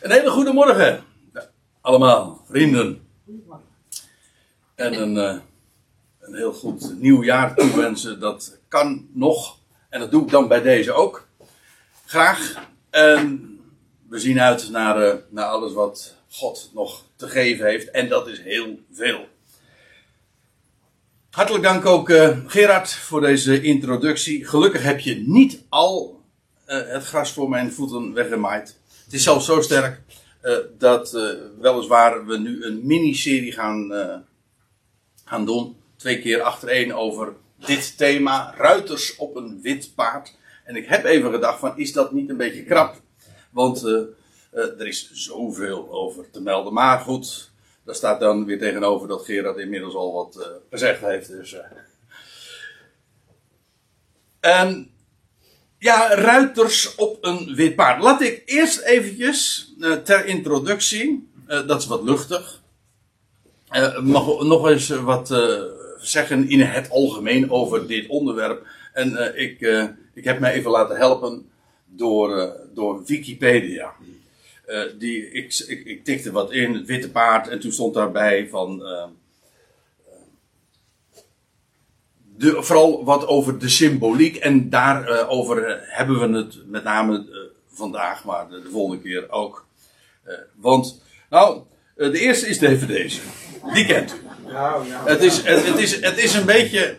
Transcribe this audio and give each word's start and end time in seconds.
Een 0.00 0.10
hele 0.10 0.30
goede 0.30 0.52
morgen, 0.52 1.04
allemaal, 1.80 2.44
vrienden. 2.48 3.06
En 4.74 5.00
een, 5.00 5.14
uh, 5.14 5.40
een 6.18 6.34
heel 6.34 6.52
goed 6.52 7.00
nieuw 7.00 7.22
jaar 7.22 7.54
toewensen, 7.54 8.20
dat 8.20 8.58
kan 8.68 9.08
nog. 9.12 9.58
En 9.88 10.00
dat 10.00 10.10
doe 10.10 10.22
ik 10.22 10.30
dan 10.30 10.48
bij 10.48 10.62
deze 10.62 10.92
ook. 10.92 11.26
Graag. 12.06 12.68
En 12.90 13.50
we 14.08 14.18
zien 14.18 14.40
uit 14.40 14.70
naar, 14.70 15.06
uh, 15.06 15.14
naar 15.28 15.46
alles 15.46 15.72
wat 15.72 16.16
God 16.30 16.70
nog 16.74 17.04
te 17.16 17.28
geven 17.28 17.66
heeft. 17.66 17.90
En 17.90 18.08
dat 18.08 18.28
is 18.28 18.42
heel 18.42 18.78
veel. 18.92 19.28
Hartelijk 21.30 21.64
dank 21.64 21.86
ook 21.86 22.08
uh, 22.08 22.38
Gerard 22.46 22.92
voor 22.92 23.20
deze 23.20 23.62
introductie. 23.62 24.46
Gelukkig 24.46 24.82
heb 24.82 25.00
je 25.00 25.14
niet 25.26 25.62
al 25.68 26.22
het 26.64 27.04
gras 27.04 27.32
voor 27.32 27.48
mijn 27.48 27.72
voeten 27.72 28.12
weggemaaid. 28.12 28.77
Het 29.08 29.16
is 29.16 29.22
zelfs 29.22 29.46
zo 29.46 29.60
sterk 29.60 30.00
uh, 30.42 30.56
dat 30.78 31.14
uh, 31.14 31.30
weliswaar 31.60 32.26
we 32.26 32.38
nu 32.38 32.64
een 32.64 32.86
miniserie 32.86 33.52
gaan, 33.52 33.92
uh, 33.92 34.16
gaan 35.24 35.46
doen. 35.46 35.76
Twee 35.96 36.20
keer 36.20 36.42
achtereen 36.42 36.94
over 36.94 37.34
dit 37.56 37.96
thema. 37.96 38.54
Ruiters 38.56 39.16
op 39.16 39.36
een 39.36 39.60
wit 39.62 39.92
paard. 39.94 40.36
En 40.64 40.76
ik 40.76 40.86
heb 40.86 41.04
even 41.04 41.30
gedacht 41.30 41.58
van 41.58 41.78
is 41.78 41.92
dat 41.92 42.12
niet 42.12 42.30
een 42.30 42.36
beetje 42.36 42.64
krap? 42.64 43.00
Want 43.50 43.82
er 44.52 44.86
is 44.86 45.10
zoveel 45.12 45.90
over 45.90 46.30
te 46.30 46.42
melden. 46.42 46.72
Maar 46.72 46.98
goed, 46.98 47.50
daar 47.84 47.94
staat 47.94 48.20
dan 48.20 48.44
weer 48.44 48.58
tegenover 48.58 49.08
dat 49.08 49.24
Gerard 49.24 49.58
inmiddels 49.58 49.94
al 49.94 50.12
wat 50.12 50.60
gezegd 50.70 51.00
heeft. 51.00 51.28
Dus, 51.28 51.56
en 54.40 54.90
ja, 55.78 56.14
ruiters 56.14 56.94
op 56.94 57.18
een 57.20 57.54
wit 57.54 57.74
paard. 57.74 58.02
Laat 58.02 58.20
ik 58.20 58.42
eerst 58.44 58.80
eventjes 58.80 59.72
uh, 59.78 59.92
ter 59.92 60.26
introductie, 60.26 61.28
uh, 61.48 61.66
dat 61.66 61.80
is 61.80 61.86
wat 61.86 62.02
luchtig, 62.02 62.62
uh, 63.72 64.00
mag 64.00 64.42
nog 64.42 64.68
eens 64.68 64.88
wat 64.88 65.34
zeggen 65.98 66.48
in 66.48 66.60
het 66.60 66.90
algemeen 66.90 67.50
over 67.50 67.86
dit 67.86 68.08
onderwerp. 68.08 68.66
En 68.92 69.38
ik, 69.38 69.60
ik 70.14 70.24
heb 70.24 70.40
mij 70.40 70.52
even 70.52 70.70
laten 70.70 70.96
helpen 70.96 71.50
door, 71.86 72.56
door 72.74 73.04
Wikipedia. 73.06 73.92
die, 74.98 75.30
ik, 75.30 75.64
ik, 75.66 75.84
ik, 75.84 76.04
tikte 76.04 76.32
wat 76.32 76.52
in, 76.52 76.74
het 76.74 76.86
witte 76.86 77.10
paard, 77.10 77.48
en 77.48 77.60
toen 77.60 77.72
stond 77.72 77.94
daarbij 77.94 78.48
van 78.48 78.82
de, 82.38 82.62
vooral 82.62 83.04
wat 83.04 83.26
over 83.26 83.58
de 83.58 83.68
symboliek. 83.68 84.36
En 84.36 84.70
daarover 84.70 85.68
uh, 85.68 85.74
hebben 85.80 86.20
we 86.20 86.38
het 86.38 86.58
met 86.66 86.84
name 86.84 87.26
uh, 87.30 87.36
vandaag, 87.72 88.24
maar 88.24 88.48
de, 88.48 88.62
de, 88.62 88.70
volgende 88.70 89.02
keer 89.02 89.30
ook. 89.30 89.66
Want, 90.54 91.02
nou, 91.30 91.62
de 91.96 92.18
eerste 92.18 92.48
is 92.48 92.58
de 92.58 92.86
deze. 92.86 93.20
Die 93.72 93.86
kent 93.86 94.14
u. 94.14 94.26
Het, 95.04 95.22
is, 95.22 95.42
het, 95.42 95.78
is, 95.78 96.00
het 96.00 96.18
is 96.18 96.34
een 96.34 96.46
beetje. 96.46 96.96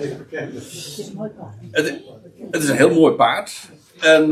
Even 0.00 0.26
het 2.50 2.62
is 2.62 2.68
een 2.68 2.76
heel 2.76 2.94
mooi 2.94 3.14
paard. 3.14 3.68
En 4.00 4.30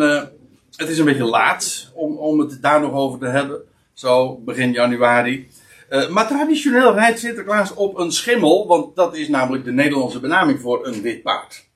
het 0.77 0.89
is 0.89 0.99
een 0.99 1.05
beetje 1.05 1.25
laat 1.25 1.91
om, 1.95 2.17
om 2.17 2.39
het 2.39 2.63
daar 2.63 2.81
nog 2.81 2.93
over 2.93 3.19
te 3.19 3.27
hebben. 3.27 3.61
Zo 3.93 4.37
begin 4.37 4.73
januari. 4.73 5.49
Uh, 5.91 6.09
maar 6.09 6.29
traditioneel 6.29 6.95
rijdt 6.95 7.19
Sinterklaas 7.19 7.75
op 7.75 7.99
een 7.99 8.13
schimmel, 8.13 8.67
want 8.67 8.97
dat 8.97 9.17
is 9.17 9.29
namelijk 9.29 9.65
de 9.65 9.73
Nederlandse 9.73 10.21
benaming 10.21 10.61
voor 10.61 10.87
een 10.87 11.03
wit 11.03 11.23
paard. 11.23 11.69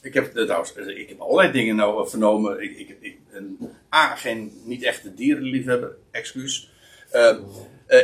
Ik 0.00 0.14
heb, 0.14 0.36
uh, 0.36 0.44
trouwens, 0.44 0.74
ik 0.74 1.08
heb 1.08 1.20
allerlei 1.20 1.52
dingen 1.52 1.76
nou 1.76 2.08
vernomen. 2.08 2.62
Ik, 2.62 2.78
ik, 2.78 2.96
ik 3.00 3.18
A, 3.94 4.14
geen, 4.14 4.52
niet 4.64 4.82
echt 4.82 5.04
een 5.04 5.14
dierenliefhebber, 5.14 5.96
excuus. 6.10 6.70
Uh, 7.12 7.36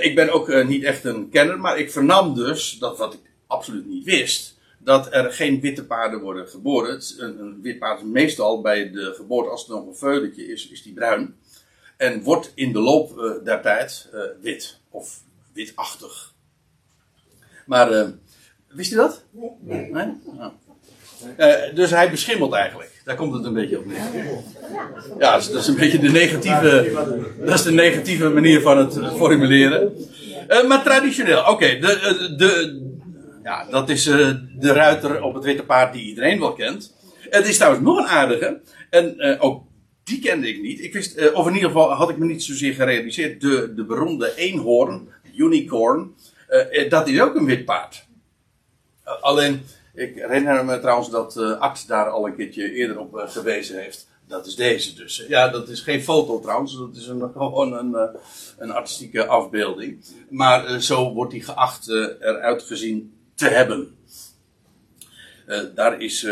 ik 0.01 0.15
ben 0.15 0.31
ook 0.31 0.65
niet 0.65 0.83
echt 0.83 1.05
een 1.05 1.29
kenner, 1.29 1.61
maar 1.61 1.79
ik 1.79 1.93
vernam 1.93 2.35
dus, 2.35 2.79
dat 2.79 2.99
wat 2.99 3.15
ik 3.15 3.21
absoluut 3.47 3.87
niet 3.87 4.05
wist, 4.05 4.59
dat 4.79 5.15
er 5.15 5.33
geen 5.33 5.61
witte 5.61 5.87
paarden 5.87 6.21
worden 6.21 6.49
geboren. 6.49 7.01
Een, 7.19 7.41
een 7.41 7.59
wit 7.63 7.79
paard 7.79 8.01
is 8.01 8.07
meestal 8.07 8.61
bij 8.61 8.91
de 8.91 9.13
geboorte, 9.17 9.51
als 9.51 9.61
het 9.61 9.71
nog 9.71 9.87
een 9.87 9.97
veuletje 9.97 10.47
is, 10.47 10.69
is 10.69 10.83
die 10.83 10.93
bruin. 10.93 11.37
En 11.97 12.23
wordt 12.23 12.53
in 12.55 12.73
de 12.73 12.81
loop 12.81 13.41
der 13.45 13.61
tijd 13.61 14.11
wit. 14.41 14.81
Of 14.91 15.27
witachtig. 15.59 16.35
Maar 17.67 17.93
uh, 17.93 18.09
wist 18.69 18.93
u 18.93 18.97
dat? 18.97 19.25
Nee. 19.61 19.91
nee? 19.93 20.07
Uh, 21.39 21.75
dus 21.75 21.91
hij 21.91 22.11
beschimmelt 22.11 22.53
eigenlijk. 22.53 23.01
Daar 23.05 23.17
komt 23.17 23.35
het 23.35 23.45
een 23.45 23.55
beetje 23.55 23.79
op 23.79 23.87
neer. 23.87 24.03
Ja, 25.19 25.33
dat 25.33 25.55
is 25.55 25.67
een 25.67 25.77
beetje 25.77 25.99
de 25.99 26.11
negatieve, 26.11 26.93
dat 27.45 27.55
is 27.55 27.63
de 27.63 27.73
negatieve 27.73 28.29
manier 28.29 28.61
van 28.61 28.79
het 28.79 28.95
formuleren. 29.17 29.93
Uh, 30.49 30.69
maar 30.69 30.83
traditioneel, 30.83 31.41
oké, 31.41 31.51
okay, 31.51 31.81
de, 31.81 32.35
de, 32.37 32.83
ja, 33.43 33.65
dat 33.71 33.89
is 33.89 34.05
de 34.05 34.73
ruiter 34.73 35.23
op 35.23 35.35
het 35.35 35.45
witte 35.45 35.63
paard 35.65 35.93
die 35.93 36.05
iedereen 36.05 36.41
wel 36.41 36.53
kent. 36.53 36.95
Het 37.31 37.49
is 37.49 37.57
trouwens 37.57 37.85
nog 37.85 37.99
een 37.99 38.07
aardige, 38.07 38.61
en 38.91 39.39
ook 39.41 39.63
die 40.05 40.19
kende 40.19 40.49
ik 40.49 40.63
niet. 40.63 40.81
Ik 40.81 40.93
wist, 40.93 41.33
of 41.33 41.47
in 41.47 41.55
ieder 41.55 41.69
geval 41.69 41.91
had 41.91 42.11
ik 42.11 42.19
me 42.19 42.27
niet 42.27 42.43
zozeer 42.43 42.75
gerealiseerd, 42.75 43.41
de, 43.41 43.73
de 43.77 43.85
beroemde 43.85 44.33
eenhoorn 44.37 45.09
unicorn. 45.39 46.15
Uh, 46.51 46.91
dat 46.91 47.09
is 47.09 47.21
ook 47.21 47.35
een 47.35 47.45
wit 47.45 47.65
paard. 47.65 48.07
Uh, 49.07 49.23
alleen, 49.23 49.63
ik 49.95 50.15
herinner 50.15 50.65
me 50.65 50.81
trouwens 50.81 51.11
dat 51.11 51.37
uh, 51.37 51.59
Art 51.61 51.89
daar 51.89 52.09
al 52.09 52.27
een 52.27 52.37
keertje 52.37 52.73
eerder 52.73 52.99
op 52.99 53.25
gewezen 53.27 53.81
heeft. 53.83 54.09
Dat 54.27 54.47
is 54.47 54.55
deze 54.55 54.95
dus. 54.95 55.25
Ja, 55.29 55.49
dat 55.49 55.69
is 55.69 55.81
geen 55.81 56.03
foto 56.03 56.41
trouwens. 56.41 56.79
Dat 56.79 56.97
is 56.97 57.07
een, 57.07 57.31
gewoon 57.37 57.73
een, 57.73 58.11
een 58.59 58.71
artistieke 58.71 59.27
afbeelding. 59.27 60.05
Maar 60.31 60.81
zo 60.81 61.13
wordt 61.13 61.33
hij 61.33 61.41
geacht 61.41 61.89
eruit 61.89 62.63
gezien 62.63 63.13
te 63.35 63.49
hebben. 63.49 63.97
daar 65.75 66.01
is 66.01 66.27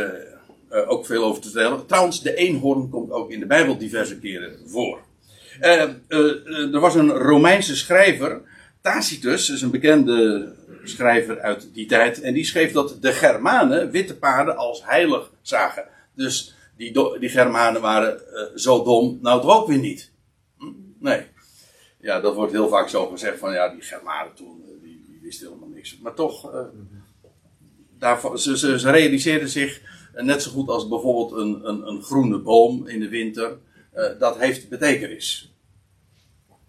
ook 0.71 1.06
veel 1.06 1.25
over 1.25 1.43
te 1.43 1.50
vertellen. 1.50 1.87
Trouwens, 1.87 2.22
de 2.22 2.34
eenhoorn 2.34 2.89
komt 2.89 3.11
ook 3.11 3.31
in 3.31 3.41
de 3.41 3.47
Bijbel 3.47 3.78
diverse 3.78 4.19
keren 4.19 4.59
voor. 4.66 4.99
er 5.59 6.81
was 6.81 6.95
een 6.95 7.11
Romeinse 7.11 7.77
schrijver 7.77 8.43
Tacitus 8.87 9.51
is 9.51 9.63
een 9.63 9.71
bekende 9.71 10.53
schrijver 10.85 11.41
uit 11.41 11.69
die 11.75 11.87
tijd. 11.87 12.21
En 12.21 12.35
die 12.35 12.45
schreef 12.45 12.73
dat 12.73 12.97
de 13.01 13.13
Germanen 13.13 13.91
witte 13.91 14.17
paarden 14.17 14.57
als 14.57 14.85
heilig 14.85 15.33
zagen. 15.43 15.85
Dus 16.15 16.55
die, 16.77 17.19
die 17.19 17.29
Germanen 17.29 17.81
waren 17.81 18.21
uh, 18.33 18.57
zo 18.57 18.83
dom, 18.83 19.19
nou 19.23 19.41
toch 19.41 19.57
ook 19.57 19.67
weer 19.69 19.79
niet. 19.79 20.13
Hm? 20.59 20.73
Nee. 20.99 21.27
Ja, 22.01 22.21
dat 22.21 22.35
wordt 22.35 22.53
heel 22.53 22.69
vaak 22.69 22.89
zo 22.89 23.07
gezegd 23.07 23.39
van 23.39 23.53
ja, 23.53 23.69
die 23.69 23.83
Germanen 23.83 24.35
toen, 24.35 24.63
eh, 24.65 24.83
die, 24.83 25.05
die 25.09 25.21
wisten 25.23 25.49
helemaal 25.49 25.69
niks. 25.69 25.99
Maar 25.99 26.15
toch, 26.15 26.55
uh, 26.55 26.61
daarvan, 27.99 28.39
ze, 28.39 28.59
ze, 28.59 28.79
ze 28.79 28.91
realiseerden 28.91 29.49
zich, 29.49 29.81
net 30.15 30.43
zo 30.43 30.51
goed 30.51 30.69
als 30.69 30.89
bijvoorbeeld 30.89 31.41
een, 31.41 31.69
een, 31.69 31.89
een 31.89 32.03
groene 32.03 32.39
boom 32.39 32.87
in 32.87 33.01
de 33.01 33.09
winter, 33.09 33.59
dat 34.19 34.39
heeft 34.39 34.69
betekenis. 34.69 35.56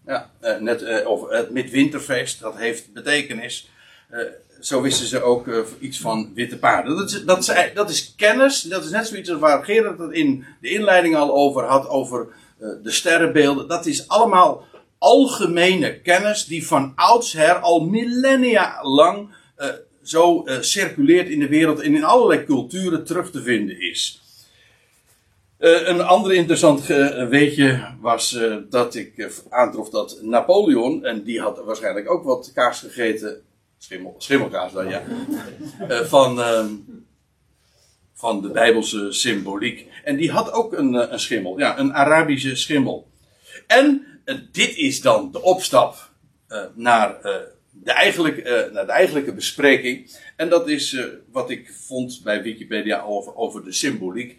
Ja, 0.08 0.30
uh, 0.42 0.58
net 0.58 0.82
uh, 0.82 1.10
over 1.10 1.32
het 1.32 1.50
midwinterfeest, 1.50 2.40
dat 2.40 2.56
heeft 2.56 2.92
betekenis. 2.92 3.70
Uh, 4.12 4.20
zo 4.60 4.80
wisten 4.82 5.06
ze 5.06 5.22
ook 5.22 5.46
iets 5.80 6.00
van 6.00 6.30
witte 6.34 6.58
paarden. 6.58 6.96
Dat 6.96 7.10
is, 7.10 7.24
dat, 7.24 7.38
is, 7.38 7.54
dat 7.74 7.90
is 7.90 8.14
kennis, 8.16 8.60
dat 8.60 8.84
is 8.84 8.90
net 8.90 9.06
zoiets 9.06 9.30
als 9.30 9.40
waar 9.40 9.64
Gerard 9.64 9.98
het 9.98 10.12
in 10.12 10.44
de 10.60 10.70
inleiding 10.70 11.16
al 11.16 11.32
over 11.32 11.64
had, 11.64 11.88
over 11.88 12.28
de 12.58 12.90
sterrenbeelden. 12.90 13.68
Dat 13.68 13.86
is 13.86 14.08
allemaal 14.08 14.64
algemene 14.98 16.00
kennis 16.00 16.44
die 16.44 16.66
van 16.66 16.92
oudsher 16.94 17.54
al 17.54 17.80
millennia 17.80 18.82
lang 18.82 19.28
zo 20.02 20.44
circuleert 20.60 21.28
in 21.28 21.38
de 21.38 21.48
wereld 21.48 21.80
en 21.80 21.94
in 21.94 22.04
allerlei 22.04 22.44
culturen 22.44 23.04
terug 23.04 23.30
te 23.30 23.42
vinden 23.42 23.80
is. 23.80 24.22
Uh, 25.58 25.88
een 25.88 26.00
ander 26.00 26.32
interessant 26.34 26.90
uh, 26.90 27.28
weetje 27.28 27.94
was 28.00 28.32
uh, 28.32 28.56
dat 28.70 28.94
ik 28.94 29.30
aantrof 29.48 29.90
dat 29.90 30.18
Napoleon, 30.22 31.04
en 31.04 31.22
die 31.22 31.40
had 31.40 31.62
waarschijnlijk 31.64 32.10
ook 32.10 32.24
wat 32.24 32.52
kaas 32.54 32.80
gegeten, 32.80 33.42
schimmel, 33.78 34.14
schimmelkaas 34.18 34.72
dan 34.72 34.88
ja, 34.88 35.02
van, 36.14 36.40
ehm, 36.40 36.68
van 38.14 38.42
de 38.42 38.50
Bijbelse 38.50 39.12
symboliek. 39.12 39.86
En 40.04 40.16
die 40.16 40.30
had 40.30 40.52
ook 40.52 40.72
een, 40.72 41.12
een 41.12 41.20
schimmel, 41.20 41.58
ja, 41.58 41.78
een 41.78 41.94
Arabische 41.94 42.56
schimmel. 42.56 43.08
En 43.66 44.06
dit 44.52 44.76
is 44.76 45.00
dan 45.00 45.32
de 45.32 45.42
opstap 45.42 46.10
naar, 46.74 47.18
de 47.70 47.92
eigenlijke, 47.92 48.70
naar 48.72 48.86
de 48.86 48.92
eigenlijke 48.92 49.34
bespreking. 49.34 50.16
En 50.36 50.48
dat 50.48 50.68
is 50.68 51.00
wat 51.32 51.50
ik 51.50 51.72
vond 51.86 52.20
bij 52.24 52.42
Wikipedia 52.42 53.02
over, 53.02 53.36
over 53.36 53.64
de 53.64 53.72
symboliek 53.72 54.38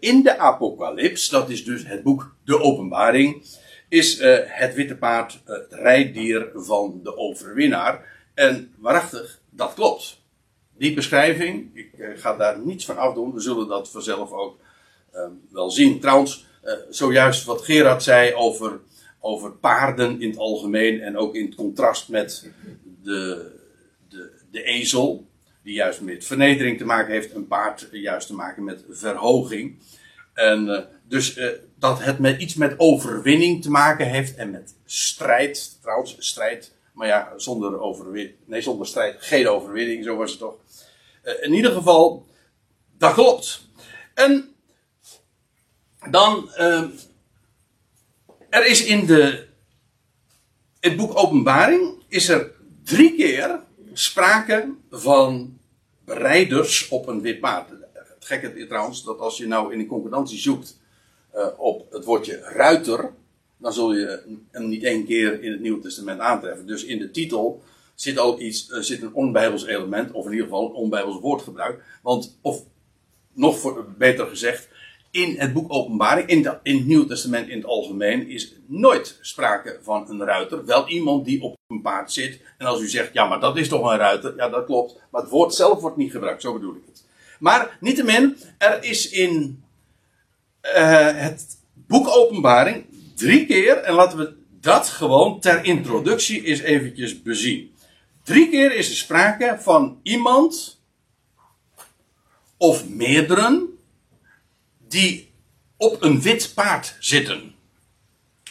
in 0.00 0.22
de 0.22 0.38
Apocalyps, 0.38 1.28
dat 1.28 1.50
is 1.50 1.64
dus 1.64 1.86
het 1.86 2.02
boek 2.02 2.34
De 2.44 2.60
Openbaring, 2.60 3.44
is 3.88 4.20
uh, 4.20 4.38
het 4.44 4.74
witte 4.74 4.96
paard 4.96 5.40
het 5.44 5.72
rijdier 5.72 6.50
van 6.54 7.00
de 7.02 7.16
overwinnaar. 7.16 8.26
En 8.34 8.74
waarachtig, 8.78 9.40
dat 9.50 9.74
klopt. 9.74 10.20
Die 10.76 10.94
beschrijving, 10.94 11.76
ik 11.76 11.90
uh, 11.96 12.08
ga 12.16 12.36
daar 12.36 12.58
niets 12.58 12.84
van 12.84 12.96
afdoen, 12.96 13.34
we 13.34 13.40
zullen 13.40 13.68
dat 13.68 13.90
vanzelf 13.90 14.32
ook 14.32 14.60
uh, 15.14 15.20
wel 15.50 15.70
zien. 15.70 16.00
Trouwens, 16.00 16.46
zojuist 16.90 17.44
wat 17.44 17.62
Gerard 17.62 18.02
zei 18.02 18.34
over, 18.34 18.80
over 19.20 19.52
paarden 19.52 20.20
in 20.20 20.28
het 20.28 20.38
algemeen 20.38 21.00
en 21.00 21.16
ook 21.16 21.34
in 21.34 21.44
het 21.44 21.54
contrast 21.54 22.08
met 22.08 22.50
de, 23.02 23.50
de, 24.08 24.30
de 24.50 24.62
ezel, 24.62 25.27
die 25.68 25.76
juist 25.76 26.00
met 26.00 26.24
vernedering 26.24 26.78
te 26.78 26.84
maken 26.84 27.12
heeft, 27.12 27.34
een 27.34 27.46
paard 27.46 27.88
juist 27.92 28.26
te 28.26 28.34
maken 28.34 28.64
met 28.64 28.84
verhoging. 28.88 29.78
En 30.34 30.66
uh, 30.66 30.78
dus 31.02 31.36
uh, 31.36 31.50
dat 31.78 32.02
het 32.02 32.18
met 32.18 32.40
iets 32.40 32.54
met 32.54 32.74
overwinning 32.76 33.62
te 33.62 33.70
maken 33.70 34.06
heeft 34.06 34.34
en 34.36 34.50
met 34.50 34.74
strijd, 34.84 35.78
trouwens, 35.80 36.16
strijd, 36.18 36.74
maar 36.92 37.06
ja, 37.06 37.32
zonder 37.36 37.80
overwinning, 37.80 38.36
nee, 38.44 38.60
zonder 38.60 38.86
strijd 38.86 39.16
geen 39.18 39.48
overwinning, 39.48 40.04
zo 40.04 40.16
was 40.16 40.30
het 40.30 40.38
toch. 40.40 40.54
Uh, 41.24 41.42
in 41.42 41.52
ieder 41.52 41.72
geval, 41.72 42.26
dat 42.98 43.12
klopt. 43.12 43.60
En 44.14 44.54
dan, 46.10 46.50
er 48.50 48.66
is 48.66 48.84
in 48.84 49.06
de, 49.06 49.46
het 50.80 50.96
boek 50.96 51.18
Openbaring, 51.18 52.02
is 52.08 52.28
er 52.28 52.52
drie 52.84 53.14
keer 53.14 53.60
sprake 53.92 54.74
van 54.90 55.57
rijders 56.08 56.88
op 56.88 57.08
een 57.08 57.20
wit 57.20 57.40
paard. 57.40 57.70
Het 57.92 58.24
gekke 58.24 58.54
is 58.54 58.66
trouwens 58.68 59.04
dat 59.04 59.18
als 59.18 59.36
je 59.36 59.46
nou 59.46 59.72
in 59.72 59.78
een 59.78 59.86
concordantie 59.86 60.38
zoekt 60.38 60.78
uh, 61.34 61.46
op 61.56 61.92
het 61.92 62.04
woordje 62.04 62.38
ruiter, 62.38 63.12
dan 63.56 63.72
zul 63.72 63.94
je 63.94 64.22
hem 64.50 64.68
niet 64.68 64.84
één 64.84 65.04
keer 65.04 65.42
in 65.42 65.52
het 65.52 65.60
Nieuwe 65.60 65.80
Testament 65.80 66.20
aantreffen. 66.20 66.66
Dus 66.66 66.84
in 66.84 66.98
de 66.98 67.10
titel 67.10 67.62
zit 67.94 68.18
ook 68.18 68.38
iets, 68.38 68.68
uh, 68.70 68.78
zit 68.80 69.02
een 69.02 69.14
onbijbels 69.14 69.66
element, 69.66 70.12
of 70.12 70.24
in 70.24 70.30
ieder 70.30 70.46
geval 70.46 70.66
een 70.66 70.74
onbijbels 70.74 71.20
woordgebruik. 71.20 71.82
Want, 72.02 72.38
of 72.40 72.64
nog 73.32 73.84
beter 73.96 74.26
gezegd, 74.26 74.68
in 75.10 75.34
het 75.38 75.52
boek 75.52 75.72
Openbaring, 75.72 76.28
in, 76.28 76.58
in 76.62 76.76
het 76.76 76.86
Nieuwe 76.86 77.06
Testament 77.06 77.48
in 77.48 77.56
het 77.56 77.66
algemeen, 77.66 78.28
is 78.28 78.54
nooit 78.66 79.18
sprake 79.20 79.78
van 79.82 80.10
een 80.10 80.24
ruiter. 80.24 80.64
Wel 80.64 80.88
iemand 80.88 81.24
die 81.24 81.42
op 81.42 81.56
een 81.66 81.82
paard 81.82 82.12
zit. 82.12 82.40
En 82.58 82.66
als 82.66 82.80
u 82.80 82.88
zegt, 82.88 83.12
ja, 83.12 83.26
maar 83.26 83.40
dat 83.40 83.56
is 83.56 83.68
toch 83.68 83.90
een 83.90 83.98
ruiter? 83.98 84.36
Ja, 84.36 84.48
dat 84.48 84.64
klopt. 84.64 85.00
Maar 85.10 85.22
het 85.22 85.30
woord 85.30 85.54
zelf 85.54 85.80
wordt 85.80 85.96
niet 85.96 86.10
gebruikt, 86.10 86.42
zo 86.42 86.52
bedoel 86.52 86.74
ik 86.74 86.82
het. 86.86 87.04
Maar 87.38 87.76
niettemin, 87.80 88.36
er 88.58 88.84
is 88.84 89.10
in 89.10 89.62
uh, 90.62 91.10
het 91.14 91.58
boek 91.74 92.08
Openbaring 92.08 92.84
drie 93.14 93.46
keer, 93.46 93.76
en 93.76 93.94
laten 93.94 94.18
we 94.18 94.36
dat 94.60 94.88
gewoon 94.88 95.40
ter 95.40 95.64
introductie 95.64 96.44
eens 96.44 96.60
eventjes 96.60 97.22
bezien. 97.22 97.72
Drie 98.22 98.50
keer 98.50 98.74
is 98.74 98.90
er 98.90 98.96
sprake 98.96 99.56
van 99.60 100.00
iemand 100.02 100.80
of 102.56 102.88
meerdere 102.88 103.66
die 104.88 105.32
op 105.76 106.02
een 106.02 106.22
wit 106.22 106.52
paard 106.54 106.96
zitten. 107.00 107.54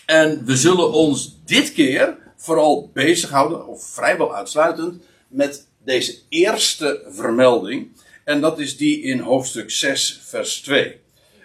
En 0.06 0.46
we 0.46 0.56
zullen 0.56 0.92
ons 0.92 1.40
dit 1.46 1.74
keer 1.74 2.18
vooral 2.36 2.92
bezighouden, 2.94 3.68
of 3.68 3.86
vrijwel 3.86 4.36
uitsluitend, 4.36 5.04
met 5.28 5.68
deze 5.84 6.18
eerste 6.30 7.04
vermelding. 7.10 7.92
En 8.24 8.42
dat 8.42 8.60
is 8.60 8.78
die 8.78 9.02
in 9.02 9.20
hoofdstuk 9.20 9.72
6, 9.72 10.22
vers 10.24 10.62
2. 10.62 11.00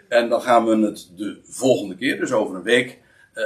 En 0.08 0.28
dan 0.28 0.42
gaan 0.42 0.66
we 0.66 0.86
het 0.86 1.08
de 1.16 1.40
volgende 1.44 1.96
keer, 1.96 2.18
dus 2.18 2.32
over 2.32 2.56
een 2.56 2.62
week, 2.62 2.98
uh, 3.34 3.44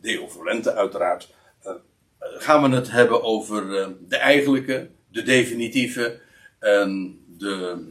deo 0.00 0.28
volente 0.28 0.74
uiteraard, 0.74 1.28
uh, 1.66 1.72
gaan 2.20 2.70
we 2.70 2.76
het 2.76 2.90
hebben 2.90 3.22
over 3.22 3.64
uh, 3.64 3.86
de 4.08 4.16
eigenlijke, 4.16 4.88
de 5.08 5.22
definitieve, 5.22 6.20
en 6.58 7.18
de 7.38 7.84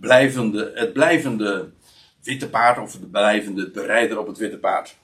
blijvende, 0.00 0.72
het 0.74 0.92
blijvende 0.92 1.70
witte 2.22 2.48
paard, 2.48 2.78
of 2.78 2.92
de 2.92 3.06
blijvende 3.06 3.70
bereider 3.70 4.18
op 4.18 4.26
het 4.26 4.38
witte 4.38 4.58
paard. 4.58 4.96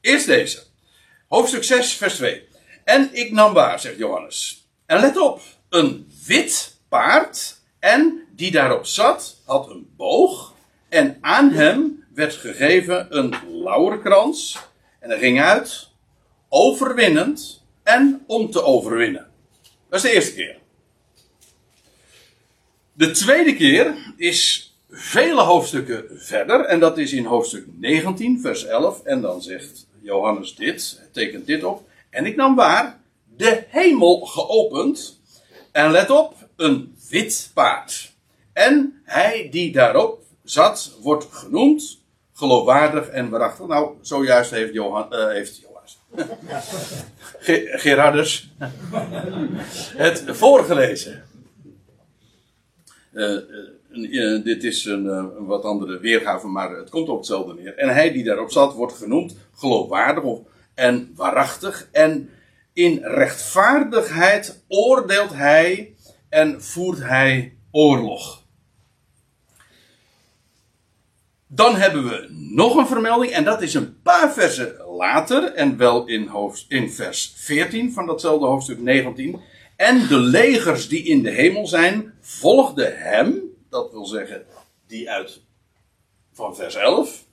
Eerst 0.00 0.26
deze. 0.26 0.62
Hoofdstuk 1.28 1.64
6, 1.64 1.92
vers 1.92 2.14
2. 2.14 2.48
En 2.84 3.08
ik 3.12 3.32
nam 3.32 3.52
waar, 3.52 3.80
zegt 3.80 3.96
Johannes. 3.96 4.66
En 4.86 5.00
let 5.00 5.16
op, 5.16 5.40
een 5.68 6.12
wit 6.26 6.76
paard 6.88 7.60
en 7.78 8.26
die 8.30 8.50
daarop 8.50 8.86
zat, 8.86 9.40
had 9.44 9.70
een 9.70 9.92
boog. 9.96 10.54
En 10.88 11.18
aan 11.20 11.50
hem 11.50 12.04
werd 12.14 12.34
gegeven 12.34 13.06
een 13.16 13.34
lauwerkrans. 13.62 14.58
En 14.98 15.10
hij 15.10 15.18
ging 15.18 15.40
uit, 15.40 15.88
overwinnend 16.48 17.64
en 17.82 18.24
om 18.26 18.50
te 18.50 18.62
overwinnen. 18.62 19.30
Dat 19.88 20.04
is 20.04 20.10
de 20.10 20.14
eerste 20.14 20.34
keer. 20.34 20.61
De 22.92 23.10
tweede 23.10 23.56
keer 23.56 23.94
is 24.16 24.72
vele 24.90 25.40
hoofdstukken 25.40 26.04
verder. 26.10 26.64
En 26.64 26.80
dat 26.80 26.98
is 26.98 27.12
in 27.12 27.24
hoofdstuk 27.24 27.66
19, 27.78 28.40
vers 28.40 28.64
11. 28.64 29.02
En 29.02 29.20
dan 29.20 29.42
zegt 29.42 29.86
Johannes 30.02 30.54
dit, 30.54 31.00
tekent 31.12 31.46
dit 31.46 31.64
op. 31.64 31.88
En 32.10 32.26
ik 32.26 32.36
nam 32.36 32.54
waar 32.54 33.00
de 33.36 33.64
hemel 33.68 34.20
geopend. 34.20 35.20
En 35.72 35.90
let 35.90 36.10
op, 36.10 36.34
een 36.56 36.96
wit 37.08 37.50
paard. 37.54 38.12
En 38.52 39.00
hij 39.04 39.48
die 39.50 39.72
daarop 39.72 40.22
zat, 40.44 40.96
wordt 41.00 41.26
genoemd 41.30 42.00
geloofwaardig 42.32 43.08
en 43.08 43.28
waarachtig. 43.28 43.66
Nou, 43.66 43.94
zojuist 44.00 44.50
heeft 44.50 44.72
Johan, 44.72 45.06
uh, 45.10 45.26
heeft 45.28 45.60
Johannes. 45.60 45.98
Gerardus 47.82 48.50
het 49.96 50.24
voorgelezen. 50.26 51.24
Uh, 53.12 53.38
uh, 53.90 54.44
dit 54.44 54.64
is 54.64 54.84
een, 54.84 55.32
wat 55.46 55.64
andere 55.64 55.98
weergave, 55.98 56.46
maar 56.46 56.76
het 56.76 56.90
komt 56.90 57.08
op 57.08 57.16
hetzelfde 57.16 57.54
neer. 57.54 57.76
En 57.76 57.88
hij 57.88 58.12
die 58.12 58.24
daarop 58.24 58.50
zat, 58.50 58.74
wordt 58.74 58.94
genoemd 58.94 59.36
geloofwaardig 59.54 60.24
en 60.74 61.12
waarachtig. 61.14 61.88
En 61.92 62.30
in 62.72 62.98
rechtvaardigheid 63.02 64.64
oordeelt 64.68 65.34
hij 65.34 65.94
en 66.28 66.62
voert 66.62 66.98
hij 66.98 67.56
oorlog. 67.70 68.42
Dan 71.46 71.76
hebben 71.76 72.04
we 72.04 72.26
nog 72.30 72.76
een 72.76 72.86
vermelding, 72.86 73.32
en 73.32 73.44
dat 73.44 73.62
is 73.62 73.74
een 73.74 74.02
paar 74.02 74.32
versen 74.32 74.76
later, 74.86 75.44
en 75.54 75.76
wel 75.76 76.06
in, 76.06 76.30
in 76.68 76.90
vers 76.90 77.34
14 77.36 77.92
van 77.92 78.06
datzelfde 78.06 78.46
hoofdstuk 78.46 78.78
19. 78.78 79.40
En 79.76 80.06
de 80.06 80.18
legers 80.18 80.88
die 80.88 81.04
in 81.04 81.22
de 81.22 81.30
hemel 81.30 81.66
zijn, 81.66 82.11
volgden 82.22 82.98
hem, 82.98 83.40
dat 83.68 83.90
wil 83.92 84.06
zeggen 84.06 84.44
die 84.86 85.10
uit 85.10 85.40
van 86.32 86.56
vers 86.56 86.74
11. 86.74 87.24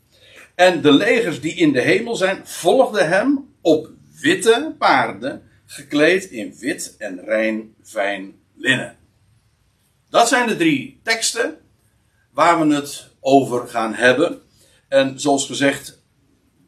En 0.56 0.82
de 0.82 0.92
legers 0.92 1.42
die 1.42 1.54
in 1.54 1.72
de 1.72 1.82
hemel 1.82 2.16
zijn, 2.16 2.48
volgden 2.48 3.08
hem 3.08 3.54
op 3.62 3.90
witte 4.22 4.76
paarden, 4.78 5.44
gekleed 5.66 6.26
in 6.26 6.56
wit 6.60 6.96
en 6.98 7.22
rein 7.26 7.76
fijn 7.84 8.36
linnen. 8.56 8.98
Dat 10.10 10.28
zijn 10.28 10.48
de 10.48 10.56
drie 10.56 11.00
teksten 11.04 11.58
waar 12.32 12.68
we 12.68 12.76
het 12.76 13.10
over 13.20 13.68
gaan 13.68 13.94
hebben. 13.94 14.42
En 14.88 15.20
zoals 15.20 15.46
gezegd, 15.46 16.04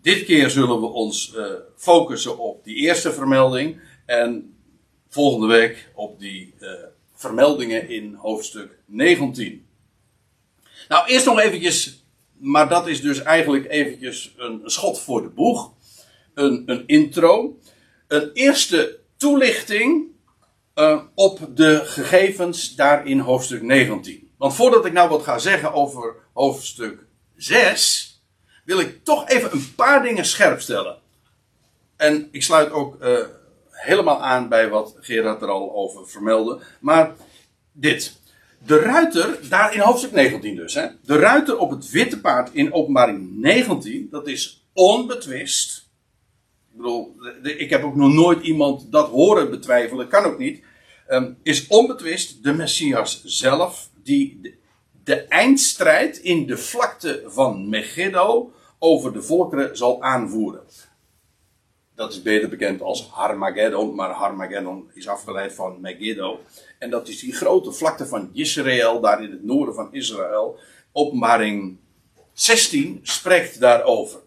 dit 0.01 0.25
keer 0.25 0.49
zullen 0.49 0.79
we 0.79 0.85
ons 0.85 1.33
uh, 1.35 1.45
focussen 1.75 2.37
op 2.37 2.63
die 2.63 2.75
eerste 2.75 3.13
vermelding. 3.13 3.81
En 4.05 4.55
volgende 5.09 5.47
week 5.47 5.91
op 5.95 6.19
die 6.19 6.53
uh, 6.59 6.69
vermeldingen 7.21 7.89
in 7.89 8.13
hoofdstuk 8.13 8.77
19. 8.85 9.65
Nou, 10.87 11.07
eerst 11.07 11.25
nog 11.25 11.39
eventjes, 11.39 12.03
maar 12.37 12.69
dat 12.69 12.87
is 12.87 13.01
dus 13.01 13.21
eigenlijk 13.21 13.69
eventjes 13.69 14.33
een 14.37 14.61
schot 14.65 14.99
voor 14.99 15.21
de 15.21 15.29
boeg. 15.29 15.71
Een, 16.33 16.63
een 16.65 16.83
intro. 16.87 17.59
Een 18.07 18.29
eerste 18.33 18.99
toelichting 19.17 20.05
uh, 20.75 21.01
op 21.15 21.49
de 21.55 21.81
gegevens 21.85 22.75
daar 22.75 23.07
in 23.07 23.19
hoofdstuk 23.19 23.61
19. 23.61 24.31
Want 24.37 24.53
voordat 24.53 24.85
ik 24.85 24.93
nou 24.93 25.09
wat 25.09 25.23
ga 25.23 25.37
zeggen 25.37 25.73
over 25.73 26.15
hoofdstuk 26.33 27.05
6, 27.35 28.21
wil 28.65 28.79
ik 28.79 29.03
toch 29.03 29.27
even 29.27 29.51
een 29.51 29.75
paar 29.75 30.03
dingen 30.03 30.25
scherp 30.25 30.61
stellen. 30.61 30.97
En 31.97 32.27
ik 32.31 32.43
sluit 32.43 32.71
ook 32.71 33.03
uh, 33.03 33.19
helemaal 33.81 34.23
aan 34.23 34.49
bij 34.49 34.69
wat 34.69 34.95
Gerard 34.99 35.41
er 35.41 35.47
al 35.47 35.73
over 35.75 36.07
vermeldde. 36.09 36.59
Maar 36.79 37.15
dit. 37.71 38.19
De 38.65 38.79
ruiter, 38.79 39.49
daar 39.49 39.73
in 39.73 39.79
hoofdstuk 39.79 40.11
19 40.11 40.55
dus, 40.55 40.73
hè, 40.73 40.87
de 41.01 41.17
ruiter 41.17 41.57
op 41.57 41.69
het 41.69 41.89
witte 41.89 42.19
paard 42.19 42.49
in 42.53 42.73
openbaring 42.73 43.37
19, 43.39 44.07
dat 44.11 44.27
is 44.27 44.65
onbetwist. 44.73 45.89
Ik 46.71 46.77
bedoel, 46.77 47.15
ik 47.43 47.69
heb 47.69 47.83
ook 47.83 47.95
nog 47.95 48.13
nooit 48.13 48.43
iemand 48.43 48.91
dat 48.91 49.09
horen 49.09 49.49
betwijfelen, 49.49 50.07
kan 50.07 50.23
ook 50.23 50.37
niet. 50.37 50.63
Um, 51.09 51.37
is 51.43 51.67
onbetwist 51.67 52.43
de 52.43 52.53
Messias 52.53 53.23
zelf, 53.23 53.89
die 54.03 54.39
de, 54.41 54.53
de, 55.03 55.15
eindstrijd 55.15 56.17
in 56.17 56.47
de 56.47 56.57
vlakte 56.57 57.23
van 57.25 57.69
Megiddo 57.69 58.51
over 58.79 59.13
de 59.13 59.21
volkeren 59.21 59.77
zal 59.77 60.01
aanvoeren. 60.01 60.61
Dat 62.01 62.11
is 62.11 62.21
beter 62.21 62.49
bekend 62.49 62.81
als 62.81 63.09
Harmageddon, 63.11 63.95
maar 63.95 64.09
Harmageddon 64.09 64.89
is 64.93 65.07
afgeleid 65.07 65.53
van 65.53 65.77
Megiddo. 65.81 66.39
En 66.79 66.89
dat 66.89 67.07
is 67.07 67.19
die 67.19 67.33
grote 67.33 67.71
vlakte 67.71 68.05
van 68.05 68.29
Israël, 68.33 69.01
daar 69.01 69.23
in 69.23 69.31
het 69.31 69.43
noorden 69.43 69.75
van 69.75 69.87
Israël. 69.91 70.59
Openbaring 70.91 71.77
16 72.33 72.99
spreekt 73.03 73.59
daarover. 73.59 74.19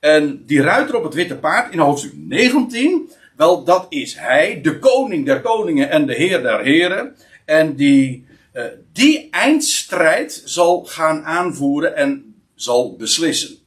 En 0.00 0.42
die 0.46 0.62
ruiter 0.62 0.96
op 0.96 1.04
het 1.04 1.14
witte 1.14 1.36
paard 1.36 1.72
in 1.72 1.78
hoofdstuk 1.78 2.12
19, 2.14 3.10
wel 3.36 3.64
dat 3.64 3.86
is 3.88 4.14
hij, 4.14 4.60
de 4.62 4.78
koning 4.78 5.26
der 5.26 5.40
koningen 5.40 5.90
en 5.90 6.06
de 6.06 6.14
heer 6.14 6.42
der 6.42 6.60
heren. 6.60 7.16
En 7.44 7.74
die, 7.76 8.26
uh, 8.52 8.64
die 8.92 9.28
eindstrijd 9.30 10.42
zal 10.44 10.84
gaan 10.84 11.24
aanvoeren 11.24 11.96
en 11.96 12.34
zal 12.54 12.96
beslissen. 12.96 13.59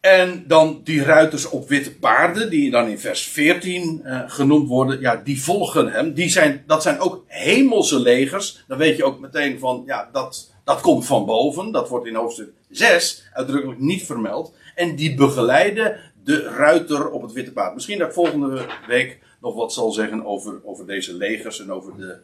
En 0.00 0.44
dan 0.46 0.80
die 0.84 1.02
ruiters 1.02 1.48
op 1.48 1.68
witte 1.68 1.94
paarden, 1.94 2.50
die 2.50 2.70
dan 2.70 2.88
in 2.88 2.98
vers 2.98 3.22
14 3.22 4.00
uh, 4.04 4.18
eh, 4.18 4.30
genoemd 4.30 4.68
worden, 4.68 5.00
ja, 5.00 5.16
die 5.16 5.42
volgen 5.42 5.92
hem. 5.92 6.14
Die 6.14 6.28
zijn, 6.28 6.64
dat 6.66 6.82
zijn 6.82 6.98
ook 6.98 7.24
hemelse 7.26 8.00
legers. 8.00 8.64
Dan 8.68 8.78
weet 8.78 8.96
je 8.96 9.04
ook 9.04 9.20
meteen 9.20 9.58
van, 9.58 9.82
ja, 9.86 10.08
dat, 10.12 10.52
dat 10.64 10.80
komt 10.80 11.06
van 11.06 11.24
boven. 11.24 11.72
Dat 11.72 11.88
wordt 11.88 12.06
in 12.06 12.14
hoofdstuk 12.14 12.52
6 12.70 13.28
uitdrukkelijk 13.32 13.80
niet 13.80 14.02
vermeld. 14.02 14.54
En 14.74 14.96
die 14.96 15.14
begeleiden 15.14 16.12
de 16.24 16.42
ruiter 16.42 17.10
op 17.10 17.22
het 17.22 17.32
witte 17.32 17.52
paard. 17.52 17.74
Misschien 17.74 17.98
dat 17.98 18.08
ik 18.08 18.14
volgende 18.14 18.66
week 18.86 19.18
nog 19.40 19.54
wat 19.54 19.72
zal 19.72 19.92
zeggen 19.92 20.24
over, 20.24 20.60
over 20.64 20.86
deze 20.86 21.14
legers 21.14 21.60
en 21.60 21.72
over 21.72 21.96
de, 21.96 22.18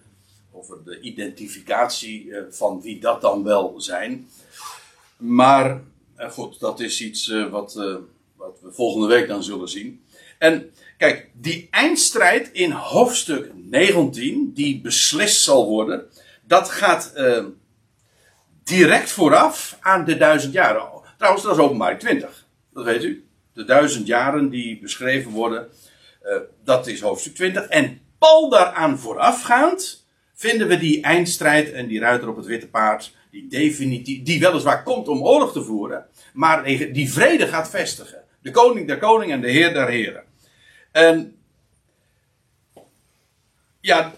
over 0.53 0.85
de 0.85 1.01
identificatie 1.01 2.25
uh, 2.25 2.39
van 2.51 2.81
wie 2.83 3.01
dat 3.01 3.21
dan 3.21 3.43
wel 3.43 3.75
zijn. 3.77 4.29
Maar 5.17 5.81
goed, 6.19 6.61
dat 6.61 6.81
is 6.81 7.01
iets 7.01 7.29
uh, 7.29 7.51
wat, 7.51 7.75
uh, 7.79 7.97
wat 8.37 8.59
we 8.63 8.73
volgende 8.73 9.07
week 9.07 9.29
dan 9.29 9.43
zullen 9.43 9.69
zien. 9.69 10.05
En 10.39 10.71
kijk, 10.99 11.31
die 11.33 11.69
eindstrijd 11.71 12.51
in 12.53 12.71
hoofdstuk 12.71 13.51
19, 13.55 14.53
die 14.55 14.81
beslist 14.81 15.41
zal 15.41 15.69
worden, 15.69 16.07
dat 16.43 16.69
gaat 16.71 17.13
uh, 17.17 17.45
direct 18.65 19.11
vooraf 19.11 19.79
aan 19.81 20.05
de 20.05 20.17
duizend 20.17 20.53
jaren. 20.53 20.89
Trouwens, 21.17 21.45
dat 21.45 21.57
is 21.57 21.63
openbaar 21.63 21.99
20. 21.99 22.47
Dat 22.73 22.85
weet 22.85 23.05
u. 23.05 23.27
De 23.53 23.65
duizend 23.65 24.07
jaren 24.07 24.51
die 24.51 24.81
beschreven 24.81 25.31
worden, 25.31 25.69
dat 26.65 26.87
is 26.87 27.01
hoofdstuk 27.01 27.35
20. 27.35 27.67
En 27.67 28.01
pal 28.19 28.49
daaraan 28.49 28.99
voorafgaand 28.99 30.06
vinden 30.37 30.69
we 30.69 30.79
die 30.79 31.03
eindstrijd 31.03 31.73
en 31.73 31.87
die 31.87 32.01
ruiter 32.01 32.29
op 32.29 32.37
het 32.37 32.47
witte 32.47 32.69
paard 32.69 33.15
die 33.31 33.47
definitief, 33.49 34.23
die 34.23 34.41
weliswaar 34.41 34.83
komt 34.83 35.09
om 35.09 35.23
oorlog 35.23 35.53
te 35.53 35.63
voeren, 35.63 36.07
maar 36.33 36.65
die 36.93 37.13
vrede 37.13 37.47
gaat 37.47 37.71
vestigen. 37.71 38.23
De 38.43 38.51
koning 38.51 38.87
der 38.87 38.99
koningen 38.99 39.35
en 39.35 39.41
de 39.41 39.51
heer 39.51 39.73
der 39.73 39.89
heren. 39.89 40.25
En 40.93 41.37
ja, 43.81 44.15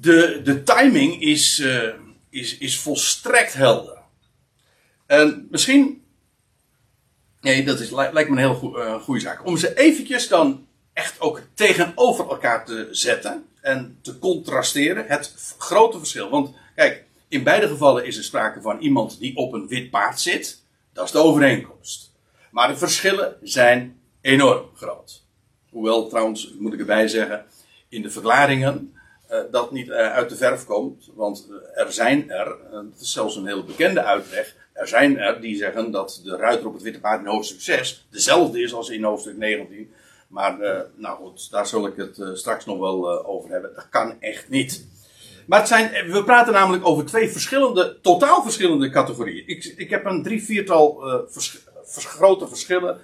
de, 0.00 0.40
de 0.44 0.62
timing 0.62 1.20
is, 1.20 1.58
uh, 1.58 1.94
is, 2.30 2.58
is 2.58 2.78
volstrekt 2.78 3.52
helder. 3.52 3.98
En 5.06 5.46
misschien, 5.50 6.04
nee, 7.40 7.64
dat 7.64 7.80
is, 7.80 7.90
lijkt 7.90 8.14
me 8.14 8.42
een 8.42 8.50
heel 8.50 8.78
uh, 8.78 8.94
goede 8.94 9.20
zaak. 9.20 9.46
Om 9.46 9.56
ze 9.56 9.76
eventjes 9.78 10.28
dan 10.28 10.66
echt 10.92 11.20
ook 11.20 11.42
tegenover 11.54 12.28
elkaar 12.28 12.64
te 12.64 12.88
zetten 12.90 13.46
en 13.64 13.98
te 14.02 14.18
contrasteren. 14.18 15.06
Het 15.06 15.54
grote 15.58 15.98
verschil. 15.98 16.30
Want 16.30 16.54
kijk, 16.74 17.04
in 17.28 17.42
beide 17.42 17.68
gevallen 17.68 18.06
is 18.06 18.16
er 18.16 18.24
sprake 18.24 18.60
van 18.60 18.78
iemand 18.78 19.18
die 19.18 19.36
op 19.36 19.52
een 19.52 19.68
wit 19.68 19.90
paard 19.90 20.20
zit. 20.20 20.62
Dat 20.92 21.04
is 21.04 21.10
de 21.10 21.18
overeenkomst. 21.18 22.12
Maar 22.50 22.68
de 22.68 22.76
verschillen 22.76 23.36
zijn 23.42 24.00
enorm 24.20 24.68
groot. 24.74 25.24
Hoewel 25.70 26.08
trouwens, 26.08 26.54
moet 26.58 26.72
ik 26.72 26.78
erbij 26.78 27.08
zeggen, 27.08 27.44
in 27.88 28.02
de 28.02 28.10
verklaringen 28.10 28.94
uh, 29.30 29.38
dat 29.50 29.72
niet 29.72 29.88
uh, 29.88 29.94
uit 29.94 30.28
de 30.28 30.36
verf 30.36 30.64
komt. 30.64 31.10
Want 31.14 31.48
uh, 31.50 31.82
er 31.84 31.92
zijn 31.92 32.30
er, 32.30 32.56
is 33.00 33.12
zelfs 33.12 33.36
een 33.36 33.46
heel 33.46 33.64
bekende 33.64 34.02
uitleg, 34.02 34.56
er 34.72 34.88
zijn 34.88 35.18
er 35.18 35.40
die 35.40 35.56
zeggen 35.56 35.90
dat 35.90 36.20
de 36.24 36.36
ruiter 36.36 36.66
op 36.66 36.72
het 36.72 36.82
witte 36.82 37.00
paard 37.00 37.20
in 37.20 37.26
hoofdstuk 37.26 37.60
6 37.60 38.06
dezelfde 38.10 38.62
is 38.62 38.74
als 38.74 38.88
in 38.88 39.04
hoofdstuk 39.04 39.36
19. 39.36 39.92
Maar 40.34 40.56
nou 40.96 41.16
goed, 41.16 41.50
daar 41.50 41.66
zal 41.66 41.86
ik 41.86 41.96
het 41.96 42.38
straks 42.38 42.64
nog 42.64 42.78
wel 42.78 43.26
over 43.26 43.50
hebben. 43.50 43.74
Dat 43.74 43.88
kan 43.88 44.20
echt 44.20 44.48
niet. 44.48 44.86
Maar 45.46 45.58
het 45.58 45.68
zijn, 45.68 46.10
we 46.10 46.24
praten 46.24 46.52
namelijk 46.52 46.86
over 46.86 47.04
twee 47.04 47.28
verschillende, 47.28 47.98
totaal 48.02 48.42
verschillende 48.42 48.90
categorieën. 48.90 49.48
Ik, 49.48 49.64
ik 49.76 49.90
heb 49.90 50.04
een 50.04 50.22
drie, 50.22 50.44
viertal 50.44 51.00
vers, 51.28 51.58
vers, 51.84 52.04
grote 52.04 52.48
verschillen. 52.48 52.98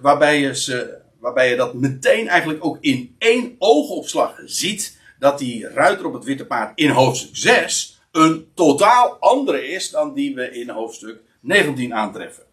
Waarbij, 0.00 0.40
je 0.40 0.98
waarbij 1.18 1.50
je 1.50 1.56
dat 1.56 1.74
meteen 1.74 2.28
eigenlijk 2.28 2.64
ook 2.64 2.78
in 2.80 3.14
één 3.18 3.56
oogopslag 3.58 4.34
ziet. 4.44 4.98
Dat 5.18 5.38
die 5.38 5.68
ruiter 5.68 6.06
op 6.06 6.12
het 6.12 6.24
witte 6.24 6.46
paard 6.46 6.78
in 6.78 6.90
hoofdstuk 6.90 7.36
6 7.36 8.00
een 8.12 8.50
totaal 8.54 9.16
andere 9.18 9.68
is 9.68 9.90
dan 9.90 10.14
die 10.14 10.34
we 10.34 10.50
in 10.50 10.68
hoofdstuk 10.68 11.20
19 11.40 11.94
aantreffen. 11.94 12.44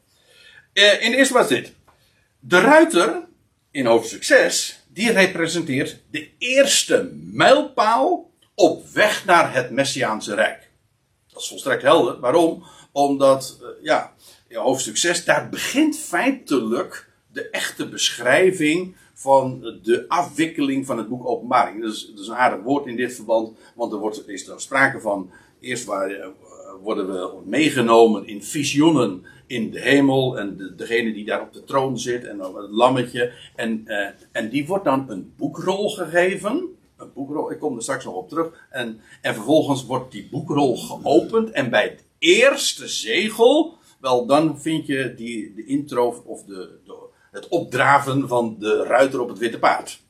In 0.73 1.11
de 1.11 1.17
eerste 1.17 1.33
plaats 1.33 1.49
dit. 1.49 1.73
De 2.39 2.59
ruiter 2.59 3.26
in 3.77 3.85
hoofdstuk 3.85 4.23
6, 4.23 4.85
die 4.87 5.11
representeert 5.11 6.03
de 6.11 6.29
eerste 6.37 7.11
mijlpaal 7.13 8.31
op 8.55 8.87
weg 8.87 9.25
naar 9.25 9.53
het 9.53 9.69
Messiaanse 9.69 10.35
Rijk. 10.35 10.69
Dat 11.31 11.41
is 11.41 11.47
volstrekt 11.47 11.81
helder. 11.81 12.19
Waarom? 12.19 12.63
Omdat, 12.91 13.59
uh, 13.61 13.67
ja, 13.81 14.13
in 14.47 14.57
hoofdstuk 14.57 14.97
6, 14.97 15.25
daar 15.25 15.49
begint 15.49 15.97
feitelijk 15.97 17.09
de 17.31 17.49
echte 17.49 17.89
beschrijving 17.89 18.95
van 19.13 19.79
de 19.83 20.05
afwikkeling 20.07 20.85
van 20.85 20.97
het 20.97 21.09
boek 21.09 21.27
Openbaring. 21.27 21.81
Dat 21.81 21.93
is, 21.93 22.07
dat 22.09 22.19
is 22.19 22.27
een 22.27 22.35
aardig 22.35 22.63
woord 22.63 22.85
in 22.85 22.95
dit 22.95 23.15
verband, 23.15 23.57
want 23.75 23.91
er 23.91 23.99
wordt, 23.99 24.27
is 24.27 24.47
er 24.47 24.61
sprake 24.61 25.01
van, 25.01 25.31
eerst 25.59 25.85
waar, 25.85 26.11
uh, 26.11 26.25
worden 26.81 27.07
we 27.07 27.41
meegenomen 27.45 28.27
in 28.27 28.43
visioenen 28.43 29.25
in 29.47 29.71
de 29.71 29.79
hemel 29.79 30.39
en 30.39 30.57
de, 30.57 30.75
degene 30.75 31.13
die 31.13 31.25
daar 31.25 31.41
op 31.41 31.53
de 31.53 31.63
troon 31.63 31.99
zit 31.99 32.23
en 32.23 32.39
het 32.39 32.69
lammetje. 32.69 33.33
En, 33.55 33.83
uh, 33.85 34.07
en 34.31 34.49
die 34.49 34.67
wordt 34.67 34.85
dan 34.85 35.05
een 35.09 35.33
boekrol 35.37 35.89
gegeven 35.89 36.77
een 36.97 37.13
boekrol. 37.13 37.51
Ik 37.51 37.59
kom 37.59 37.75
er 37.75 37.81
straks 37.81 38.05
nog 38.05 38.13
op 38.13 38.29
terug. 38.29 38.67
En, 38.69 39.01
en 39.21 39.33
vervolgens 39.33 39.85
wordt 39.85 40.11
die 40.11 40.27
boekrol 40.31 40.77
geopend. 40.77 41.51
En 41.51 41.69
bij 41.69 41.83
het 41.83 42.05
eerste 42.19 42.87
zegel, 42.87 43.77
wel 43.99 44.25
dan 44.25 44.61
vind 44.61 44.85
je 44.85 45.13
die, 45.15 45.53
de 45.53 45.65
intro 45.65 46.23
of 46.25 46.43
de, 46.43 46.79
de, 46.85 46.95
het 47.31 47.47
opdraven 47.47 48.27
van 48.27 48.55
de 48.59 48.83
ruiter 48.83 49.21
op 49.21 49.29
het 49.29 49.37
witte 49.37 49.59
paard. 49.59 50.01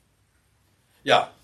Ja. 1.02 1.36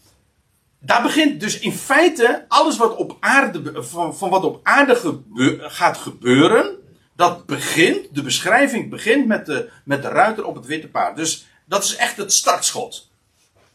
Daar 0.84 1.02
begint 1.02 1.40
dus 1.40 1.58
in 1.58 1.72
feite 1.72 2.44
alles 2.48 2.76
wat 2.76 2.96
op 2.96 3.16
aarde, 3.20 3.82
van, 3.82 4.30
wat 4.30 4.44
op 4.44 4.60
aarde 4.62 5.18
gaat 5.60 5.96
gebeuren. 5.96 6.78
Dat 7.16 7.46
begint, 7.46 8.14
de 8.14 8.22
beschrijving 8.22 8.90
begint 8.90 9.26
met 9.26 9.46
de, 9.46 9.70
met 9.84 10.02
de 10.02 10.08
ruiter 10.08 10.44
op 10.44 10.54
het 10.54 10.66
witte 10.66 10.88
paard. 10.88 11.16
Dus 11.16 11.46
dat 11.66 11.84
is 11.84 11.96
echt 11.96 12.16
het 12.16 12.32
startschot. 12.32 13.10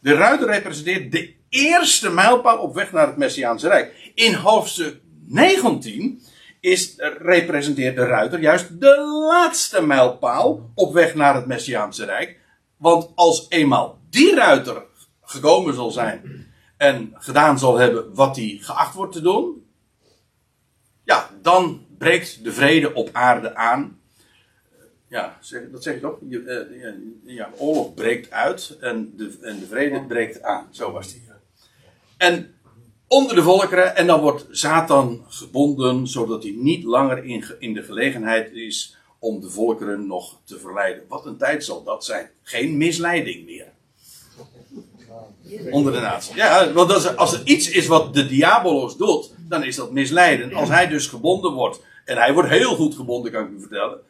De 0.00 0.14
ruiter 0.14 0.46
representeert 0.46 1.12
de 1.12 1.34
eerste 1.48 2.10
mijlpaal 2.10 2.58
op 2.58 2.74
weg 2.74 2.92
naar 2.92 3.06
het 3.06 3.16
Messiaanse 3.16 3.68
Rijk. 3.68 4.12
In 4.14 4.34
hoofdstuk 4.34 5.00
19 5.26 6.22
is, 6.60 6.94
representeert 7.18 7.96
de 7.96 8.06
ruiter 8.06 8.40
juist 8.40 8.80
de 8.80 9.24
laatste 9.30 9.82
mijlpaal 9.82 10.70
op 10.74 10.92
weg 10.92 11.14
naar 11.14 11.34
het 11.34 11.46
Messiaanse 11.46 12.04
Rijk. 12.04 12.38
Want 12.76 13.10
als 13.14 13.46
eenmaal 13.48 13.98
die 14.10 14.34
ruiter 14.34 14.82
gekomen 15.22 15.74
zal 15.74 15.90
zijn 15.90 16.48
en 16.80 17.14
gedaan 17.14 17.58
zal 17.58 17.78
hebben 17.78 18.14
wat 18.14 18.36
hij 18.36 18.58
geacht 18.60 18.94
wordt 18.94 19.12
te 19.12 19.20
doen, 19.20 19.66
ja, 21.04 21.30
dan 21.42 21.86
breekt 21.98 22.44
de 22.44 22.52
vrede 22.52 22.94
op 22.94 23.08
aarde 23.12 23.54
aan 23.54 24.00
ja, 25.10 25.38
dat 25.72 25.82
zeg 25.82 25.94
je 25.94 26.00
toch? 26.00 26.18
Je, 26.28 26.66
uh, 27.24 27.34
ja, 27.36 27.50
oorlog 27.56 27.94
breekt 27.94 28.30
uit 28.30 28.76
en 28.80 29.12
de, 29.16 29.38
en 29.40 29.58
de 29.58 29.66
vrede 29.66 30.04
breekt 30.06 30.42
aan. 30.42 30.68
Zo 30.70 30.92
was 30.92 31.12
die. 31.12 31.22
En 32.16 32.54
onder 33.08 33.34
de 33.34 33.42
volkeren, 33.42 33.96
en 33.96 34.06
dan 34.06 34.20
wordt 34.20 34.46
Satan 34.50 35.24
gebonden, 35.28 36.06
zodat 36.06 36.42
hij 36.42 36.52
niet 36.56 36.84
langer 36.84 37.24
in, 37.24 37.44
in 37.58 37.74
de 37.74 37.82
gelegenheid 37.82 38.52
is 38.52 38.96
om 39.18 39.40
de 39.40 39.50
volkeren 39.50 40.06
nog 40.06 40.40
te 40.44 40.58
verleiden. 40.58 41.04
Wat 41.08 41.26
een 41.26 41.36
tijd 41.36 41.64
zal 41.64 41.84
dat 41.84 42.04
zijn. 42.04 42.30
Geen 42.42 42.76
misleiding 42.76 43.44
meer. 43.44 43.69
Onder 45.70 45.92
de 45.92 46.00
natie. 46.00 46.36
Ja, 46.36 46.72
want 46.72 47.16
als 47.16 47.32
er, 47.32 47.40
iets 47.44 47.70
is 47.70 47.86
wat 47.86 48.14
de 48.14 48.26
diabolos 48.26 48.96
doet, 48.96 49.34
dan 49.48 49.64
is 49.64 49.76
dat 49.76 49.92
misleiden. 49.92 50.54
Als 50.54 50.68
hij 50.68 50.86
dus 50.86 51.06
gebonden 51.06 51.52
wordt, 51.52 51.80
en 52.04 52.16
hij 52.16 52.32
wordt 52.32 52.48
heel 52.48 52.74
goed 52.74 52.94
gebonden, 52.94 53.32
kan 53.32 53.44
ik 53.44 53.50
u 53.50 53.60
vertellen. 53.60 54.00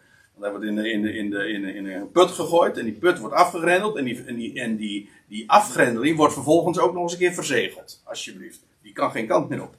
Dan 0.41 0.51
wordt 0.51 0.65
in, 0.65 0.75
de, 0.75 0.91
in, 0.91 1.03
de, 1.03 1.13
in, 1.13 1.31
de, 1.31 1.75
in, 1.75 1.87
een 1.87 2.11
put 2.11 2.31
gegooid 2.31 2.79
en 2.79 2.85
die 2.85 2.93
put 2.93 3.19
wordt 3.19 3.35
afgegrendeld 3.35 3.97
en, 3.97 4.05
die, 4.05 4.25
en, 4.25 4.37
die, 4.37 4.61
en 4.61 4.77
die, 4.77 5.11
die 5.29 5.51
afgrendeling 5.51 6.17
wordt 6.17 6.33
vervolgens 6.33 6.79
ook 6.79 6.93
nog 6.93 7.03
eens 7.03 7.13
een 7.13 7.19
keer 7.19 7.33
verzegeld. 7.33 8.03
Alsjeblieft. 8.05 8.61
Die 8.83 8.93
kan 8.93 9.11
geen 9.11 9.27
kant 9.27 9.49
meer 9.49 9.63
op. 9.63 9.75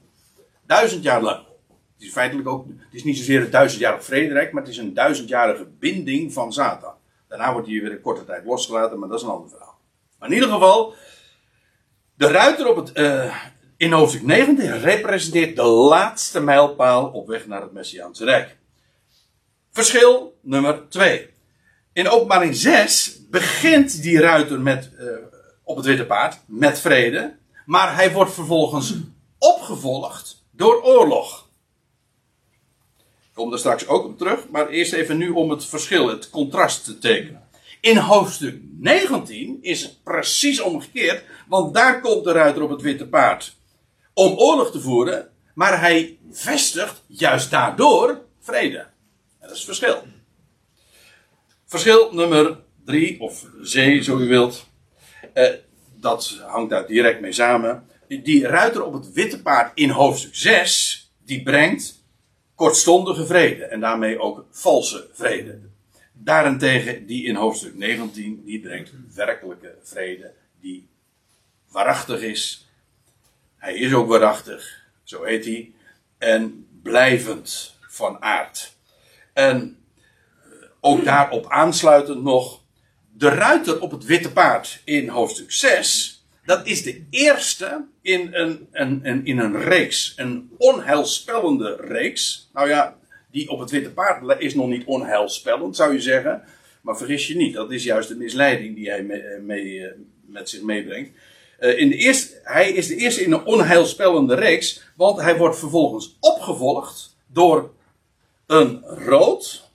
Duizend 0.65 1.03
jaar 1.03 1.21
lang. 1.21 1.45
Het 1.93 2.09
is 2.09 2.11
feitelijk 2.11 2.47
ook, 2.47 2.65
het 2.67 2.93
is 2.93 3.03
niet 3.03 3.17
zozeer 3.17 3.41
een 3.41 3.49
duizendjarig 3.49 4.03
vrederijk, 4.03 4.51
maar 4.51 4.61
het 4.61 4.71
is 4.71 4.77
een 4.77 4.93
duizendjarige 4.93 5.67
binding 5.79 6.33
van 6.33 6.53
Satan. 6.53 6.93
Daarna 7.27 7.53
wordt 7.53 7.67
hij 7.67 7.81
weer 7.81 7.91
een 7.91 8.01
korte 8.01 8.25
tijd 8.25 8.45
losgelaten, 8.45 8.99
maar 8.99 9.09
dat 9.09 9.17
is 9.17 9.23
een 9.23 9.31
ander 9.31 9.49
verhaal. 9.49 9.79
Maar 10.19 10.29
in 10.29 10.35
ieder 10.35 10.49
geval, 10.49 10.93
de 12.21 12.27
ruiter 12.27 12.67
op 12.67 12.75
het, 12.75 12.97
uh, 12.97 13.35
in 13.77 13.91
hoofdstuk 13.91 14.23
19 14.23 14.79
representeert 14.79 15.55
de 15.55 15.63
laatste 15.63 16.39
mijlpaal 16.39 17.05
op 17.07 17.27
weg 17.27 17.47
naar 17.47 17.61
het 17.61 17.71
Messiaanse 17.71 18.25
Rijk. 18.25 18.57
Verschil 19.71 20.37
nummer 20.41 20.89
2. 20.89 21.29
In 21.93 22.09
openbaring 22.09 22.55
6 22.55 23.19
begint 23.29 24.01
die 24.01 24.19
ruiter 24.19 24.59
met, 24.59 24.89
uh, 24.99 25.07
op 25.63 25.75
het 25.75 25.85
witte 25.85 26.05
paard 26.05 26.39
met 26.45 26.79
vrede. 26.79 27.37
Maar 27.65 27.95
hij 27.95 28.11
wordt 28.11 28.33
vervolgens 28.33 28.95
opgevolgd 29.37 30.45
door 30.51 30.83
oorlog. 30.83 31.49
Ik 32.99 33.33
kom 33.33 33.51
er 33.51 33.59
straks 33.59 33.87
ook 33.87 34.05
op 34.05 34.17
terug, 34.17 34.49
maar 34.49 34.67
eerst 34.67 34.93
even 34.93 35.17
nu 35.17 35.29
om 35.29 35.49
het 35.49 35.65
verschil, 35.65 36.07
het 36.07 36.29
contrast 36.29 36.83
te 36.83 36.97
tekenen. 36.97 37.49
In 37.81 37.97
hoofdstuk 37.97 38.59
19 38.77 39.57
is 39.61 39.81
het 39.81 40.03
precies 40.03 40.59
omgekeerd, 40.59 41.23
want 41.47 41.73
daar 41.73 42.01
komt 42.01 42.23
de 42.23 42.31
ruiter 42.31 42.61
op 42.61 42.69
het 42.69 42.81
witte 42.81 43.07
paard 43.07 43.55
om 44.13 44.37
oorlog 44.37 44.71
te 44.71 44.81
voeren, 44.81 45.29
maar 45.53 45.79
hij 45.79 46.17
vestigt 46.31 47.03
juist 47.07 47.51
daardoor 47.51 48.21
vrede. 48.39 48.77
En 48.77 49.47
dat 49.47 49.51
is 49.51 49.57
het 49.57 49.65
verschil. 49.65 50.03
Verschil 51.65 52.13
nummer 52.13 52.59
3, 52.85 53.19
of 53.19 53.45
C, 53.61 54.03
zo 54.03 54.17
u 54.17 54.27
wilt. 54.27 54.65
Eh, 55.33 55.49
dat 55.99 56.41
hangt 56.47 56.69
daar 56.69 56.87
direct 56.87 57.21
mee 57.21 57.33
samen. 57.33 57.87
Die 58.07 58.47
ruiter 58.47 58.83
op 58.83 58.93
het 58.93 59.11
witte 59.13 59.41
paard 59.41 59.71
in 59.75 59.89
hoofdstuk 59.89 60.35
6, 60.35 61.11
die 61.25 61.43
brengt 61.43 62.03
kortstondige 62.55 63.25
vrede 63.25 63.63
en 63.63 63.79
daarmee 63.79 64.19
ook 64.19 64.45
valse 64.51 65.09
vrede. 65.13 65.70
Daarentegen 66.23 67.05
die 67.05 67.25
in 67.25 67.35
hoofdstuk 67.35 67.75
19, 67.75 68.41
die 68.45 68.59
brengt 68.59 68.91
werkelijke 69.15 69.75
vrede, 69.83 70.33
die 70.59 70.89
waarachtig 71.67 72.21
is. 72.21 72.69
Hij 73.57 73.75
is 73.75 73.93
ook 73.93 74.07
waarachtig, 74.07 74.83
zo 75.03 75.23
heet 75.23 75.45
hij, 75.45 75.71
en 76.17 76.67
blijvend 76.81 77.75
van 77.81 78.21
aard. 78.21 78.75
En 79.33 79.77
eh, 80.43 80.51
ook 80.79 81.03
daarop 81.03 81.45
aansluitend 81.49 82.23
nog, 82.23 82.61
de 83.13 83.29
ruiter 83.29 83.81
op 83.81 83.91
het 83.91 84.05
witte 84.05 84.31
paard 84.31 84.81
in 84.85 85.07
hoofdstuk 85.07 85.51
6, 85.51 86.25
dat 86.45 86.65
is 86.67 86.83
de 86.83 87.05
eerste 87.09 87.85
in 88.01 88.29
een, 88.71 89.25
in 89.25 89.37
een 89.37 89.61
reeks, 89.61 90.13
een 90.15 90.51
onheilspellende 90.57 91.75
reeks. 91.75 92.49
Nou 92.53 92.69
ja, 92.69 92.97
die 93.31 93.49
op 93.49 93.59
het 93.59 93.69
witte 93.69 93.91
paard 93.91 94.41
is 94.41 94.55
nog 94.55 94.67
niet 94.67 94.85
onheilspellend, 94.85 95.75
zou 95.75 95.93
je 95.93 96.01
zeggen. 96.01 96.43
Maar 96.81 96.97
vergis 96.97 97.27
je 97.27 97.35
niet, 97.35 97.53
dat 97.53 97.71
is 97.71 97.83
juist 97.83 98.09
de 98.09 98.15
misleiding 98.15 98.75
die 98.75 98.89
hij 98.89 99.03
mee, 99.03 99.23
mee, 99.41 99.87
eh, 99.87 99.91
met 100.25 100.49
zich 100.49 100.61
meebrengt. 100.61 101.09
Eh, 101.59 101.79
in 101.79 101.89
de 101.89 101.95
eerste, 101.95 102.39
hij 102.43 102.71
is 102.71 102.87
de 102.87 102.95
eerste 102.95 103.23
in 103.23 103.31
een 103.31 103.45
onheilspellende 103.45 104.35
reeks, 104.35 104.83
want 104.95 105.21
hij 105.21 105.37
wordt 105.37 105.59
vervolgens 105.59 106.17
opgevolgd 106.19 107.15
door 107.27 107.73
een 108.45 108.83
rood, 108.85 109.69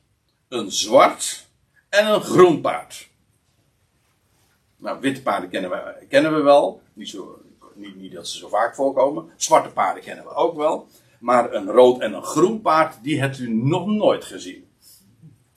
een 0.49 0.71
zwart 0.73 1.47
en 1.89 2.07
een 2.07 2.21
groen 2.21 2.61
paard. 2.61 3.09
Nou, 4.77 5.01
witte 5.01 5.23
paarden 5.23 5.51
kennen 5.51 5.71
we, 5.71 6.07
kennen 6.09 6.35
we 6.35 6.43
wel. 6.43 6.81
Niet, 6.93 7.09
zo, 7.09 7.43
niet, 7.75 7.97
niet 7.97 8.13
dat 8.13 8.29
ze 8.29 8.39
zo 8.39 8.49
vaak 8.49 8.75
voorkomen. 8.75 9.31
Zwarte 9.37 9.69
paarden 9.69 10.03
kennen 10.03 10.25
we 10.25 10.35
ook 10.35 10.57
wel. 10.57 10.89
Maar 11.19 11.55
een 11.55 11.71
rood 11.71 12.01
en 12.01 12.13
een 12.13 12.23
groen 12.23 12.61
paard, 12.61 12.99
die 13.03 13.21
hebt 13.21 13.39
u 13.39 13.55
nog 13.55 13.87
nooit 13.87 14.25
gezien. 14.25 14.67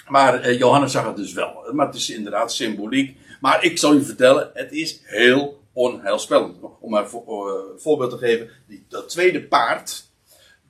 Maar 0.08 0.42
eh, 0.42 0.58
Johannes 0.58 0.92
zag 0.92 1.06
het 1.06 1.16
dus 1.16 1.34
wel. 1.34 1.70
Maar 1.72 1.86
het 1.86 1.96
is 1.96 2.10
inderdaad 2.10 2.54
symboliek. 2.54 3.18
Maar 3.42 3.64
ik 3.64 3.78
zal 3.78 3.94
u 3.94 4.04
vertellen, 4.04 4.52
het 4.54 4.72
is 4.72 5.02
heel 5.04 5.62
onheilspellend. 5.74 6.58
Om 6.80 6.92
maar 6.92 7.04
een 7.14 7.24
uh, 7.28 7.54
voorbeeld 7.78 8.12
te 8.12 8.18
geven. 8.18 8.50
Dat 8.88 9.10
tweede 9.10 9.44
paard, 9.44 10.10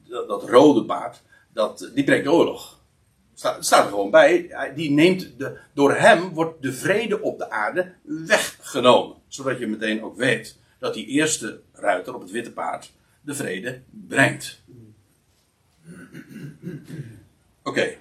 dat, 0.07 0.49
rode 0.49 0.85
paard, 0.85 1.21
dat, 1.53 1.91
die 1.93 2.03
brengt 2.03 2.27
oorlog. 2.27 2.79
Staat, 3.33 3.65
staat 3.65 3.83
er 3.83 3.89
gewoon 3.89 4.11
bij. 4.11 4.49
Die 4.75 4.91
neemt 4.91 5.33
de, 5.37 5.57
door 5.73 5.95
hem 5.95 6.33
wordt 6.33 6.61
de 6.61 6.73
vrede 6.73 7.21
op 7.21 7.37
de 7.37 7.49
aarde 7.49 7.93
weggenomen. 8.03 9.15
Zodat 9.27 9.59
je 9.59 9.67
meteen 9.67 10.03
ook 10.03 10.15
weet 10.15 10.57
dat 10.79 10.93
die 10.93 11.05
eerste 11.05 11.61
ruiter 11.73 12.15
op 12.15 12.21
het 12.21 12.31
witte 12.31 12.51
paard 12.51 12.91
de 13.21 13.35
vrede 13.35 13.81
brengt. 13.89 14.61
Oké. 17.63 17.95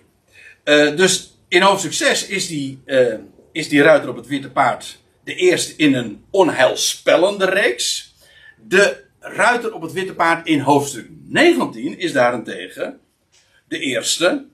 Uh, 0.64 0.96
dus 0.96 1.38
in 1.48 1.62
hoofdstuk 1.62 1.92
6 1.92 2.26
is 2.26 2.46
die, 2.46 2.82
uh, 2.84 3.14
is 3.52 3.68
die 3.68 3.82
ruiter 3.82 4.08
op 4.08 4.16
het 4.16 4.26
witte 4.26 4.50
paard 4.50 4.98
de 5.28 5.34
eerste 5.34 5.76
in 5.76 5.94
een 5.94 6.24
onheilspellende 6.30 7.44
reeks. 7.44 8.14
De 8.56 9.04
ruiter 9.18 9.74
op 9.74 9.82
het 9.82 9.92
witte 9.92 10.14
paard 10.14 10.46
in 10.46 10.60
hoofdstuk 10.60 11.08
19 11.24 11.98
is 11.98 12.12
daarentegen 12.12 13.00
de 13.68 13.78
eerste 13.78 14.46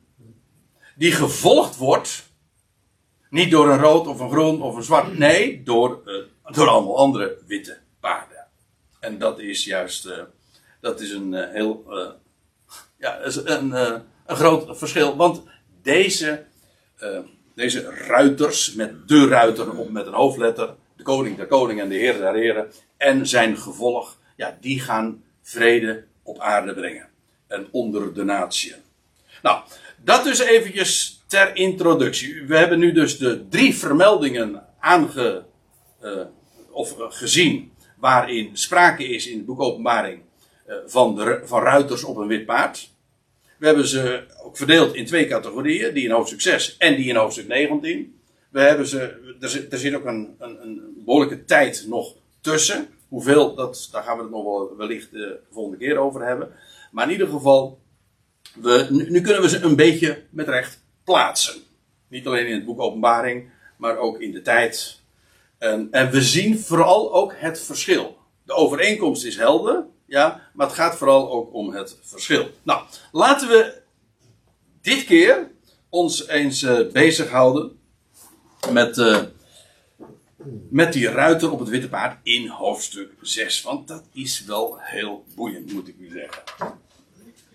die 0.97 1.13
gevolgd 1.13 1.77
wordt. 1.77 2.33
Niet 3.31 3.51
door 3.51 3.69
een 3.69 3.79
rood 3.79 4.07
of 4.07 4.21
een 4.21 4.31
groen 4.31 4.63
of 4.63 4.77
een 4.77 4.83
zwart. 4.83 5.19
Nee, 5.19 5.63
door, 5.63 6.03
uh, 6.07 6.55
door 6.55 6.69
allemaal 6.69 6.99
andere 6.99 7.39
witte 7.47 7.79
paarden. 8.01 8.47
En 9.01 9.19
dat 9.19 9.39
is 9.39 9.65
juist. 9.65 10.09
Dat 10.85 11.01
is 11.01 11.11
een 11.11 11.35
heel. 11.35 11.85
ja, 12.99 13.21
een, 13.25 13.73
een 14.27 14.37
groot 14.37 14.79
verschil. 14.79 15.17
Want 15.17 15.43
deze, 15.83 16.45
uh, 17.03 17.19
deze 17.55 17.81
ruiters, 18.07 18.75
met 18.75 19.09
de 19.09 19.29
ruiter 19.29 19.79
op, 19.79 19.91
met 19.91 20.07
een 20.07 20.13
hoofdletter, 20.13 20.75
de 20.97 21.03
koning 21.03 21.37
der 21.37 21.47
koning 21.47 21.81
en 21.81 21.89
de 21.89 21.95
heer 21.95 22.19
der 22.19 22.35
heren, 22.35 22.71
en 22.97 23.27
zijn 23.27 23.57
gevolg, 23.57 24.19
ja, 24.37 24.59
die 24.61 24.81
gaan 24.81 25.25
vrede 25.43 26.05
op 26.23 26.39
aarde 26.39 26.75
brengen. 26.75 27.09
En 27.47 27.69
onder 27.71 28.15
de 28.15 28.25
natie. 28.25 28.75
Nou, 29.43 29.63
dat 29.97 30.25
dus 30.25 30.39
eventjes 30.39 31.23
ter 31.27 31.57
introductie. 31.57 32.43
We 32.47 32.57
hebben 32.57 32.79
nu 32.79 32.93
dus 32.93 33.19
de 33.19 33.49
drie 33.49 33.75
vermeldingen 33.75 34.67
aange, 34.81 35.45
uh, 36.03 36.21
of 36.71 36.95
gezien 36.99 37.73
waarin 37.97 38.51
sprake 38.53 39.09
is 39.09 39.27
in 39.27 39.37
het 39.37 39.47
boek 39.47 39.61
Openbaring 39.61 40.19
uh, 40.19 40.34
van, 40.87 41.15
de, 41.15 41.41
van 41.45 41.63
ruiters 41.63 42.05
op 42.05 42.17
een 42.17 42.27
wit 42.27 42.47
paard. 42.47 42.93
We 43.59 43.67
hebben 43.67 43.87
ze 43.87 44.25
ook 44.43 44.57
verdeeld 44.57 44.95
in 44.95 45.07
twee 45.07 45.27
categorieën, 45.27 45.95
die 45.95 46.05
in 46.05 46.11
hoofdstuk 46.11 46.41
6 46.41 46.77
en 46.77 46.97
die 46.97 47.09
in 47.09 47.17
hoofdstuk 47.17 47.49
19. 47.49 48.19
We 48.51 48.61
hebben 48.61 48.87
ze, 48.87 49.37
er, 49.41 49.49
zit, 49.49 49.73
er 49.73 49.79
zit 49.79 49.95
ook 49.95 50.05
een, 50.05 50.35
een, 50.39 50.63
een 50.63 51.03
behoorlijke 51.05 51.45
tijd 51.45 51.85
nog 51.89 52.15
tussen. 52.41 52.89
Hoeveel, 53.09 53.55
dat, 53.55 53.89
daar 53.93 54.03
gaan 54.03 54.17
we 54.17 54.23
het 54.23 54.33
nog 54.33 54.45
wel 54.45 54.77
wellicht 54.77 55.11
de 55.11 55.39
volgende 55.51 55.79
keer 55.79 55.99
over 55.99 56.27
hebben. 56.27 56.53
Maar 56.93 57.07
in 57.07 57.13
ieder 57.13 57.29
geval, 57.29 57.79
we, 58.55 58.87
nu, 58.91 59.11
nu 59.11 59.21
kunnen 59.21 59.43
we 59.43 59.49
ze 59.49 59.63
een 59.63 59.77
beetje 59.77 60.23
met 60.31 60.49
recht 60.49 60.83
plaatsen. 61.05 61.55
Niet 62.09 62.27
alleen 62.27 62.47
in 62.47 62.55
het 62.55 62.65
boek 62.65 62.81
Openbaring, 62.81 63.51
maar 63.77 63.99
ook 63.99 64.21
in 64.21 64.33
de 64.33 64.43
tijd. 64.43 65.01
En, 65.59 65.89
en 65.91 66.11
we 66.11 66.23
zien 66.23 66.59
vooral 66.59 67.15
ook 67.15 67.33
het 67.37 67.61
verschil. 67.61 68.17
De 68.43 68.53
overeenkomst 68.53 69.25
is 69.25 69.37
helder. 69.37 69.85
Ja, 70.15 70.41
maar 70.53 70.67
het 70.67 70.77
gaat 70.77 70.97
vooral 70.97 71.31
ook 71.31 71.55
om 71.55 71.75
het 71.75 71.99
verschil. 72.03 72.51
Nou, 72.63 72.85
laten 73.13 73.49
we 73.49 73.83
dit 74.81 75.05
keer 75.05 75.51
ons 75.89 76.29
eens 76.29 76.63
uh, 76.63 76.91
bezighouden 76.93 77.79
met, 78.71 78.97
uh, 78.97 79.23
met 80.71 80.93
die 80.93 81.09
ruiter 81.09 81.51
op 81.51 81.59
het 81.59 81.69
witte 81.69 81.89
paard 81.89 82.19
in 82.23 82.49
hoofdstuk 82.49 83.13
6. 83.21 83.63
Want 83.63 83.89
dat 83.89 84.05
is 84.13 84.45
wel 84.45 84.77
heel 84.81 85.25
boeiend, 85.35 85.73
moet 85.73 85.89
ik 85.89 85.97
u 85.99 86.11
zeggen. 86.11 86.43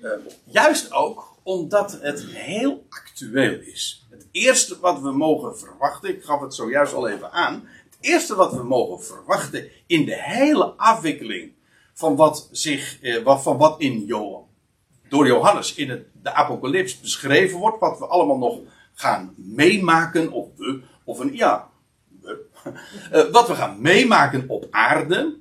Uh, 0.01 0.11
juist 0.43 0.91
ook 0.91 1.37
omdat 1.43 1.97
het 2.01 2.25
heel 2.25 2.85
actueel 2.89 3.59
is. 3.59 4.05
Het 4.09 4.27
eerste 4.31 4.79
wat 4.79 5.01
we 5.01 5.11
mogen 5.11 5.57
verwachten, 5.57 6.09
ik 6.09 6.23
gaf 6.23 6.41
het 6.41 6.55
zojuist 6.55 6.93
al 6.93 7.07
even 7.07 7.31
aan. 7.31 7.67
Het 7.89 7.97
eerste 7.99 8.35
wat 8.35 8.53
we 8.53 8.63
mogen 8.63 9.05
verwachten 9.05 9.69
in 9.87 10.05
de 10.05 10.21
hele 10.21 10.65
afwikkeling 10.65 11.57
van 11.99 12.15
wat, 12.15 12.49
zich, 12.51 13.01
eh, 13.01 13.39
van 13.39 13.57
wat 13.57 13.81
in 13.81 14.05
Johan, 14.05 14.47
door 15.09 15.27
Johannes 15.27 15.75
in 15.75 15.89
het, 15.89 16.05
de 16.21 16.33
apocalyps 16.33 16.99
beschreven 16.99 17.57
wordt, 17.57 17.79
wat 17.79 17.99
we 17.99 18.05
allemaal 18.05 18.37
nog 18.37 18.59
gaan 18.93 19.33
meemaken, 19.35 20.31
of 20.31 20.47
we, 20.55 20.81
of 21.03 21.19
een, 21.19 21.35
ja, 21.35 21.69
we, 22.21 22.45
uh, 23.13 23.31
wat 23.37 23.47
we 23.47 23.55
gaan 23.55 23.81
meemaken 23.81 24.43
op 24.47 24.67
aarde, 24.71 25.35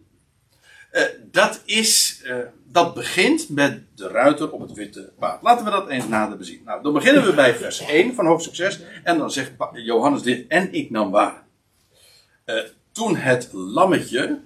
uh, 0.93 1.03
dat 1.31 1.63
is, 1.65 2.23
dat 2.65 2.95
begint 2.95 3.49
met 3.49 3.83
de 3.95 4.09
ruiter 4.09 4.53
op 4.53 4.61
het 4.61 4.73
witte 4.73 5.13
paard. 5.19 5.43
Laten 5.43 5.65
we 5.65 5.71
dat 5.71 5.89
eens 5.89 6.09
nader 6.09 6.39
bezien. 6.39 6.63
Nou, 6.65 6.83
dan 6.83 6.93
beginnen 6.93 7.25
we 7.25 7.35
bij 7.35 7.55
vers 7.55 7.81
1 8.01 8.15
van 8.15 8.27
hoofdstuk 8.27 8.55
6, 8.55 8.81
en 9.05 9.19
dan 9.19 9.31
zegt 9.31 9.53
Johannes 9.73 10.23
dit, 10.23 10.47
en 10.49 10.73
ik 10.73 10.91
nam 10.91 11.11
waar. 11.11 11.47
toen 12.93 13.17
het 13.17 13.49
lammetje, 13.53 14.41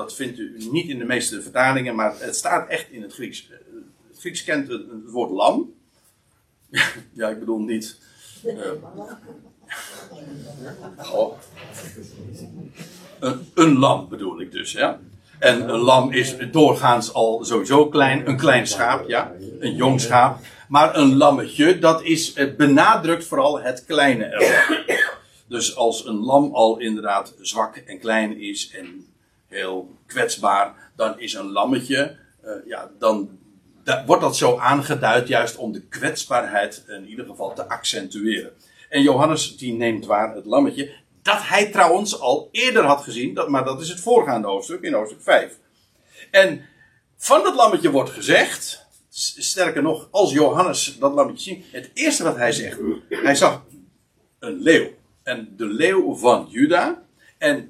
dat 0.00 0.14
vindt 0.14 0.38
u 0.38 0.56
niet 0.70 0.88
in 0.88 0.98
de 0.98 1.04
meeste 1.04 1.42
vertalingen, 1.42 1.94
maar 1.94 2.14
het 2.18 2.36
staat 2.36 2.68
echt 2.68 2.90
in 2.90 3.02
het 3.02 3.12
Grieks. 3.12 3.48
Het 4.08 4.18
Grieks 4.18 4.44
kent 4.44 4.68
het, 4.68 4.82
woord 5.06 5.30
lam. 5.30 5.74
ja, 7.20 7.28
ik 7.28 7.38
bedoel 7.38 7.58
niet. 7.58 7.98
Uh, 8.44 8.72
oh. 11.14 11.38
een, 13.54 13.78
lam 13.78 14.08
bedoel 14.08 14.40
ik 14.40 14.52
dus, 14.52 14.72
ja. 14.72 15.00
En 15.38 15.68
een 15.68 15.80
lam 15.80 16.12
is 16.12 16.36
doorgaans 16.50 17.12
al 17.12 17.44
sowieso 17.44 17.88
klein, 17.88 18.28
een 18.28 18.36
klein 18.36 18.66
schaap, 18.66 19.08
ja, 19.08 19.32
een 19.58 19.74
jong 19.74 20.00
schaap. 20.00 20.38
Maar 20.68 20.96
een 20.96 21.16
lammetje, 21.16 21.78
dat 21.78 22.02
is, 22.02 22.34
het 22.34 22.56
benadrukt 22.56 23.24
vooral 23.24 23.60
het 23.60 23.84
kleine. 23.84 24.28
Dus 25.48 25.76
als 25.76 26.06
een 26.06 26.18
lam 26.18 26.54
al 26.54 26.78
inderdaad 26.78 27.34
zwak 27.40 27.76
en 27.76 27.98
klein 27.98 28.40
is 28.40 28.70
en 28.70 29.09
heel 29.50 29.96
kwetsbaar, 30.06 30.92
dan 30.96 31.20
is 31.20 31.34
een 31.34 31.50
lammetje, 31.50 32.16
uh, 32.44 32.52
ja, 32.66 32.90
dan 32.98 33.38
wordt 34.06 34.22
dat 34.22 34.36
zo 34.36 34.56
aangeduid 34.56 35.28
juist 35.28 35.56
om 35.56 35.72
de 35.72 35.80
kwetsbaarheid 35.80 36.84
in 36.88 37.08
ieder 37.08 37.26
geval 37.26 37.54
te 37.54 37.68
accentueren. 37.68 38.52
En 38.88 39.02
Johannes 39.02 39.56
die 39.56 39.72
neemt 39.72 40.06
waar 40.06 40.34
het 40.34 40.46
lammetje, 40.46 40.92
dat 41.22 41.38
hij 41.48 41.70
trouwens 41.70 42.20
al 42.20 42.48
eerder 42.52 42.84
had 42.84 43.02
gezien, 43.02 43.34
dat, 43.34 43.48
maar 43.48 43.64
dat 43.64 43.80
is 43.80 43.88
het 43.88 44.00
voorgaande 44.00 44.48
hoofdstuk, 44.48 44.82
in 44.82 44.92
hoofdstuk 44.92 45.22
5. 45.22 45.58
En 46.30 46.64
van 47.16 47.42
dat 47.42 47.54
lammetje 47.54 47.90
wordt 47.90 48.10
gezegd, 48.10 48.86
sterker 49.08 49.82
nog, 49.82 50.08
als 50.10 50.32
Johannes 50.32 50.98
dat 50.98 51.12
lammetje 51.12 51.54
ziet, 51.54 51.64
het 51.72 51.90
eerste 51.94 52.22
wat 52.22 52.36
hij 52.36 52.52
zegt, 52.52 52.78
hij 53.08 53.34
zag 53.34 53.62
een 54.38 54.60
leeuw. 54.60 54.88
En 55.22 55.54
de 55.56 55.66
leeuw 55.66 56.14
van 56.14 56.46
Juda. 56.50 57.02
En, 57.38 57.69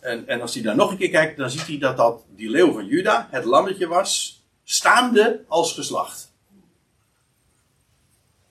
en, 0.00 0.28
en 0.28 0.40
als 0.40 0.54
hij 0.54 0.62
dan 0.62 0.76
nog 0.76 0.90
een 0.90 0.96
keer 0.96 1.10
kijkt, 1.10 1.36
dan 1.36 1.50
ziet 1.50 1.66
hij 1.66 1.78
dat, 1.78 1.96
dat 1.96 2.24
die 2.36 2.50
leeuw 2.50 2.72
van 2.72 2.86
Juda 2.86 3.28
het 3.30 3.44
lammetje 3.44 3.86
was, 3.86 4.42
staande 4.64 5.44
als 5.48 5.72
geslacht. 5.72 6.32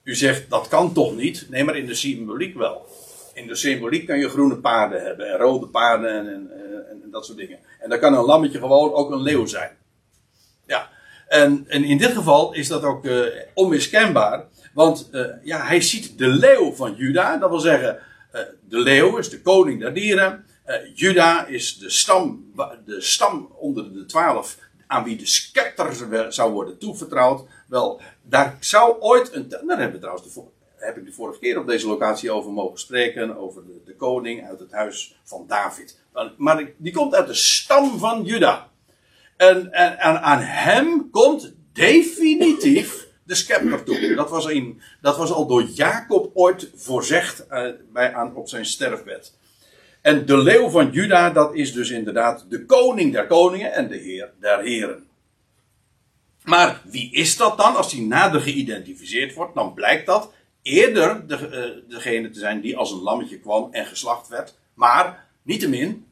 U 0.02 0.14
zegt, 0.14 0.50
dat 0.50 0.68
kan 0.68 0.92
toch 0.92 1.16
niet? 1.16 1.46
Nee, 1.50 1.64
maar 1.64 1.76
in 1.76 1.86
de 1.86 1.94
symboliek 1.94 2.54
wel. 2.56 2.86
In 3.34 3.46
de 3.46 3.54
symboliek 3.54 4.06
kan 4.06 4.18
je 4.18 4.28
groene 4.28 4.56
paarden 4.56 5.02
hebben 5.02 5.30
en 5.30 5.38
rode 5.38 5.66
paarden 5.66 6.18
en, 6.18 6.26
en, 6.26 7.10
dat 7.10 7.26
soort 7.26 7.38
dingen. 7.38 7.58
En 7.78 7.90
dan 7.90 7.98
kan 7.98 8.14
een 8.14 8.24
lammetje 8.24 8.58
gewoon 8.58 8.92
ook 8.92 9.10
een 9.10 9.22
leeuw 9.22 9.46
zijn. 9.46 9.70
Ja, 10.66 10.88
en, 11.28 11.64
en 11.68 11.84
in 11.84 11.98
dit 11.98 12.12
geval 12.12 12.54
is 12.54 12.68
dat 12.68 12.82
ook 12.82 13.04
uh, 13.04 13.26
onmiskenbaar. 13.54 14.44
Want 14.74 15.08
uh, 15.12 15.26
ja, 15.42 15.66
hij 15.66 15.80
ziet 15.80 16.18
de 16.18 16.28
leeuw 16.28 16.72
van 16.72 16.94
Juda. 16.94 17.36
Dat 17.36 17.50
wil 17.50 17.58
zeggen, 17.58 17.98
uh, 18.34 18.40
de 18.68 18.78
leeuw 18.78 19.16
is 19.16 19.28
de 19.30 19.40
koning 19.40 19.80
der 19.80 19.94
dieren. 19.94 20.44
Juda 20.94 21.46
is 21.46 21.78
de 21.78 21.90
stam, 21.90 22.52
de 22.84 23.00
stam 23.00 23.52
onder 23.58 23.92
de 23.92 24.06
twaalf 24.06 24.58
aan 24.86 25.04
wie 25.04 25.16
de 25.16 25.26
scepter 25.26 26.32
zou 26.32 26.52
worden 26.52 26.78
toevertrouwd. 26.78 27.44
Wel, 27.68 28.00
daar 28.22 28.56
zou 28.60 29.00
ooit 29.00 29.34
een. 29.34 29.48
Daar 29.48 29.62
hebben 29.66 29.92
we 29.92 29.98
trouwens 29.98 30.34
de, 30.34 30.42
heb 30.76 30.96
ik 30.96 31.04
de 31.04 31.12
vorige 31.12 31.38
keer 31.38 31.58
op 31.58 31.66
deze 31.66 31.86
locatie 31.86 32.30
over 32.30 32.52
mogen 32.52 32.78
spreken. 32.78 33.36
Over 33.36 33.66
de, 33.66 33.80
de 33.84 33.96
koning 33.96 34.48
uit 34.48 34.60
het 34.60 34.72
huis 34.72 35.20
van 35.24 35.44
David. 35.46 35.98
Maar 36.36 36.70
die 36.76 36.92
komt 36.92 37.14
uit 37.14 37.26
de 37.26 37.34
stam 37.34 37.98
van 37.98 38.24
Juda. 38.24 38.70
En, 39.36 39.72
en, 39.72 39.98
en 39.98 40.22
aan 40.22 40.40
hem 40.40 41.10
komt 41.10 41.52
definitief 41.72 43.08
de 43.24 43.34
scepter 43.34 43.84
toe. 43.84 44.14
Dat 44.14 44.30
was, 44.30 44.46
in, 44.46 44.80
dat 45.00 45.16
was 45.16 45.30
al 45.30 45.46
door 45.46 45.62
Jacob 45.62 46.30
ooit 46.34 46.70
voorzegd 46.74 47.46
uh, 47.50 47.70
bij, 47.92 48.14
aan, 48.14 48.34
op 48.34 48.48
zijn 48.48 48.64
sterfbed. 48.64 49.38
En 50.00 50.26
de 50.26 50.38
leeuw 50.38 50.68
van 50.68 50.90
Juda, 50.90 51.30
dat 51.30 51.54
is 51.54 51.72
dus 51.72 51.90
inderdaad 51.90 52.46
de 52.48 52.64
koning 52.64 53.12
der 53.12 53.26
koningen 53.26 53.72
en 53.72 53.88
de 53.88 53.96
heer 53.96 54.32
der 54.40 54.60
heren. 54.60 55.08
Maar 56.44 56.80
wie 56.84 57.12
is 57.12 57.36
dat 57.36 57.58
dan? 57.58 57.76
Als 57.76 57.90
die 57.90 58.06
nader 58.06 58.40
geïdentificeerd 58.40 59.34
wordt, 59.34 59.54
dan 59.54 59.74
blijkt 59.74 60.06
dat 60.06 60.32
eerder 60.62 61.26
de, 61.26 61.36
uh, 61.36 61.90
degene 61.90 62.30
te 62.30 62.38
zijn 62.38 62.60
die 62.60 62.76
als 62.76 62.92
een 62.92 63.00
lammetje 63.00 63.38
kwam 63.38 63.68
en 63.72 63.86
geslacht 63.86 64.28
werd. 64.28 64.54
Maar, 64.74 65.26
niettemin, 65.42 66.06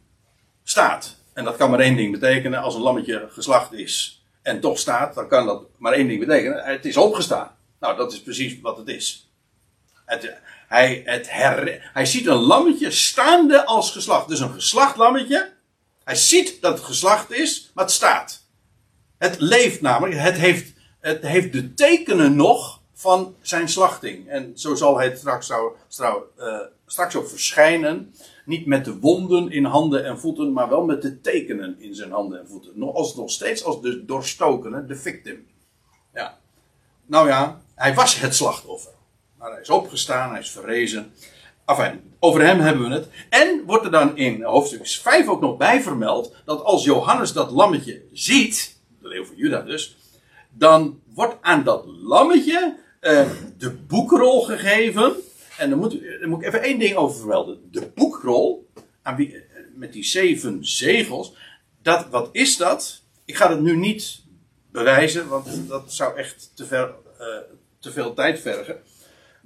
staat. 0.62 1.16
En 1.33 1.44
dat 1.44 1.57
kan 1.57 1.70
maar 1.70 1.81
één 1.81 1.96
ding 1.96 2.12
betekenen. 2.12 2.61
Als 2.61 2.74
een 2.74 2.81
lammetje 2.81 3.29
geslacht 3.31 3.72
is 3.72 4.22
en 4.42 4.61
toch 4.61 4.79
staat, 4.79 5.14
dan 5.14 5.29
kan 5.29 5.46
dat 5.46 5.62
maar 5.77 5.92
één 5.92 6.09
ding 6.09 6.20
betekenen. 6.20 6.64
Het 6.64 6.85
is 6.85 6.96
opgestaan. 6.96 7.57
Nou, 7.81 7.96
dat 7.96 8.12
is 8.12 8.22
precies 8.22 8.61
wat 8.61 8.77
het 8.77 8.88
is. 8.88 9.31
Het, 10.05 10.35
hij, 10.68 11.02
het 11.04 11.31
her, 11.31 11.90
hij 11.92 12.07
ziet 12.07 12.26
een 12.26 12.35
lammetje 12.35 12.90
staande 12.90 13.64
als 13.64 13.90
geslacht. 13.90 14.28
Dus 14.28 14.40
een 14.40 14.52
geslacht 14.52 14.96
lammetje. 14.96 15.52
Hij 16.04 16.14
ziet 16.14 16.61
dat 16.61 16.72
het 16.72 16.87
geslacht 16.87 17.31
is, 17.31 17.70
maar 17.74 17.85
het 17.85 17.92
staat. 17.92 18.46
Het 19.18 19.40
leeft 19.40 19.81
namelijk. 19.81 20.20
Het 20.20 20.35
heeft, 20.35 20.72
het 21.00 21.22
heeft 21.22 21.52
de 21.52 21.74
tekenen 21.74 22.37
nog 22.37 22.81
van 22.94 23.35
zijn 23.40 23.68
slachting. 23.68 24.28
En 24.28 24.52
zo 24.54 24.74
zal 24.74 24.98
hij 24.98 25.16
straks, 25.16 25.52
zou, 25.88 26.22
uh, 26.38 26.59
straks 26.87 27.16
ook 27.16 27.28
verschijnen. 27.28 28.14
Niet 28.44 28.66
met 28.66 28.85
de 28.85 28.98
wonden 28.98 29.50
in 29.50 29.64
handen 29.64 30.04
en 30.04 30.20
voeten, 30.20 30.52
maar 30.52 30.68
wel 30.68 30.85
met 30.85 31.02
de 31.02 31.20
tekenen 31.20 31.81
in 31.81 31.94
zijn 31.94 32.11
handen 32.11 32.40
en 32.40 32.48
voeten. 32.48 32.72
Nog, 32.74 33.16
nog 33.16 33.31
steeds 33.31 33.64
als 33.64 33.81
de 33.81 34.04
doorstokene, 34.04 34.87
de 34.87 34.96
victim. 34.96 35.46
Ja. 36.14 36.38
Nou 37.07 37.28
ja, 37.28 37.61
hij 37.74 37.94
was 37.94 38.20
het 38.20 38.35
slachtoffer. 38.35 38.92
Maar 39.38 39.51
hij 39.51 39.61
is 39.61 39.70
opgestaan, 39.70 40.31
hij 40.31 40.40
is 40.40 40.51
verrezen. 40.51 41.12
Enfin, 41.66 42.01
over 42.18 42.42
hem 42.42 42.61
hebben 42.61 42.88
we 42.88 42.94
het. 42.94 43.09
En 43.29 43.62
wordt 43.66 43.85
er 43.85 43.90
dan 43.90 44.16
in 44.16 44.42
hoofdstuk 44.42 44.87
5 44.87 45.29
ook 45.29 45.40
nog 45.40 45.57
bij 45.57 45.83
vermeld 45.83 46.35
dat 46.44 46.62
als 46.62 46.85
Johannes 46.85 47.33
dat 47.33 47.51
lammetje 47.51 48.03
ziet, 48.12 48.79
de 49.01 49.09
leeuw 49.09 49.24
van 49.24 49.37
Juda 49.37 49.61
dus, 49.61 49.96
dan 50.51 51.01
wordt 51.14 51.37
aan 51.40 51.64
dat 51.64 51.85
lammetje 51.87 52.77
uh, 53.01 53.31
de 53.59 53.70
boekrol 53.70 54.42
gegeven 54.42 55.16
en 55.59 55.70
dan 55.70 55.79
moet, 55.79 56.01
dan 56.20 56.29
moet 56.29 56.40
ik 56.40 56.46
even 56.46 56.62
één 56.62 56.79
ding 56.79 56.96
over 56.96 57.18
vermelden. 57.18 57.68
De 57.70 57.90
boekrol, 57.94 58.70
aan 59.03 59.16
wie, 59.16 59.44
met 59.74 59.92
die 59.92 60.05
zeven 60.05 60.66
zegels, 60.66 61.35
dat, 61.83 62.09
wat 62.11 62.29
is 62.33 62.57
dat? 62.57 63.03
Ik 63.24 63.37
ga 63.37 63.51
het 63.51 63.61
nu 63.61 63.77
niet 63.77 64.22
bewijzen, 64.70 65.29
want 65.29 65.68
dat 65.68 65.92
zou 65.92 66.16
echt 66.16 66.53
te, 66.55 66.66
ver, 66.66 66.94
uh, 67.20 67.27
te 67.79 67.92
veel 67.92 68.14
tijd 68.14 68.40
vergen. 68.40 68.81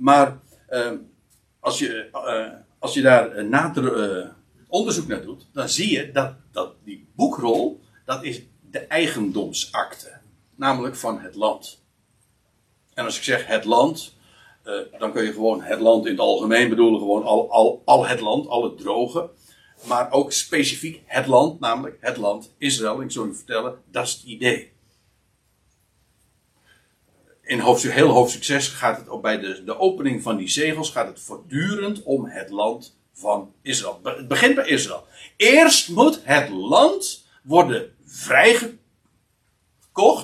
Maar 0.02 0.40
uh, 0.70 0.92
als, 1.60 1.78
je, 1.78 2.08
uh, 2.12 2.58
als 2.78 2.94
je 2.94 3.02
daar 3.02 3.44
nader 3.44 4.34
onderzoek 4.68 5.06
naar 5.06 5.22
doet, 5.22 5.46
dan 5.52 5.68
zie 5.68 5.92
je 5.92 6.12
dat, 6.12 6.34
dat 6.52 6.74
die 6.84 7.08
boekrol, 7.14 7.80
dat 8.04 8.24
is 8.24 8.42
de 8.70 8.78
eigendomsakte. 8.78 10.20
Namelijk 10.54 10.96
van 10.96 11.20
het 11.20 11.34
land. 11.34 11.82
En 12.94 13.04
als 13.04 13.16
ik 13.16 13.22
zeg 13.22 13.46
het 13.46 13.64
land, 13.64 14.16
dan 14.98 15.12
kun 15.12 15.24
je 15.24 15.32
gewoon 15.32 15.62
het 15.62 15.80
land 15.80 16.04
in 16.04 16.10
het 16.10 16.20
algemeen 16.20 16.68
bedoelen, 16.68 17.00
gewoon 17.00 17.24
al, 17.24 17.50
al, 17.50 17.82
al 17.84 18.06
het 18.06 18.20
land, 18.20 18.46
al 18.46 18.64
het 18.64 18.78
droge. 18.78 19.30
Maar 19.86 20.10
ook 20.10 20.32
specifiek 20.32 21.02
het 21.06 21.26
land, 21.26 21.60
namelijk 21.60 21.96
het 22.00 22.16
land 22.16 22.54
Israël. 22.58 23.00
Ik 23.00 23.10
zal 23.10 23.26
u 23.26 23.34
vertellen, 23.34 23.78
dat 23.90 24.06
is 24.06 24.12
het 24.12 24.22
idee. 24.22 24.71
In 27.52 27.60
hoofdstuk, 27.60 27.92
heel 27.92 28.08
hoofdstuk 28.08 28.44
6 28.44 28.68
gaat 28.68 28.98
het 28.98 29.08
ook 29.08 29.22
bij 29.22 29.38
de, 29.38 29.64
de 29.64 29.78
opening 29.78 30.22
van 30.22 30.36
die 30.36 30.48
zegels 30.48 30.90
gaat 30.90 31.06
het 31.06 31.20
voortdurend 31.20 32.02
om 32.02 32.26
het 32.26 32.50
land 32.50 32.98
van 33.12 33.52
Israël. 33.62 34.00
Het 34.02 34.28
begint 34.28 34.54
bij 34.54 34.66
Israël. 34.66 35.04
Eerst 35.36 35.88
moet 35.88 36.20
het 36.22 36.48
land 36.48 37.26
worden 37.42 37.94
vrijgekocht, 38.04 38.78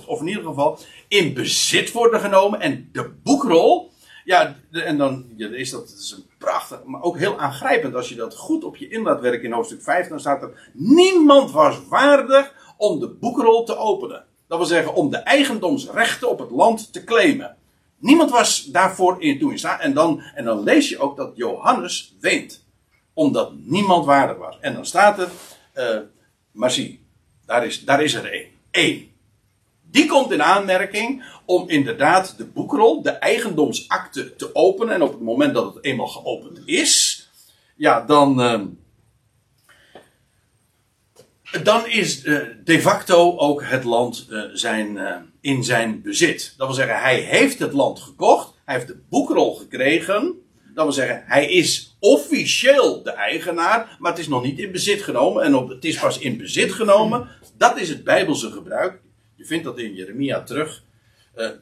of 0.06 0.20
in 0.20 0.26
ieder 0.26 0.44
geval 0.44 0.78
in 1.08 1.34
bezit 1.34 1.92
worden 1.92 2.20
genomen. 2.20 2.60
En 2.60 2.88
de 2.92 3.08
boekrol, 3.22 3.92
ja, 4.24 4.56
en 4.70 4.98
dan 4.98 5.26
ja, 5.36 5.48
is 5.48 5.70
dat, 5.70 5.94
is 5.98 6.14
een 6.16 6.26
prachtig, 6.38 6.84
maar 6.84 7.02
ook 7.02 7.18
heel 7.18 7.38
aangrijpend. 7.38 7.94
Als 7.94 8.08
je 8.08 8.14
dat 8.14 8.36
goed 8.36 8.64
op 8.64 8.76
je 8.76 8.88
in 8.88 9.02
laat 9.02 9.20
werken 9.20 9.44
in 9.44 9.52
hoofdstuk 9.52 9.82
5, 9.82 10.08
dan 10.08 10.20
staat 10.20 10.42
er: 10.42 10.70
Niemand 10.72 11.50
was 11.50 11.86
waardig 11.88 12.74
om 12.76 13.00
de 13.00 13.08
boekrol 13.08 13.64
te 13.64 13.76
openen. 13.76 14.27
Dat 14.48 14.58
wil 14.58 14.66
zeggen, 14.66 14.94
om 14.94 15.10
de 15.10 15.16
eigendomsrechten 15.16 16.30
op 16.30 16.38
het 16.38 16.50
land 16.50 16.92
te 16.92 17.04
claimen. 17.04 17.56
Niemand 17.98 18.30
was 18.30 18.64
daarvoor 18.64 19.22
in 19.22 19.38
toen 19.38 19.52
in. 19.52 19.62
En 19.62 19.94
dan, 19.94 20.22
en 20.34 20.44
dan 20.44 20.62
lees 20.62 20.88
je 20.88 20.98
ook 20.98 21.16
dat 21.16 21.32
Johannes 21.34 22.14
weent. 22.20 22.64
Omdat 23.12 23.52
niemand 23.64 24.04
waardig 24.04 24.36
was. 24.36 24.58
En 24.60 24.74
dan 24.74 24.86
staat 24.86 25.18
er, 25.18 25.28
uh, 25.74 26.00
maar 26.52 26.70
zie, 26.70 27.00
daar 27.46 27.66
is, 27.66 27.84
daar 27.84 28.02
is 28.02 28.14
er 28.14 28.32
één. 28.32 28.48
Eén. 28.70 29.10
Die 29.90 30.06
komt 30.06 30.32
in 30.32 30.42
aanmerking 30.42 31.24
om 31.44 31.68
inderdaad 31.68 32.34
de 32.36 32.44
boekrol, 32.44 33.02
de 33.02 33.10
eigendomsakte 33.10 34.36
te 34.36 34.54
openen. 34.54 34.94
En 34.94 35.02
op 35.02 35.12
het 35.12 35.20
moment 35.20 35.54
dat 35.54 35.74
het 35.74 35.84
eenmaal 35.84 36.06
geopend 36.06 36.60
is, 36.64 37.28
ja, 37.76 38.00
dan. 38.00 38.40
Uh, 38.40 38.60
dan 41.62 41.86
is 41.86 42.24
uh, 42.24 42.40
de 42.64 42.80
facto 42.80 43.36
ook 43.36 43.62
het 43.64 43.84
land 43.84 44.26
uh, 44.30 44.42
zijn, 44.52 44.96
uh, 44.96 45.16
in 45.40 45.64
zijn 45.64 46.02
bezit. 46.02 46.54
Dat 46.56 46.66
wil 46.66 46.76
zeggen, 46.76 47.00
hij 47.00 47.18
heeft 47.18 47.58
het 47.58 47.72
land 47.72 48.00
gekocht, 48.00 48.54
hij 48.64 48.74
heeft 48.74 48.86
de 48.86 49.00
boekrol 49.08 49.54
gekregen. 49.54 50.34
Dat 50.74 50.84
wil 50.84 50.92
zeggen, 50.92 51.22
hij 51.26 51.50
is 51.50 51.96
officieel 52.00 53.02
de 53.02 53.10
eigenaar, 53.10 53.96
maar 53.98 54.10
het 54.10 54.20
is 54.20 54.28
nog 54.28 54.42
niet 54.42 54.58
in 54.58 54.72
bezit 54.72 55.02
genomen. 55.02 55.42
En 55.42 55.54
op, 55.54 55.68
het 55.68 55.84
is 55.84 55.98
pas 55.98 56.18
in 56.18 56.36
bezit 56.36 56.72
genomen. 56.72 57.28
Dat 57.56 57.78
is 57.78 57.88
het 57.88 58.04
Bijbelse 58.04 58.50
gebruik. 58.50 59.00
Je 59.34 59.44
vindt 59.44 59.64
dat 59.64 59.78
in 59.78 59.94
Jeremia 59.94 60.42
terug. 60.42 60.82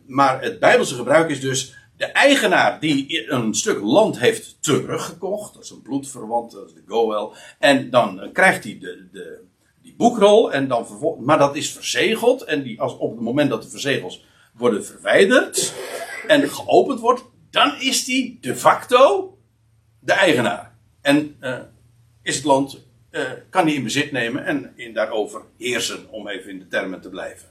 Maar 0.07 0.43
het 0.43 0.59
Bijbelse 0.59 0.95
gebruik 0.95 1.31
is 1.31 1.41
dus 1.41 1.75
de 1.97 2.05
eigenaar 2.05 2.81
die 2.81 3.31
een 3.31 3.55
stuk 3.55 3.81
land 3.81 4.19
heeft 4.19 4.57
teruggekocht. 4.61 5.55
Dat 5.55 5.65
is 5.65 5.71
een 5.71 5.83
bloedverwant, 5.83 6.53
dat 6.53 6.67
is 6.67 6.75
de 6.75 6.83
Goel. 6.87 7.33
En 7.59 7.91
dan 7.91 8.31
krijgt 8.33 8.65
hij 8.65 8.79
de, 8.81 9.07
de, 9.13 9.41
die 9.87 9.95
boekrol 9.97 10.53
en 10.53 10.69
dan 10.69 10.87
maar 11.19 11.39
dat 11.39 11.57
is 11.57 11.73
verzegeld 11.73 12.43
en 12.43 12.63
die, 12.63 12.81
als 12.81 12.97
op 12.97 13.11
het 13.11 13.21
moment 13.21 13.51
dat 13.51 13.63
de 13.63 13.69
verzegels 13.69 14.25
worden 14.53 14.85
verwijderd 14.85 15.73
en 16.27 16.51
geopend 16.51 17.01
wordt, 17.01 17.25
dan 17.51 17.81
is 17.81 18.05
die 18.05 18.39
de 18.41 18.57
facto 18.57 19.39
de 20.01 20.13
eigenaar. 20.13 20.75
En 21.01 21.37
uh, 21.41 21.59
is 22.23 22.37
het 22.37 22.45
land, 22.45 22.79
uh, 23.11 23.23
kan 23.51 23.67
die 23.67 23.75
in 23.75 23.83
bezit 23.83 24.13
nemen 24.13 24.45
en 24.45 24.73
in 24.77 24.93
daarover 24.93 25.43
heersen, 25.59 26.11
om 26.11 26.29
even 26.29 26.51
in 26.51 26.59
de 26.59 26.69
termen 26.69 27.01
te 27.01 27.09
blijven. 27.09 27.49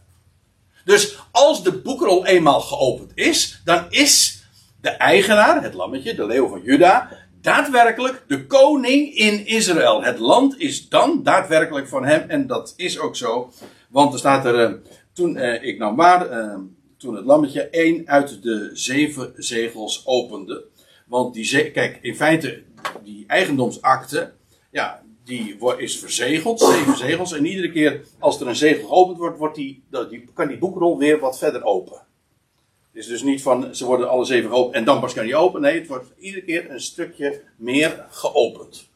Dus 0.85 1.17
als 1.31 1.63
de 1.63 1.71
boekrol 1.71 2.25
eenmaal 2.25 2.61
geopend 2.61 3.11
is, 3.13 3.61
dan 3.63 3.85
is 3.89 4.43
de 4.81 4.89
eigenaar, 4.89 5.63
het 5.63 5.73
lammetje, 5.73 6.15
de 6.15 6.25
leeuw 6.25 6.47
van 6.47 6.61
Juda, 6.61 7.09
daadwerkelijk 7.45 8.23
de 8.27 8.45
koning 8.45 9.15
in 9.15 9.45
Israël. 9.45 10.03
Het 10.03 10.19
land 10.19 10.59
is 10.59 10.89
dan 10.89 11.23
daadwerkelijk 11.23 11.87
van 11.87 12.05
hem 12.05 12.29
en 12.29 12.47
dat 12.47 12.73
is 12.77 12.99
ook 12.99 13.15
zo. 13.15 13.51
Want 13.89 14.13
er 14.13 14.19
staat 14.19 14.45
er, 14.45 14.69
uh, 14.69 14.77
toen 15.13 15.35
uh, 15.37 15.63
ik 15.63 15.77
nou 15.77 15.95
waar, 15.95 16.31
uh, 16.31 16.57
toen 16.97 17.15
het 17.15 17.25
lammetje 17.25 17.69
één 17.69 18.07
uit 18.07 18.43
de 18.43 18.69
zeven 18.73 19.33
zegels 19.35 20.01
opende. 20.05 20.65
Want 21.07 21.33
die, 21.33 21.71
kijk, 21.71 21.99
in 22.01 22.15
feite, 22.15 22.63
die 23.03 23.23
eigendomsakte, 23.27 24.31
ja, 24.71 25.03
die 25.23 25.57
is 25.77 25.99
verzegeld, 25.99 26.59
zeven 26.59 26.97
zegels. 26.97 27.33
En 27.33 27.45
iedere 27.45 27.71
keer 27.71 28.05
als 28.19 28.41
er 28.41 28.47
een 28.47 28.55
zegel 28.55 28.87
geopend 28.87 29.17
wordt, 29.17 29.37
wordt 29.37 29.55
die, 29.55 29.83
die, 30.09 30.29
kan 30.33 30.47
die 30.47 30.57
boekrol 30.57 30.97
weer 30.97 31.19
wat 31.19 31.37
verder 31.37 31.63
open. 31.63 32.04
Is 32.95 33.07
dus 33.07 33.23
niet 33.23 33.41
van 33.41 33.75
ze 33.75 33.85
worden 33.85 34.09
alle 34.09 34.25
zeven 34.25 34.49
geopend 34.49 34.75
en 34.75 34.83
dan 34.83 34.99
pas 34.99 35.13
kan 35.13 35.25
die 35.25 35.35
open. 35.35 35.61
Nee, 35.61 35.79
het 35.79 35.87
wordt 35.87 36.11
iedere 36.19 36.43
keer 36.43 36.71
een 36.71 36.81
stukje 36.81 37.41
meer 37.55 38.05
geopend. 38.09 38.89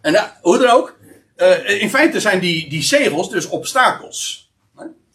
En 0.00 0.12
nou, 0.12 0.28
hoe 0.40 0.58
dan 0.58 0.70
ook, 0.70 0.98
uh, 1.36 1.80
in 1.82 1.90
feite 1.90 2.20
zijn 2.20 2.40
die, 2.40 2.68
die 2.68 2.82
zegels 2.82 3.30
dus 3.30 3.48
obstakels. 3.48 4.50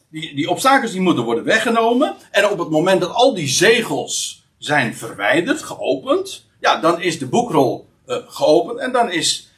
Die, 0.10 0.36
die 0.36 0.50
obstakels 0.50 0.92
die 0.92 1.02
moeten 1.02 1.24
worden 1.24 1.44
weggenomen. 1.44 2.16
En 2.32 2.50
op 2.50 2.60
het 2.60 2.70
moment 2.70 3.02
dat 3.02 3.14
al 3.14 3.34
die 3.34 3.48
zegels 3.48 4.46
zijn 4.58 4.96
verwijderd, 4.96 5.62
geopend, 5.62 6.46
ja, 6.60 6.80
dan 6.80 7.02
is 7.02 7.20
de 7.20 7.28
boekrol 7.28 7.88
uh, 8.08 8.18
geopend. 8.28 8.80
En 8.80 8.92
dan 8.92 9.12
is 9.12 9.52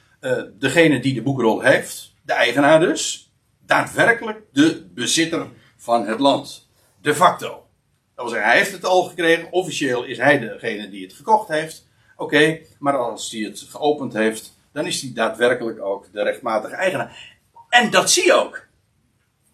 degene 0.60 1.00
die 1.00 1.14
de 1.14 1.22
boekrol 1.22 1.62
heeft, 1.62 2.14
de 2.22 2.34
eigenaar 2.34 2.80
dus, 2.80 3.32
daadwerkelijk 3.66 4.42
de 4.52 4.88
bezitter 4.94 5.48
van 5.78 6.08
het 6.08 6.20
land. 6.20 6.69
De 7.02 7.16
facto. 7.16 7.48
Dat 7.48 8.26
wil 8.26 8.28
zeggen, 8.28 8.50
hij 8.50 8.58
heeft 8.58 8.72
het 8.72 8.86
al 8.86 9.04
gekregen. 9.04 9.52
Officieel 9.52 10.04
is 10.04 10.18
hij 10.18 10.40
degene 10.40 10.90
die 10.90 11.04
het 11.04 11.14
gekocht 11.14 11.48
heeft. 11.48 11.88
Oké, 12.16 12.60
maar 12.80 12.98
als 12.98 13.32
hij 13.32 13.42
het 13.42 13.66
geopend 13.70 14.14
heeft, 14.14 14.58
dan 14.72 14.86
is 14.86 15.02
hij 15.02 15.12
daadwerkelijk 15.14 15.82
ook 15.82 16.08
de 16.12 16.24
rechtmatige 16.24 16.76
eigenaar. 16.76 17.38
En 17.70 17.92
dat 17.92 18.12
zie 18.12 18.26
je 18.26 18.34
ook. 18.34 18.68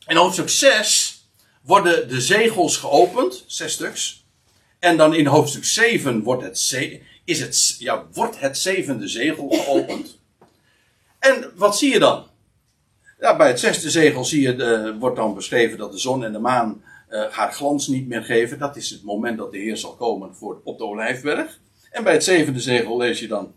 In 0.08 0.16
hoofdstuk 0.16 0.50
6 0.50 1.30
worden 1.62 2.08
de 2.08 2.22
zegels 2.22 2.78
geopend, 2.78 3.44
zes 3.48 3.74
stuks. 3.74 4.26
En 4.80 4.98
dan 4.98 5.14
in 5.14 5.26
hoofdstuk 5.26 5.66
7 5.66 6.24
wordt 6.24 6.44
het, 6.44 6.58
is 7.24 7.40
het, 7.40 7.76
ja, 7.80 8.06
wordt 8.14 8.40
het 8.40 8.58
zevende 8.58 9.08
zegel 9.08 9.50
geopend. 9.50 10.20
En 11.20 11.52
wat 11.56 11.78
zie 11.78 11.92
je 11.92 12.00
dan? 12.00 12.28
Ja, 13.20 13.36
bij 13.36 13.48
het 13.48 13.60
zesde 13.60 13.90
zegel 13.90 14.26
zie 14.26 14.42
je, 14.42 14.56
de, 14.56 14.96
wordt 15.00 15.16
dan 15.16 15.34
beschreven 15.34 15.78
dat 15.78 15.92
de 15.92 15.98
zon 15.98 16.24
en 16.24 16.32
de 16.32 16.40
maan 16.40 16.84
uh, 17.16 17.32
haar 17.32 17.54
glans 17.54 17.88
niet 17.88 18.08
meer 18.08 18.24
geven. 18.24 18.60
Dat 18.60 18.76
is 18.76 18.90
het 18.90 19.04
moment 19.04 19.38
dat 19.38 19.52
de 19.52 19.58
Heer 19.58 19.78
zal 19.78 19.96
komen 19.96 20.36
voor, 20.36 20.62
op 20.64 20.78
de 20.78 20.84
Olijfberg. 20.84 21.60
En 21.92 22.04
bij 22.04 22.14
het 22.14 22.24
zevende 22.24 22.60
zegel 22.60 22.98
lees 22.98 23.20
je 23.20 23.28
dan 23.28 23.54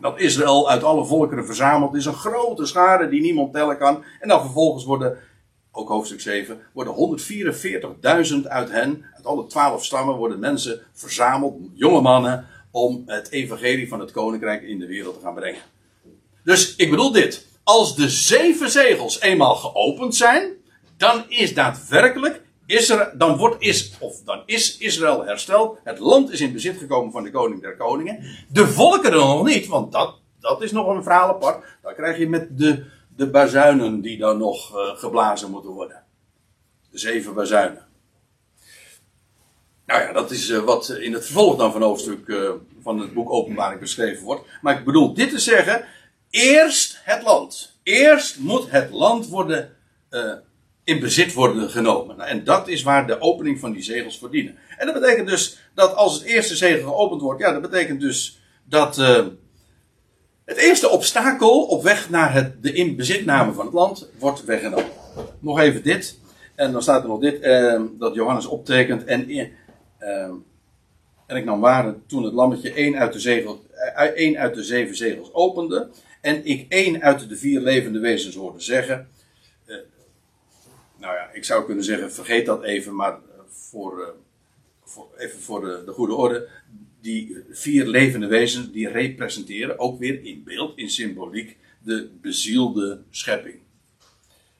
dat 0.00 0.20
Israël 0.20 0.70
uit 0.70 0.84
alle 0.84 1.04
volkeren 1.04 1.46
verzameld 1.46 1.94
is. 1.94 2.06
Een 2.06 2.14
grote 2.14 2.66
schare 2.66 3.08
die 3.08 3.20
niemand 3.20 3.52
tellen 3.52 3.78
kan. 3.78 4.04
En 4.20 4.28
dan 4.28 4.40
vervolgens 4.40 4.84
worden, 4.84 5.18
ook 5.72 5.88
hoofdstuk 5.88 6.20
7, 6.20 6.60
worden 6.72 7.18
144.000 8.42 8.48
uit 8.48 8.70
hen, 8.70 9.04
uit 9.16 9.26
alle 9.26 9.46
twaalf 9.46 9.84
stammen, 9.84 10.16
worden 10.16 10.38
mensen 10.38 10.80
verzameld, 10.92 11.54
jonge 11.72 12.00
mannen, 12.00 12.46
om 12.70 13.02
het 13.06 13.30
evangelie 13.30 13.88
van 13.88 14.00
het 14.00 14.10
koninkrijk 14.10 14.62
in 14.62 14.78
de 14.78 14.86
wereld 14.86 15.14
te 15.14 15.20
gaan 15.20 15.34
brengen. 15.34 15.60
Dus 16.44 16.76
ik 16.76 16.90
bedoel 16.90 17.12
dit. 17.12 17.46
Als 17.62 17.96
de 17.96 18.08
zeven 18.08 18.70
zegels 18.70 19.20
eenmaal 19.20 19.54
geopend 19.54 20.14
zijn, 20.14 20.52
dan 20.96 21.24
is 21.28 21.54
daadwerkelijk 21.54 22.43
Israël, 22.66 23.10
dan, 23.14 23.36
wordt 23.36 23.62
is, 23.62 23.96
of 24.00 24.22
dan 24.24 24.42
is 24.46 24.78
Israël 24.78 25.24
hersteld. 25.24 25.78
Het 25.84 25.98
land 25.98 26.30
is 26.30 26.40
in 26.40 26.52
bezit 26.52 26.78
gekomen 26.78 27.12
van 27.12 27.22
de 27.22 27.30
koning 27.30 27.60
der 27.60 27.76
koningen. 27.76 28.24
De 28.48 28.66
volkeren 28.66 29.18
nog 29.18 29.44
niet, 29.46 29.66
want 29.66 29.92
dat, 29.92 30.18
dat 30.40 30.62
is 30.62 30.72
nog 30.72 30.86
een 30.86 31.02
verhaal 31.02 31.28
apart. 31.28 31.64
Dan 31.82 31.94
krijg 31.94 32.18
je 32.18 32.28
met 32.28 32.58
de, 32.58 32.84
de 33.16 33.30
bazuinen 33.30 34.00
die 34.00 34.18
dan 34.18 34.38
nog 34.38 34.76
uh, 34.76 34.96
geblazen 34.96 35.50
moeten 35.50 35.70
worden. 35.70 36.02
De 36.90 36.98
zeven 36.98 37.34
bazuinen. 37.34 37.86
Nou 39.86 40.02
ja, 40.02 40.12
dat 40.12 40.30
is 40.30 40.48
uh, 40.48 40.58
wat 40.58 40.88
in 40.88 41.12
het 41.12 41.24
vervolg 41.24 41.56
dan 41.56 41.72
van 41.72 41.82
hoofdstuk 41.82 42.26
uh, 42.26 42.50
van 42.82 42.98
het 42.98 43.14
boek 43.14 43.30
Openbaring 43.30 43.80
beschreven 43.80 44.24
wordt. 44.24 44.46
Maar 44.62 44.78
ik 44.78 44.84
bedoel 44.84 45.14
dit 45.14 45.30
te 45.30 45.38
zeggen. 45.38 45.84
Eerst 46.30 47.00
het 47.02 47.22
land. 47.22 47.78
Eerst 47.82 48.38
moet 48.38 48.70
het 48.70 48.90
land 48.90 49.28
worden 49.28 49.76
in 50.84 51.00
bezit 51.00 51.32
worden 51.32 51.70
genomen. 51.70 52.20
En 52.20 52.44
dat 52.44 52.68
is 52.68 52.82
waar 52.82 53.06
de 53.06 53.20
opening 53.20 53.60
van 53.60 53.72
die 53.72 53.82
zegels 53.82 54.18
voor 54.18 54.30
dienen. 54.30 54.56
En 54.78 54.86
dat 54.86 55.00
betekent 55.00 55.28
dus 55.28 55.58
dat 55.74 55.94
als 55.94 56.14
het 56.14 56.22
eerste 56.22 56.56
zegel 56.56 56.88
geopend 56.88 57.20
wordt, 57.20 57.40
ja, 57.40 57.52
dat 57.52 57.70
betekent 57.70 58.00
dus 58.00 58.40
dat 58.64 58.98
uh, 58.98 59.26
het 60.44 60.56
eerste 60.56 60.88
obstakel 60.88 61.62
op 61.62 61.82
weg 61.82 62.10
naar 62.10 62.32
het, 62.32 62.62
de 62.62 62.72
inbezitname 62.72 63.52
van 63.52 63.64
het 63.64 63.74
land 63.74 64.10
wordt 64.18 64.44
weggenomen. 64.44 64.90
Nog 65.38 65.58
even 65.58 65.82
dit. 65.82 66.18
En 66.54 66.72
dan 66.72 66.82
staat 66.82 67.02
er 67.02 67.08
nog 67.08 67.20
dit, 67.20 67.44
uh, 67.44 67.82
dat 67.98 68.14
Johannes 68.14 68.46
optekent. 68.46 69.04
En, 69.04 69.30
uh, 69.30 69.46
en 71.26 71.36
ik 71.36 71.44
nam 71.44 71.60
waar 71.60 71.94
toen 72.06 72.24
het 72.24 72.32
lammetje 72.32 72.72
één 72.72 72.96
uit, 72.96 73.12
de 73.12 73.20
zegel, 73.20 73.64
één 74.14 74.38
uit 74.38 74.54
de 74.54 74.62
zeven 74.62 74.96
zegels 74.96 75.32
opende. 75.32 75.88
En 76.20 76.46
ik 76.46 76.66
één 76.68 77.02
uit 77.02 77.28
de 77.28 77.36
vier 77.36 77.60
levende 77.60 77.98
wezens 77.98 78.34
hoorde 78.34 78.60
zeggen 78.60 79.08
nou 81.04 81.16
ja, 81.16 81.30
ik 81.32 81.44
zou 81.44 81.64
kunnen 81.64 81.84
zeggen, 81.84 82.12
vergeet 82.12 82.46
dat 82.46 82.62
even, 82.62 82.94
maar 82.94 83.12
eh, 83.12 83.18
voor, 83.48 84.00
uh, 84.00 84.06
voor 84.84 85.08
even 85.16 85.40
voor 85.40 85.60
de, 85.60 85.82
de, 85.86 85.92
goede 85.92 86.14
orde. 86.14 86.48
Die 87.00 87.36
vier 87.50 87.86
levende 87.86 88.26
wezens, 88.26 88.72
die 88.72 88.88
representeren 88.88 89.78
ook 89.78 89.98
weer 89.98 90.24
in 90.24 90.42
beeld, 90.44 90.78
in 90.78 90.90
symboliek, 90.90 91.56
de 91.82 92.10
bezielde 92.20 93.02
schepping. 93.10 93.54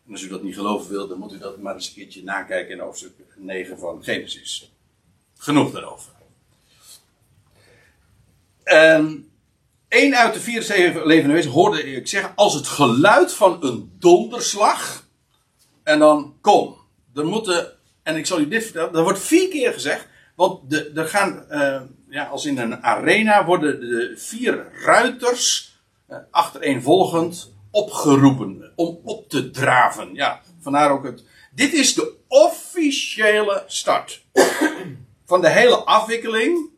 En 0.07 0.13
als 0.13 0.23
u 0.23 0.29
dat 0.29 0.43
niet 0.43 0.55
geloven 0.55 0.91
wilt, 0.91 1.09
dan 1.09 1.19
moet 1.19 1.33
u 1.33 1.39
dat 1.39 1.59
maar 1.59 1.75
eens 1.75 1.89
een 1.89 1.95
keertje 1.95 2.23
nakijken 2.23 2.73
in 2.73 2.81
hoofdstuk 2.81 3.13
9 3.37 3.79
van 3.79 4.05
Genesis. 4.05 4.73
Genoeg 5.37 5.73
daarover. 5.73 6.13
En 8.63 9.29
één 9.89 10.15
uit 10.15 10.35
de 10.35 10.41
vier 10.41 10.61
levende 11.05 11.35
wezens 11.35 11.55
hoorde 11.55 11.95
ik 11.95 12.09
zeggen, 12.09 12.33
als 12.35 12.55
het 12.55 12.67
geluid 12.67 13.33
van 13.33 13.65
een 13.65 13.93
donderslag 13.99 15.04
en 15.85 15.99
dan 15.99 16.35
kom. 16.41 16.77
Er 17.15 17.27
moeten, 17.27 17.73
en 18.03 18.17
ik 18.17 18.27
zal 18.27 18.41
u 18.41 18.49
dit 18.49 18.63
vertellen, 18.63 18.93
dat 18.93 19.03
wordt 19.03 19.19
vier 19.19 19.49
keer 19.49 19.73
gezegd. 19.73 20.07
Want 20.35 20.71
de, 20.71 20.91
er 20.95 21.09
gaan, 21.09 21.45
uh, 21.51 21.81
ja, 22.09 22.25
als 22.25 22.47
in 22.47 22.59
een 22.59 22.83
arena 22.83 23.45
worden 23.45 23.81
de 23.81 24.13
vier 24.17 24.67
ruiters 24.85 25.77
uh, 26.11 26.17
achtereenvolgend 26.31 27.53
opgeroepen 27.71 28.73
om 28.77 29.01
op 29.05 29.29
te 29.29 29.51
draven. 29.51 30.15
Ja, 30.15 30.41
vandaar 30.61 30.91
ook 30.91 31.05
het. 31.05 31.25
Dit 31.55 31.73
is 31.73 31.95
de 31.95 32.15
officiële 32.29 33.63
start 33.67 34.23
van 35.27 35.41
de 35.41 35.51
hele 35.51 35.77
afwikkeling 35.77 36.71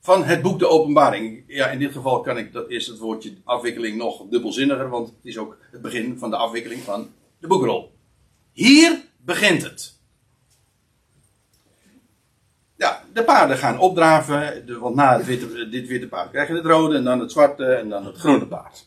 van 0.00 0.24
het 0.24 0.42
boek 0.42 0.58
De 0.58 0.68
Openbaring. 0.68 1.44
Ja, 1.46 1.66
in 1.66 1.78
dit 1.78 1.92
geval 1.92 2.20
kan 2.20 2.38
ik, 2.38 2.52
dat 2.52 2.70
is 2.70 2.86
het 2.86 2.98
woordje 2.98 3.32
afwikkeling 3.44 3.96
nog 3.96 4.22
dubbelzinniger, 4.30 4.88
want 4.88 5.08
het 5.08 5.16
is 5.22 5.38
ook 5.38 5.56
het 5.70 5.82
begin 5.82 6.18
van 6.18 6.30
de 6.30 6.36
afwikkeling 6.36 6.82
van 6.82 7.12
de 7.38 7.46
boekrol. 7.46 7.98
Hier 8.52 9.04
begint 9.16 9.62
het. 9.62 9.96
Ja, 12.76 13.04
de 13.12 13.24
paarden 13.24 13.58
gaan 13.58 13.78
opdraven, 13.78 14.66
want 14.80 14.94
na 14.94 15.16
het 15.16 15.26
witte, 15.26 15.68
dit 15.68 15.86
witte 15.86 16.08
paard 16.08 16.30
krijg 16.30 16.48
je 16.48 16.54
het 16.54 16.64
rode 16.64 16.96
en 16.96 17.04
dan 17.04 17.20
het 17.20 17.32
zwarte 17.32 17.74
en 17.74 17.88
dan 17.88 18.06
het 18.06 18.16
groene 18.16 18.46
paard. 18.46 18.86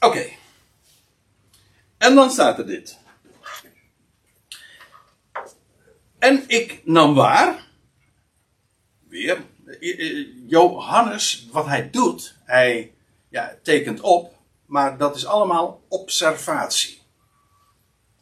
Oké. 0.00 0.28
En 1.98 2.14
dan 2.14 2.30
staat 2.30 2.58
er 2.58 2.66
dit. 2.66 2.98
En 6.18 6.44
ik 6.46 6.80
nam 6.84 7.14
waar, 7.14 7.66
weer, 9.08 9.42
Johannes, 10.46 11.48
wat 11.52 11.66
hij 11.66 11.90
doet, 11.90 12.36
hij 12.44 12.94
ja, 13.28 13.54
tekent 13.62 14.00
op 14.00 14.39
maar 14.70 14.96
dat 14.96 15.16
is 15.16 15.26
allemaal 15.26 15.82
observatie. 15.88 17.02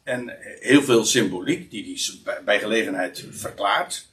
En 0.03 0.37
heel 0.61 0.83
veel 0.83 1.05
symboliek, 1.05 1.71
die 1.71 2.03
hij 2.25 2.43
bij 2.45 2.59
gelegenheid 2.59 3.27
verklaart. 3.31 4.07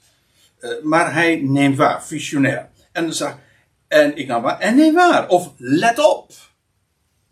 Uh, 0.60 0.84
maar 0.84 1.14
hij 1.14 1.36
neemt 1.36 1.78
waar, 1.78 2.06
visionair. 2.06 2.70
En, 2.92 3.14
En 3.88 4.18
ik 4.18 4.28
nam 4.28 4.42
waar. 4.42 4.60
En 4.60 4.76
neem 4.76 4.94
waar. 4.94 5.28
Of 5.28 5.54
let 5.58 6.00
op. 6.00 6.32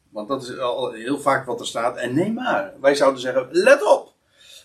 Want 0.09 0.27
dat 0.27 0.43
is 0.43 0.57
al 0.57 0.91
heel 0.91 1.19
vaak 1.19 1.45
wat 1.45 1.59
er 1.59 1.67
staat. 1.67 1.97
En 1.97 2.13
neem 2.13 2.33
maar. 2.33 2.73
Wij 2.81 2.95
zouden 2.95 3.21
zeggen, 3.21 3.47
let 3.51 3.83
op. 3.83 4.13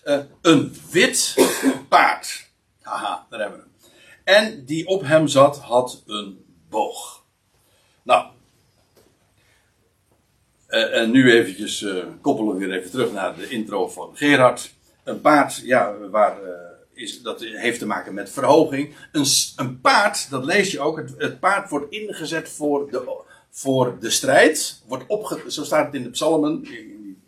Uh, 0.05 0.19
een 0.41 0.75
wit 0.91 1.35
paard. 1.89 2.49
Haha, 2.81 3.25
daar 3.29 3.39
hebben 3.39 3.59
we 3.59 3.65
hem. 3.65 4.45
En 4.45 4.65
die 4.65 4.87
op 4.87 5.01
hem 5.01 5.27
zat, 5.27 5.59
had 5.59 6.03
een 6.05 6.45
boog. 6.69 7.23
Nou. 8.03 8.37
Uh, 10.69 10.97
en 10.97 11.11
nu 11.11 11.31
eventjes 11.31 11.81
uh, 11.81 12.03
koppelen 12.21 12.53
we 12.53 12.65
weer 12.65 12.77
even 12.77 12.91
terug 12.91 13.11
naar 13.11 13.35
de 13.35 13.49
intro 13.49 13.87
van 13.87 14.17
Gerard. 14.17 14.73
Een 15.03 15.21
paard, 15.21 15.61
ja, 15.63 15.97
waar 15.97 16.37
is, 16.93 17.21
dat 17.21 17.41
heeft 17.41 17.79
te 17.79 17.85
maken 17.85 18.13
met 18.13 18.29
verhoging. 18.29 18.95
Een, 19.11 19.25
een 19.55 19.81
paard, 19.81 20.29
dat 20.29 20.45
lees 20.45 20.71
je 20.71 20.79
ook, 20.79 20.97
het, 20.97 21.13
het, 21.17 21.39
paard 21.39 21.69
wordt 21.69 21.91
ingezet 21.91 22.49
voor 22.49 22.91
de, 22.91 23.21
voor 23.49 23.97
de 23.99 24.09
strijd. 24.09 24.83
Wordt 24.87 25.03
opge, 25.07 25.43
zo 25.47 25.63
staat 25.63 25.85
het 25.85 25.95
in 25.95 26.03
de 26.03 26.09
psalmen, 26.09 26.67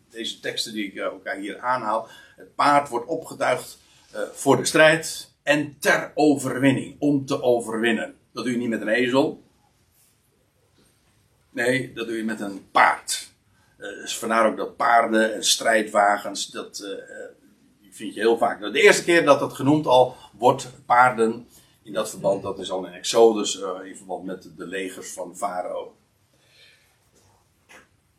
deze 0.10 0.40
teksten 0.40 0.74
die 0.74 0.92
ik 0.92 1.02
ook 1.02 1.36
hier 1.40 1.60
aanhaal. 1.60 2.08
Het 2.36 2.56
paard 2.56 2.90
wordt 2.90 3.08
opgetuigd 3.08 3.78
voor 4.34 4.58
de 4.58 4.66
strijd 4.66 5.32
en 5.44 5.76
ter 5.80 6.12
overwinning, 6.16 6.96
om 7.00 7.26
te 7.26 7.42
overwinnen. 7.42 8.16
Dat 8.34 8.44
doe 8.44 8.54
je 8.54 8.60
niet 8.60 8.70
met 8.70 8.82
een 8.82 8.88
ezel. 8.88 9.44
Nee, 11.50 11.94
dat 11.94 12.08
doe 12.08 12.18
je 12.18 12.24
met 12.24 12.40
een 12.40 12.70
paard. 12.72 13.31
Uh, 13.82 14.08
vandaar 14.08 14.48
ook 14.48 14.58
dat 14.58 14.76
paarden 14.76 15.34
en 15.34 15.44
strijdwagens, 15.44 16.48
dat, 16.48 16.82
uh, 16.84 16.90
vind 17.92 18.14
je 18.14 18.20
heel 18.20 18.38
vaak. 18.38 18.60
De 18.62 18.82
eerste 18.82 19.04
keer 19.04 19.26
dat 19.26 19.42
het 19.42 19.54
genoemd 19.54 19.86
al 19.86 20.16
wordt, 20.38 20.70
paarden, 20.86 21.48
in 21.84 21.94
dat 21.94 22.10
verband, 22.10 22.44
dat 22.44 22.60
is 22.60 22.72
al 22.72 22.86
in 22.86 22.94
Exodus, 22.94 23.56
in 23.84 23.96
verband 23.96 24.26
met 24.26 24.50
de 24.58 24.68
legers 24.68 25.12
van 25.12 25.38
Farao. 25.38 25.96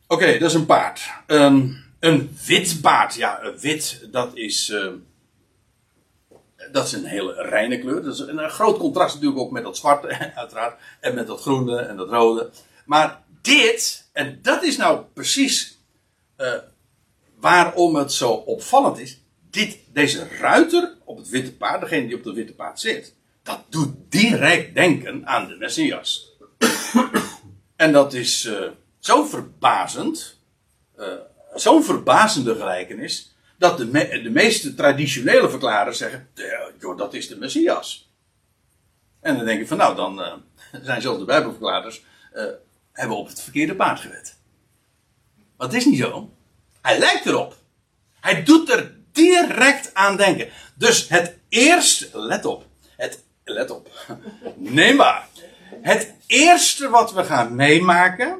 Oké, 0.07 0.37
dat 0.37 0.49
is 0.49 0.55
een 0.55 0.65
paard. 0.65 1.01
Um, 1.27 1.83
een 1.99 2.37
wit 2.45 2.81
paard, 2.81 3.15
ja, 3.15 3.53
wit, 3.59 4.07
dat 4.11 4.31
is, 4.33 4.75
dat 6.71 6.85
is 6.85 6.91
een 6.91 7.05
hele 7.05 7.33
reine 7.33 7.79
kleur. 7.79 8.03
Dat 8.03 8.13
is 8.13 8.19
een, 8.19 8.49
groot 8.49 8.77
contrast 8.77 9.15
natuurlijk 9.15 9.41
ook 9.41 9.51
met 9.51 9.63
dat 9.63 9.77
zwarte, 9.77 10.07
uiteraard, 10.35 10.79
en 10.99 11.15
met 11.15 11.27
dat 11.27 11.41
groene 11.41 11.77
en 11.79 11.97
dat 11.97 12.09
rode. 12.09 12.49
Maar 12.85 13.23
dit, 13.41 14.02
en 14.13 14.39
dat 14.41 14.63
is 14.63 14.77
nou 14.77 15.05
precies 15.13 15.79
uh, 16.37 16.53
waarom 17.35 17.95
het 17.95 18.13
zo 18.13 18.29
opvallend 18.31 18.99
is 18.99 19.21
dit, 19.49 19.77
deze 19.93 20.27
ruiter 20.39 20.97
op 21.03 21.17
het 21.17 21.29
witte 21.29 21.53
paard, 21.53 21.81
degene 21.81 22.07
die 22.07 22.17
op 22.17 22.23
het 22.23 22.35
witte 22.35 22.53
paard 22.53 22.79
zit, 22.79 23.15
dat 23.43 23.59
doet 23.69 23.95
direct 24.09 24.75
denken 24.75 25.27
aan 25.27 25.47
de 25.47 25.55
Messias. 25.55 26.31
en 27.75 27.91
dat 27.91 28.13
is 28.13 28.45
uh, 28.45 28.69
zo 28.99 29.23
verbazend, 29.23 30.39
uh, 30.99 31.07
zo'n 31.55 31.83
verbazende 31.83 32.55
gelijkenis, 32.55 33.35
dat 33.57 33.77
de, 33.77 33.91
de 34.23 34.29
meeste 34.31 34.73
traditionele 34.73 35.49
verklarers 35.49 35.97
zeggen, 35.97 36.29
joh, 36.79 36.97
dat 36.97 37.13
is 37.13 37.27
de 37.27 37.37
Messias. 37.37 38.11
En 39.19 39.35
dan 39.35 39.45
denk 39.45 39.61
ik 39.61 39.67
van, 39.67 39.77
nou, 39.77 39.95
dan 39.95 40.41
zijn 40.83 41.01
zelfs 41.01 41.19
de 41.19 41.25
Bijbelverklarers, 41.25 42.03
hebben 42.93 43.17
op 43.17 43.27
het 43.27 43.41
verkeerde 43.41 43.75
paard 43.75 43.99
gewet. 43.99 44.37
Maar 45.57 45.73
is 45.73 45.85
niet 45.85 45.99
zo. 45.99 46.33
Hij 46.81 46.99
lijkt 46.99 47.25
erop. 47.25 47.55
Hij 48.19 48.43
doet 48.43 48.69
er 48.69 48.95
direct 49.11 49.93
aan 49.93 50.17
denken. 50.17 50.49
Dus 50.75 51.09
het 51.09 51.37
eerste, 51.49 52.19
let 52.19 52.45
op, 52.45 52.65
het, 52.97 53.23
let 53.43 53.69
op, 53.69 53.89
neem 54.55 54.95
maar. 54.95 55.27
Het 55.81 56.13
eerste 56.27 56.89
wat 56.89 57.13
we 57.13 57.23
gaan 57.23 57.55
meemaken 57.55 58.37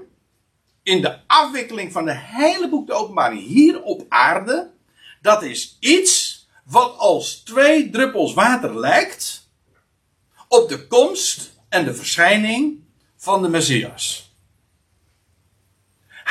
in 0.83 1.01
de 1.01 1.17
afwikkeling 1.27 1.91
van 1.91 2.05
de 2.05 2.17
hele 2.17 2.69
boek 2.69 2.87
de 2.87 2.93
openbaring 2.93 3.47
hier 3.47 3.81
op 3.81 4.05
aarde, 4.09 4.71
dat 5.21 5.43
is 5.43 5.77
iets 5.79 6.47
wat 6.65 6.97
als 6.97 7.35
twee 7.35 7.89
druppels 7.89 8.33
water 8.33 8.79
lijkt 8.79 9.49
op 10.47 10.69
de 10.69 10.87
komst 10.87 11.51
en 11.69 11.85
de 11.85 11.93
verschijning 11.93 12.83
van 13.17 13.41
de 13.41 13.47
Messias. 13.47 14.32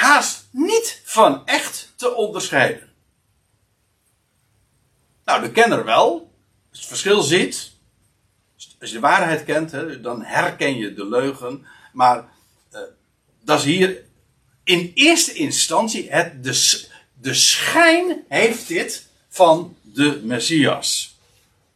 Haast 0.02 0.48
niet 0.50 1.00
van 1.04 1.46
echt 1.46 1.92
te 1.96 2.14
onderscheiden. 2.14 2.92
Nou, 5.24 5.42
de 5.42 5.50
kenner 5.50 5.84
wel. 5.84 6.32
Het 6.70 6.86
verschil 6.86 7.22
ziet. 7.22 7.72
Als 8.80 8.90
je 8.90 8.94
de 8.94 9.00
waarheid 9.00 9.44
kent, 9.44 9.70
hè, 9.70 10.00
dan 10.00 10.22
herken 10.22 10.76
je 10.76 10.94
de 10.94 11.08
leugen. 11.08 11.66
Maar 11.92 12.28
uh, 12.72 12.80
dat 13.40 13.58
is 13.58 13.64
hier 13.64 14.04
in 14.64 14.90
eerste 14.94 15.32
instantie 15.32 16.10
het, 16.10 16.44
de, 16.44 16.86
de 17.14 17.34
schijn 17.34 18.24
heeft 18.28 18.68
dit 18.68 19.08
van 19.28 19.76
de 19.80 20.20
Messias. 20.24 21.18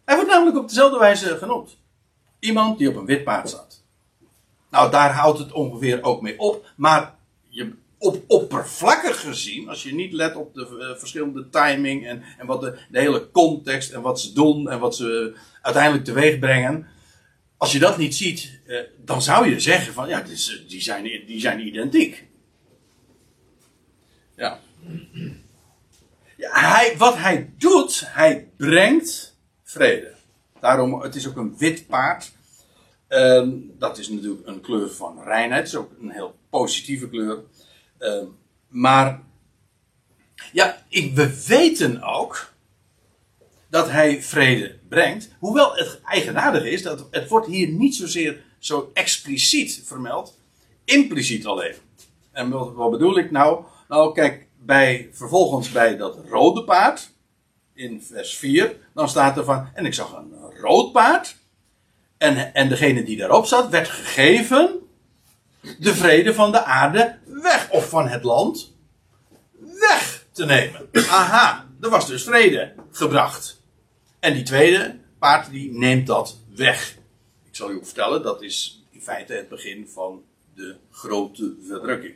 Hij 0.04 0.14
wordt 0.14 0.30
namelijk 0.30 0.56
op 0.56 0.68
dezelfde 0.68 0.98
wijze 0.98 1.38
genoemd. 1.38 1.76
Iemand 2.38 2.78
die 2.78 2.88
op 2.88 2.96
een 2.96 3.06
wit 3.06 3.24
paard 3.24 3.50
zat. 3.50 3.82
Nou, 4.70 4.90
daar 4.90 5.12
houdt 5.12 5.38
het 5.38 5.52
ongeveer 5.52 6.02
ook 6.02 6.22
mee 6.22 6.38
op. 6.38 6.72
Maar 6.76 7.15
op 7.98 8.24
oppervlakkig 8.26 9.20
gezien, 9.20 9.68
als 9.68 9.82
je 9.82 9.94
niet 9.94 10.12
let 10.12 10.36
op 10.36 10.54
de 10.54 10.90
uh, 10.92 10.98
verschillende 10.98 11.48
timing 11.48 12.06
en, 12.06 12.22
en 12.38 12.46
wat 12.46 12.60
de, 12.60 12.78
de, 12.90 12.98
hele 12.98 13.30
context 13.30 13.92
en 13.92 14.02
wat 14.02 14.20
ze 14.20 14.32
doen 14.32 14.70
en 14.70 14.78
wat 14.78 14.96
ze 14.96 15.36
uiteindelijk 15.62 16.04
teweeg 16.04 16.38
brengen. 16.38 16.86
Als 17.56 17.72
je 17.72 17.78
dat 17.78 17.98
niet 17.98 18.14
ziet, 18.14 18.60
uh, 18.66 18.80
dan 19.04 19.22
zou 19.22 19.48
je 19.48 19.60
zeggen 19.60 19.92
van 19.92 20.08
ja, 20.08 20.22
is, 20.22 20.64
die, 20.68 20.82
zijn, 20.82 21.02
die 21.26 21.40
zijn 21.40 21.66
identiek. 21.66 22.26
Ja. 24.36 24.60
ja 26.36 26.50
hij, 26.50 26.94
wat 26.98 27.16
hij 27.16 27.52
doet, 27.58 28.02
hij 28.06 28.48
brengt 28.56 29.38
vrede. 29.62 30.14
Daarom, 30.60 31.02
het 31.02 31.14
is 31.14 31.28
ook 31.28 31.36
een 31.36 31.58
wit 31.58 31.86
paard. 31.86 32.32
Uh, 33.08 33.48
dat 33.78 33.98
is 33.98 34.08
natuurlijk 34.08 34.46
een 34.46 34.60
kleur 34.60 34.90
van 34.90 35.22
reinheid. 35.22 35.62
Het 35.62 35.72
is 35.72 35.76
ook 35.76 35.90
een 36.00 36.10
heel 36.10 36.34
positieve 36.50 37.08
kleur. 37.08 37.42
Uh, 37.98 38.22
maar 38.68 39.22
ja, 40.52 40.82
ik, 40.88 41.14
we 41.14 41.44
weten 41.46 42.02
ook 42.02 42.52
dat 43.68 43.90
hij 43.90 44.22
vrede 44.22 44.78
brengt. 44.88 45.28
Hoewel 45.38 45.74
het 45.74 46.00
eigenaardige 46.04 46.70
is 46.70 46.82
dat 46.82 47.06
het 47.10 47.28
wordt 47.28 47.46
hier 47.46 47.68
niet 47.68 47.94
zozeer 47.94 48.44
zo 48.58 48.90
expliciet 48.94 49.82
vermeld, 49.84 50.38
impliciet 50.84 51.46
alleen. 51.46 51.74
En 52.32 52.50
wat, 52.50 52.74
wat 52.74 52.90
bedoel 52.90 53.18
ik 53.18 53.30
nou? 53.30 53.64
Nou, 53.88 54.14
kijk, 54.14 54.46
bij, 54.58 55.08
vervolgens 55.12 55.70
bij 55.70 55.96
dat 55.96 56.18
rode 56.28 56.64
paard, 56.64 57.10
in 57.74 58.02
vers 58.02 58.36
4, 58.36 58.76
dan 58.94 59.08
staat 59.08 59.36
er 59.36 59.44
van, 59.44 59.68
en 59.74 59.86
ik 59.86 59.94
zag 59.94 60.12
een 60.12 60.60
rood 60.60 60.92
paard, 60.92 61.36
en, 62.18 62.54
en 62.54 62.68
degene 62.68 63.02
die 63.02 63.16
daarop 63.16 63.46
zat, 63.46 63.68
werd 63.68 63.88
gegeven 63.88 64.70
de 65.78 65.94
vrede 65.94 66.34
van 66.34 66.52
de 66.52 66.64
aarde 66.64 67.18
weg, 67.46 67.70
of 67.70 67.88
van 67.88 68.08
het 68.08 68.24
land 68.24 68.74
weg 69.60 70.26
te 70.32 70.44
nemen. 70.44 70.88
Aha, 70.92 71.68
er 71.80 71.90
was 71.90 72.06
dus 72.06 72.24
vrede 72.24 72.74
gebracht. 72.90 73.62
En 74.18 74.34
die 74.34 74.42
tweede 74.42 74.98
paard 75.18 75.50
die 75.50 75.72
neemt 75.72 76.06
dat 76.06 76.38
weg. 76.54 76.96
Ik 77.44 77.56
zal 77.56 77.70
u 77.70 77.74
ook 77.74 77.84
vertellen, 77.84 78.22
dat 78.22 78.42
is 78.42 78.84
in 78.90 79.02
feite 79.02 79.32
het 79.32 79.48
begin 79.48 79.88
van 79.88 80.24
de 80.54 80.76
grote 80.90 81.56
verdrukking. 81.66 82.14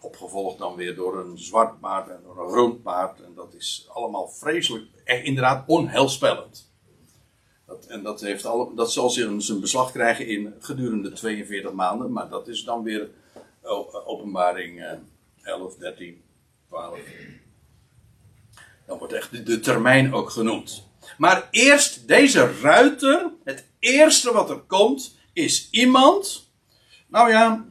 Opgevolgd 0.00 0.58
dan 0.58 0.76
weer 0.76 0.94
door 0.94 1.18
een 1.18 1.38
zwart 1.38 1.80
paard 1.80 2.08
en 2.08 2.20
door 2.24 2.44
een 2.44 2.50
groen 2.50 2.82
paard. 2.82 3.20
En 3.20 3.34
dat 3.34 3.54
is 3.54 3.86
allemaal 3.92 4.28
vreselijk, 4.28 4.84
echt 5.04 5.24
inderdaad 5.24 5.64
onheilspellend. 5.66 6.70
Dat, 7.66 7.86
en 7.86 8.02
dat, 8.02 8.20
heeft 8.20 8.44
al, 8.44 8.74
dat 8.74 8.92
zal 8.92 9.10
zijn 9.10 9.60
beslag 9.60 9.92
krijgen 9.92 10.26
in 10.26 10.54
gedurende 10.58 11.12
42 11.12 11.72
maanden. 11.72 12.12
Maar 12.12 12.28
dat 12.28 12.48
is 12.48 12.64
dan 12.64 12.82
weer 12.82 13.10
openbaring 14.04 14.80
uh, 14.80 14.90
11, 15.42 15.76
13, 15.76 16.22
12. 16.68 16.98
Dan 18.86 18.98
wordt 18.98 19.12
echt 19.12 19.46
de, 19.46 19.60
termijn 19.60 20.14
ook 20.14 20.30
genoemd. 20.30 20.86
Maar 21.18 21.48
eerst 21.50 22.08
deze 22.08 22.52
ruiter, 22.60 23.30
het 23.44 23.66
eerste 23.78 24.32
wat 24.32 24.50
er 24.50 24.60
komt, 24.60 25.16
is 25.32 25.68
iemand. 25.70 26.50
Nou 27.06 27.30
ja, 27.30 27.66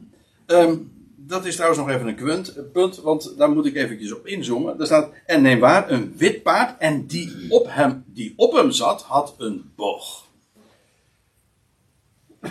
um, 0.46 0.92
dat 1.16 1.44
is 1.44 1.54
trouwens 1.54 1.80
nog 1.80 1.90
even 1.90 2.08
een 2.08 2.14
punt, 2.14 2.72
punt, 2.72 2.96
want 2.96 3.38
daar 3.38 3.50
moet 3.50 3.66
ik 3.66 3.76
eventjes 3.76 4.12
op 4.12 4.26
inzoomen. 4.26 4.80
Er 4.80 4.86
staat, 4.86 5.12
en 5.26 5.42
neem 5.42 5.60
waar, 5.60 5.90
een 5.90 6.16
wit 6.16 6.42
paard, 6.42 6.78
en 6.78 7.06
die 7.06 7.46
op 7.48 7.66
hem, 7.68 8.04
die 8.06 8.32
op 8.36 8.52
hem 8.52 8.70
zat, 8.70 9.02
had 9.02 9.34
een 9.38 9.72
boog. 9.76 10.26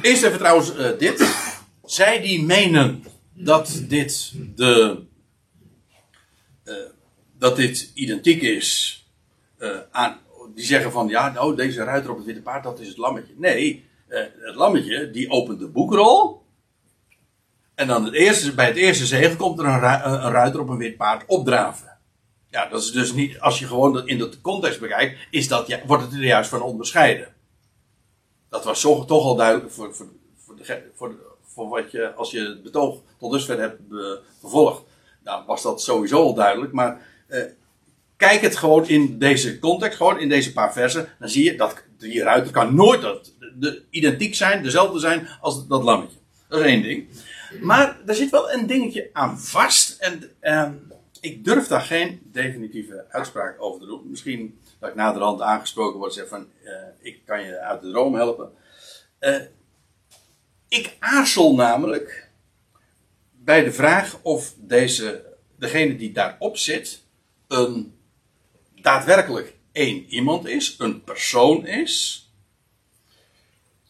Eerst 0.02 0.24
even 0.24 0.38
trouwens 0.38 0.76
uh, 0.76 0.98
dit. 0.98 1.50
Zij 1.86 2.22
die 2.22 2.44
menen 2.44 3.04
dat 3.34 3.84
dit 3.88 4.34
de, 4.56 5.04
uh, 6.66 6.76
dat 7.38 7.56
dit 7.56 7.92
identiek 7.94 8.42
is 8.42 9.00
uh, 9.60 9.78
aan, 9.92 10.20
die 10.56 10.66
zeggen 10.66 10.92
van, 10.92 11.08
ja, 11.08 11.32
nou, 11.32 11.56
deze 11.56 11.84
ruiter 11.84 12.12
op 12.12 12.18
het 12.18 12.26
witte 12.26 12.42
paard, 12.42 12.64
dat 12.64 12.80
is 12.80 12.88
het 12.88 12.98
lammetje. 12.98 13.34
Nee, 13.38 13.90
het 14.40 14.56
lammetje, 14.56 15.12
die 15.12 15.30
opent 15.30 15.60
de 15.60 15.68
boekrol, 15.68 16.42
En 17.76 17.88
dan 17.88 18.06
het 18.06 18.14
eerste, 18.14 18.54
bij 18.54 18.66
het 18.66 18.76
eerste 18.76 19.06
zegen 19.06 19.38
komt 19.38 19.60
er 19.60 19.66
een, 19.66 19.80
ru- 19.80 20.04
een 20.26 20.32
ruiter 20.32 20.60
op 20.60 20.70
een 20.70 20.78
wit 20.78 20.98
paard 20.98 21.24
opdraven. 21.28 21.98
Ja, 22.50 22.68
dat 22.68 22.82
is 22.82 22.92
dus 22.92 23.14
niet, 23.14 23.40
als 23.40 23.60
je 23.60 23.68
gewoon 23.68 23.94
dat 23.94 24.08
in 24.08 24.18
de 24.18 24.42
context 24.42 24.80
bekijkt, 24.80 25.28
is 25.32 25.48
dat, 25.48 25.68
ja, 25.68 25.80
wordt 25.86 26.04
het 26.04 26.14
er 26.14 26.24
juist 26.24 26.50
van 26.50 26.62
onderscheiden. 26.62 27.34
Dat 28.50 28.64
was 28.64 28.82
toch 28.82 29.08
al 29.10 29.36
duidelijk 29.36 29.72
voor, 29.72 29.96
voor, 29.96 30.08
voor, 30.38 30.56
de, 30.56 31.24
voor 31.46 31.70
wat 31.70 31.92
je, 31.92 32.14
als 32.14 32.32
je 32.32 32.40
het 32.40 32.64
betoog 32.64 33.02
tot 33.22 33.32
dusver 33.32 33.60
hebt 33.60 33.80
eh, 33.92 33.98
vervolgd. 34.40 34.84
Nou, 35.24 35.44
was 35.46 35.62
dat 35.62 35.82
sowieso 35.82 36.24
al 36.24 36.34
duidelijk, 36.34 36.72
maar 36.74 37.08
eh, 37.28 37.44
kijk 38.16 38.42
het 38.42 38.56
gewoon 38.56 38.88
in 38.88 39.20
deze 39.20 39.60
context, 39.60 39.98
gewoon 39.98 40.20
in 40.20 40.30
deze 40.30 40.54
paar 40.54 40.74
versen, 40.74 41.08
dan 41.20 41.30
zie 41.30 41.44
je 41.44 41.58
dat 41.58 41.84
die 41.98 42.24
ruiter 42.24 42.52
kan 42.52 42.76
nooit 42.76 43.02
dat, 43.02 43.34
de, 43.60 43.84
identiek 43.90 44.36
zijn, 44.36 44.64
dezelfde 44.64 45.00
zijn 45.00 45.28
als 45.42 45.68
dat 45.68 45.84
lammetje. 45.84 46.18
Dat 46.48 46.60
is 46.60 46.66
één 46.66 46.82
ding. 46.82 47.08
Maar 47.62 48.00
er 48.06 48.16
zit 48.16 48.30
wel 48.30 48.52
een 48.52 48.68
dingetje 48.68 49.10
aan 49.14 49.40
vast. 49.40 50.00
En 50.00 50.32
ehm, 50.40 50.74
ik 51.22 51.46
durf 51.46 51.68
daar 51.68 51.82
geen 51.82 52.22
definitieve 52.24 53.06
uitspraak 53.10 53.62
over 53.62 53.80
te 53.80 53.86
doen. 53.86 54.02
Misschien 54.10 54.60
dat 54.80 54.90
ik 54.90 54.96
naderhand 54.96 55.42
aangesproken 55.42 56.00
word 56.00 56.12
en 56.12 56.18
zeg 56.18 56.28
van 56.28 56.48
eh, 56.64 56.74
ik 57.00 57.22
kan 57.26 57.44
je 57.44 57.60
uit 57.60 57.82
de 57.82 57.92
droom 57.92 58.16
helpen. 58.16 58.52
Eh, 59.20 59.42
ik 60.68 60.96
aarzel 61.00 61.56
namelijk 61.56 62.21
bij 63.44 63.64
de 63.64 63.72
vraag 63.72 64.20
of 64.22 64.54
deze, 64.58 65.26
degene 65.58 65.96
die 65.96 66.12
daarop 66.12 66.58
zit, 66.58 67.04
een 67.48 67.94
daadwerkelijk 68.82 69.58
één 69.72 70.06
iemand 70.06 70.48
is, 70.48 70.76
een 70.78 71.04
persoon 71.04 71.66
is. 71.66 72.26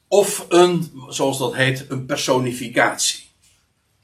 Of 0.07 0.45
een, 0.49 0.91
zoals 1.07 1.37
dat 1.37 1.55
heet, 1.55 1.85
een 1.89 2.05
personificatie. 2.05 3.29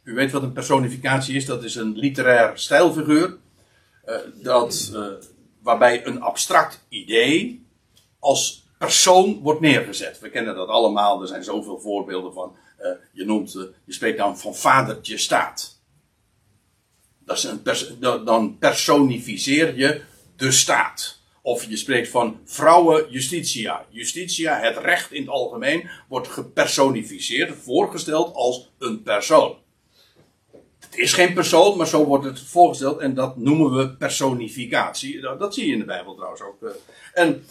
U 0.04 0.14
weet 0.14 0.32
wat 0.32 0.44
een 0.44 0.54
personificatie 0.54 1.36
is, 1.36 1.46
dat 1.46 1.64
is 1.64 1.76
een 1.76 1.98
literair 1.98 2.52
stijlfiguur. 2.60 3.38
eh, 4.06 4.16
dat, 4.34 4.92
eh, 4.94 5.06
waarbij 5.62 6.06
een 6.06 6.22
abstract 6.22 6.86
idee 6.90 7.66
als 8.20 8.66
persoon 8.78 9.40
wordt 9.40 9.60
neergezet. 9.60 10.20
We 10.20 10.30
kennen 10.30 10.56
dat 10.56 10.68
allemaal, 10.68 11.22
er 11.22 11.28
zijn 11.28 11.44
zoveel 11.44 11.80
voorbeelden 11.80 12.34
van. 12.34 12.56
Eh, 12.78 12.90
je, 13.12 13.26
noemt, 13.26 13.56
eh, 13.56 13.64
je 13.86 13.94
spreekt 13.94 14.18
dan 14.18 14.40
van 14.40 14.56
vadertje 14.56 15.18
staat. 15.18 15.82
Dat 17.26 17.38
is 17.38 17.44
een 17.44 17.62
dan- 18.26 18.58
personificeer 18.60 19.78
je 19.78 20.02
de 20.36 20.52
staat. 20.52 21.20
Of 21.42 21.64
je 21.64 21.78
spreekt 21.78 22.10
van 22.10 22.40
vrouwen 22.46 23.06
justitia. 23.10 23.86
Justitia, 23.90 24.60
het 24.60 24.78
recht 24.78 25.12
in 25.12 25.22
het 25.22 25.30
algemeen, 25.30 25.90
wordt 26.08 26.28
gepersonificeerd, 26.28 27.58
voorgesteld 27.64 28.34
als 28.36 28.72
een 28.78 29.04
persoon. 29.04 29.58
Het 30.80 30.98
is 30.98 31.14
geen 31.14 31.34
persoon, 31.34 31.78
maar 31.78 31.88
zo 31.88 32.06
wordt 32.06 32.26
het 32.26 32.40
voorgesteld 32.40 33.00
en 33.00 33.14
dat 33.14 33.38
noemen 33.38 33.72
we 33.78 33.90
personificatie. 33.96 35.22
Dat, 35.22 35.40
dat 35.40 35.54
zie 35.54 35.66
je 35.66 35.72
in 35.74 35.80
de 35.80 35.86
Bijbel 35.86 36.16
trouwens 36.16 36.42
ook. 36.42 36.64
eh. 36.64 36.70
En 37.14 37.46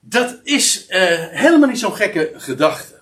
dat 0.00 0.40
is 0.42 0.84
helemaal 1.30 1.68
niet 1.68 1.78
zo'n 1.78 1.96
gekke 1.96 2.32
gedachte 2.36 2.95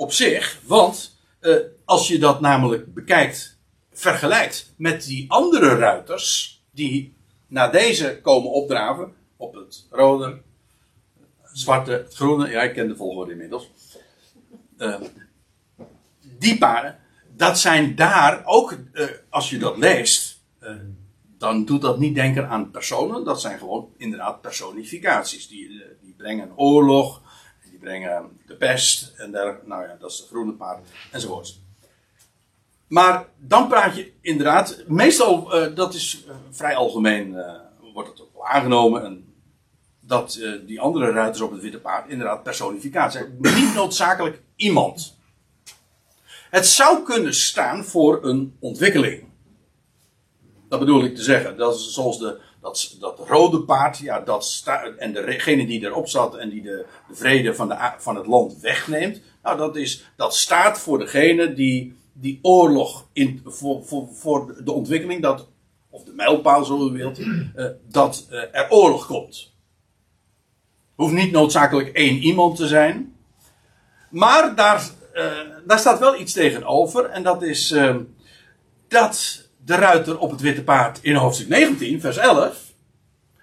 op 0.00 0.12
zich, 0.12 0.60
want 0.66 1.18
eh, 1.40 1.56
als 1.84 2.08
je 2.08 2.18
dat 2.18 2.40
namelijk 2.40 2.94
bekijkt, 2.94 3.58
vergelijkt 3.92 4.74
met 4.76 5.04
die 5.04 5.30
andere 5.30 5.74
ruiters 5.76 6.62
die 6.70 7.16
naar 7.46 7.72
deze 7.72 8.20
komen 8.22 8.50
opdraven, 8.50 9.12
op 9.36 9.54
het 9.54 9.86
rode, 9.90 10.40
zwarte, 11.52 12.06
groene, 12.12 12.48
ja 12.48 12.62
ik 12.62 12.72
ken 12.72 12.88
de 12.88 12.96
volgorde 12.96 13.32
inmiddels. 13.32 13.70
Eh, 14.76 15.00
die 16.20 16.58
paarden, 16.58 16.98
dat 17.36 17.58
zijn 17.58 17.94
daar 17.94 18.42
ook, 18.44 18.76
eh, 18.92 19.06
als 19.28 19.50
je 19.50 19.58
dat 19.58 19.76
leest, 19.76 20.40
eh, 20.58 20.74
dan 21.38 21.64
doet 21.64 21.82
dat 21.82 21.98
niet 21.98 22.14
denken 22.14 22.48
aan 22.48 22.70
personen. 22.70 23.24
Dat 23.24 23.40
zijn 23.40 23.58
gewoon 23.58 23.92
inderdaad 23.96 24.40
personificaties. 24.40 25.48
Die, 25.48 25.82
die 26.02 26.14
brengen 26.16 26.52
oorlog, 26.56 27.22
brengen 27.80 28.40
de 28.46 28.54
pest 28.54 29.12
en 29.16 29.30
daar, 29.30 29.58
nou 29.64 29.82
ja, 29.82 29.96
dat 30.00 30.10
is 30.10 30.16
de 30.16 30.26
groene 30.26 30.52
paard 30.52 30.88
enzovoorts. 31.10 31.60
Maar 32.86 33.28
dan 33.36 33.68
praat 33.68 33.96
je 33.96 34.12
inderdaad, 34.20 34.84
meestal, 34.86 35.54
eh, 35.54 35.74
dat 35.74 35.94
is 35.94 36.24
eh, 36.28 36.34
vrij 36.50 36.76
algemeen, 36.76 37.36
eh, 37.36 37.54
wordt 37.94 38.08
het 38.08 38.20
ook 38.20 38.32
wel 38.32 38.46
aangenomen. 38.46 39.04
En 39.04 39.34
dat 40.00 40.40
die 40.66 40.80
andere 40.80 41.10
ruiters 41.10 41.40
op 41.40 41.52
het 41.52 41.60
witte 41.60 41.80
paard 41.80 42.08
inderdaad 42.08 42.42
personificatie 42.42 43.20
zijn. 43.20 43.56
Niet 43.56 43.74
noodzakelijk 43.74 44.42
iemand. 44.56 45.16
Het 46.50 46.66
zou 46.66 47.02
kunnen 47.02 47.34
staan 47.34 47.84
voor 47.84 48.24
een 48.24 48.56
ontwikkeling. 48.58 49.24
Dat 50.68 50.78
bedoel 50.78 51.04
ik 51.04 51.14
te 51.14 51.22
zeggen. 51.22 51.56
Dat 51.56 51.74
is 51.74 51.92
zoals 51.92 52.18
de, 52.18 52.40
dat, 52.60 52.96
dat 53.00 53.18
rode 53.18 53.60
paard, 53.60 53.98
ja, 53.98 54.20
dat 54.20 54.44
sta, 54.44 54.82
en 54.82 55.12
degene 55.12 55.66
die 55.66 55.84
erop 55.84 56.08
zat 56.08 56.36
en 56.36 56.50
die 56.50 56.62
de, 56.62 56.86
de 57.08 57.14
vrede 57.14 57.54
van, 57.54 57.68
de, 57.68 57.92
van 57.98 58.16
het 58.16 58.26
land 58.26 58.60
wegneemt. 58.60 59.20
Nou, 59.42 59.56
dat, 59.56 59.76
is, 59.76 60.10
dat 60.16 60.34
staat 60.34 60.78
voor 60.78 60.98
degene 60.98 61.52
die 61.52 61.98
die 62.20 62.38
oorlog 62.42 63.08
in, 63.12 63.40
voor, 63.44 63.84
voor, 63.84 64.08
voor 64.12 64.64
de 64.64 64.72
ontwikkeling, 64.72 65.22
dat, 65.22 65.48
of 65.90 66.04
de 66.04 66.12
mijlpaal 66.12 66.64
zo 66.64 66.88
u 66.88 66.92
wilt, 66.92 67.18
eh, 67.18 67.66
dat 67.88 68.26
eh, 68.30 68.42
er 68.52 68.70
oorlog 68.70 69.06
komt. 69.06 69.52
Hoeft 70.94 71.14
niet 71.14 71.32
noodzakelijk 71.32 71.88
één 71.88 72.16
iemand 72.16 72.56
te 72.56 72.66
zijn. 72.66 73.16
Maar 74.10 74.54
daar, 74.54 74.90
eh, 75.12 75.38
daar 75.66 75.78
staat 75.78 75.98
wel 75.98 76.20
iets 76.20 76.32
tegenover. 76.32 77.04
En 77.04 77.22
dat 77.22 77.42
is 77.42 77.74
dat 78.88 79.48
de 79.70 79.76
ruiter 79.76 80.18
op 80.18 80.30
het 80.30 80.40
witte 80.40 80.64
paard 80.64 80.98
in 81.02 81.14
hoofdstuk 81.14 81.48
19, 81.48 82.00
vers 82.00 82.16
11, 82.16 82.72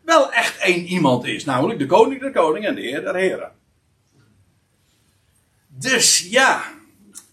wel 0.03 0.31
echt 0.31 0.57
één 0.57 0.85
iemand 0.85 1.25
is. 1.25 1.45
Namelijk 1.45 1.79
de 1.79 1.85
koning 1.85 2.21
der 2.21 2.31
koningen 2.31 2.69
en 2.69 2.75
de 2.75 2.81
heer 2.81 3.01
der 3.01 3.15
heren. 3.15 3.51
Dus 5.67 6.27
ja, 6.29 6.63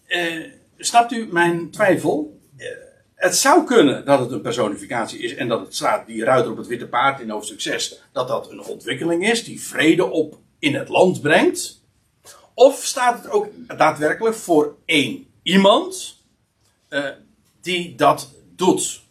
eh, 0.07 0.45
snapt 0.77 1.13
u 1.13 1.29
mijn 1.33 1.71
twijfel? 1.71 2.41
Eh, 2.57 2.67
het 3.15 3.37
zou 3.37 3.65
kunnen 3.65 4.05
dat 4.05 4.21
het 4.21 4.31
een 4.31 4.41
personificatie 4.41 5.19
is 5.19 5.35
en 5.35 5.49
dat 5.49 5.61
het 5.61 5.75
staat 5.75 6.07
die 6.07 6.25
ruiter 6.25 6.51
op 6.51 6.57
het 6.57 6.67
witte 6.67 6.89
paard 6.89 7.21
in 7.21 7.31
hoofdstuk 7.31 7.61
6, 7.61 8.03
dat 8.13 8.29
dat 8.29 8.51
een 8.51 8.63
ontwikkeling 8.63 9.29
is 9.29 9.45
die 9.45 9.63
vrede 9.63 10.11
op 10.11 10.39
in 10.59 10.75
het 10.75 10.89
land 10.89 11.21
brengt. 11.21 11.83
Of 12.55 12.85
staat 12.85 13.23
het 13.23 13.31
ook 13.31 13.49
daadwerkelijk 13.77 14.37
voor 14.37 14.77
één 14.85 15.27
iemand 15.43 16.23
eh, 16.89 17.09
die 17.61 17.95
dat 17.95 18.33
doet? 18.57 19.03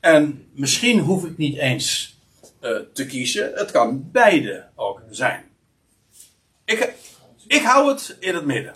En 0.00 0.46
misschien 0.52 0.98
hoef 0.98 1.24
ik 1.24 1.36
niet 1.36 1.56
eens 1.56 2.18
eh, 2.60 2.76
te 2.92 3.06
kiezen. 3.06 3.52
Het 3.54 3.70
kan 3.70 4.08
beide 4.12 4.66
ook 4.74 5.02
zijn. 5.10 5.44
Ik, 6.64 6.94
ik 7.46 7.62
hou 7.62 7.88
het 7.88 8.16
in 8.18 8.34
het 8.34 8.44
midden. 8.44 8.74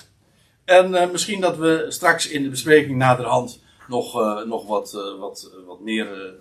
En 0.65 0.95
eh, 0.95 1.11
misschien 1.11 1.41
dat 1.41 1.57
we 1.57 1.87
straks 1.89 2.29
in 2.29 2.43
de 2.43 2.49
bespreking 2.49 2.97
naderhand 2.97 3.63
nog, 3.89 4.21
eh, 4.21 4.43
nog 4.43 4.67
wat, 4.67 4.93
wat, 5.19 5.51
wat 5.67 5.81
meer 5.81 6.35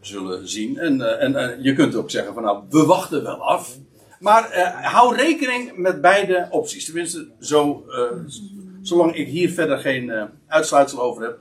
zullen 0.00 0.48
zien. 0.48 0.78
En, 0.78 1.20
en 1.20 1.62
je 1.62 1.74
kunt 1.74 1.94
ook 1.94 2.10
zeggen 2.10 2.34
van 2.34 2.42
nou, 2.42 2.64
we 2.70 2.84
wachten 2.84 3.22
wel 3.22 3.42
af. 3.42 3.76
Maar 4.20 4.72
hou 4.82 5.16
rekening 5.16 5.76
met 5.76 6.00
beide 6.00 6.48
opties. 6.50 6.84
Tenminste, 6.84 7.28
zo, 7.40 7.84
zolang 8.82 9.14
ik 9.14 9.28
hier 9.28 9.50
verder 9.50 9.78
geen 9.78 10.30
uitsluitsel 10.46 11.00
over 11.00 11.22
heb. 11.22 11.38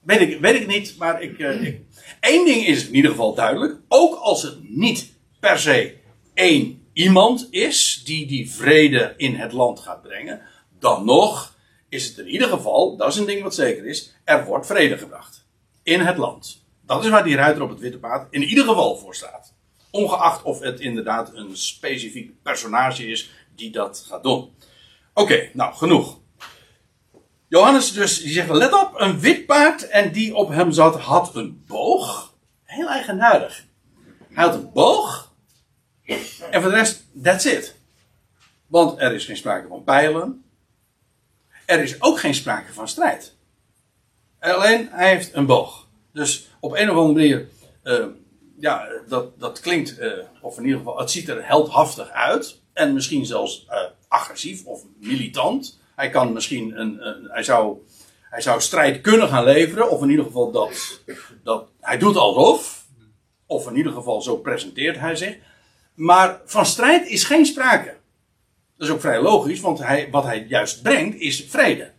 Weet, 0.00 0.20
ik, 0.20 0.40
weet 0.40 0.60
ik 0.60 0.66
niet, 0.66 0.96
maar 0.98 1.22
ik, 1.22 1.38
eh, 1.38 1.62
ik. 1.62 1.80
Eén 2.20 2.44
ding 2.44 2.66
is 2.66 2.86
in 2.86 2.94
ieder 2.94 3.10
geval 3.10 3.34
duidelijk. 3.34 3.80
Ook 3.88 4.14
als 4.14 4.42
het 4.42 4.56
niet 4.68 5.12
per 5.40 5.58
se 5.58 5.94
één 6.34 6.88
iemand 6.92 7.48
is 7.50 8.02
die 8.04 8.26
die 8.26 8.50
vrede 8.50 9.14
in 9.16 9.34
het 9.34 9.52
land 9.52 9.80
gaat 9.80 10.02
brengen. 10.02 10.40
Dan 10.78 11.04
nog 11.04 11.54
is 11.88 12.06
het 12.06 12.18
in 12.18 12.28
ieder 12.28 12.48
geval, 12.48 12.96
dat 12.96 13.08
is 13.08 13.16
een 13.16 13.26
ding 13.26 13.42
wat 13.42 13.54
zeker 13.54 13.86
is, 13.86 14.14
er 14.24 14.44
wordt 14.44 14.66
vrede 14.66 14.98
gebracht. 14.98 15.46
In 15.82 16.00
het 16.00 16.16
land. 16.16 16.64
Dat 16.86 17.04
is 17.04 17.10
waar 17.10 17.24
die 17.24 17.36
ruiter 17.36 17.62
op 17.62 17.68
het 17.68 17.78
witte 17.78 17.98
paard 17.98 18.26
in 18.30 18.42
ieder 18.42 18.64
geval 18.64 18.96
voor 18.96 19.14
staat. 19.14 19.54
Ongeacht 19.90 20.42
of 20.42 20.60
het 20.60 20.80
inderdaad 20.80 21.34
een 21.34 21.56
specifiek 21.56 22.42
personage 22.42 23.06
is 23.06 23.30
die 23.56 23.70
dat 23.70 24.04
gaat 24.08 24.22
doen. 24.22 24.50
Oké, 25.14 25.50
nou 25.52 25.74
genoeg. 25.74 26.19
Johannes 27.50 27.92
dus, 27.92 28.22
die 28.22 28.32
zegt, 28.32 28.50
let 28.50 28.72
op, 28.72 28.94
een 28.96 29.20
wit 29.20 29.46
paard 29.46 29.88
en 29.88 30.12
die 30.12 30.34
op 30.34 30.48
hem 30.48 30.72
zat 30.72 31.00
had 31.00 31.36
een 31.36 31.64
boog. 31.66 32.34
Heel 32.62 32.88
eigenaardig. 32.88 33.64
Hij 34.32 34.44
had 34.44 34.54
een 34.54 34.72
boog. 34.72 35.32
En 36.50 36.62
voor 36.62 36.70
de 36.70 36.76
rest, 36.76 37.04
that's 37.22 37.44
it. 37.44 37.74
Want 38.66 39.00
er 39.00 39.14
is 39.14 39.24
geen 39.24 39.36
sprake 39.36 39.68
van 39.68 39.84
pijlen. 39.84 40.44
Er 41.66 41.82
is 41.82 42.02
ook 42.02 42.20
geen 42.20 42.34
sprake 42.34 42.72
van 42.72 42.88
strijd. 42.88 43.36
Alleen, 44.40 44.88
hij 44.90 45.08
heeft 45.08 45.34
een 45.34 45.46
boog. 45.46 45.88
Dus 46.12 46.48
op 46.60 46.72
een 46.72 46.90
of 46.90 46.96
andere 46.96 47.14
manier, 47.14 47.48
eh, 47.82 48.06
ja, 48.58 48.88
dat, 49.08 49.40
dat 49.40 49.60
klinkt, 49.60 49.98
eh, 49.98 50.12
of 50.40 50.56
in 50.56 50.64
ieder 50.64 50.78
geval, 50.78 50.98
het 50.98 51.10
ziet 51.10 51.28
er 51.28 51.46
heldhaftig 51.46 52.10
uit. 52.10 52.60
En 52.72 52.92
misschien 52.92 53.26
zelfs 53.26 53.66
eh, 53.68 53.78
agressief 54.08 54.64
of 54.64 54.84
militant. 54.98 55.79
Hij 56.00 56.10
kan 56.10 56.32
misschien 56.32 56.80
een, 56.80 57.06
een- 57.06 57.28
hij 57.30 57.42
zou 57.42 57.78
hij 58.30 58.40
zou 58.40 58.60
strijd 58.60 59.00
kunnen 59.00 59.28
gaan 59.28 59.44
leveren, 59.44 59.90
of 59.90 60.02
in 60.02 60.10
ieder 60.10 60.24
geval 60.24 60.50
dat, 60.50 61.00
dat 61.42 61.68
hij 61.80 61.98
doet 61.98 62.16
alsof, 62.16 62.86
of 63.46 63.68
in 63.68 63.76
ieder 63.76 63.92
geval 63.92 64.22
zo 64.22 64.36
presenteert 64.36 64.98
hij 64.98 65.16
zich. 65.16 65.36
Maar 65.94 66.40
van 66.44 66.66
strijd 66.66 67.06
is 67.06 67.24
geen 67.24 67.46
sprake. 67.46 67.96
Dat 68.76 68.88
is 68.88 68.94
ook 68.94 69.00
vrij 69.00 69.22
logisch, 69.22 69.60
want 69.60 69.78
hij, 69.78 70.08
wat 70.10 70.24
hij 70.24 70.46
juist 70.48 70.82
brengt 70.82 71.20
is 71.20 71.44
vrede. 71.48 71.90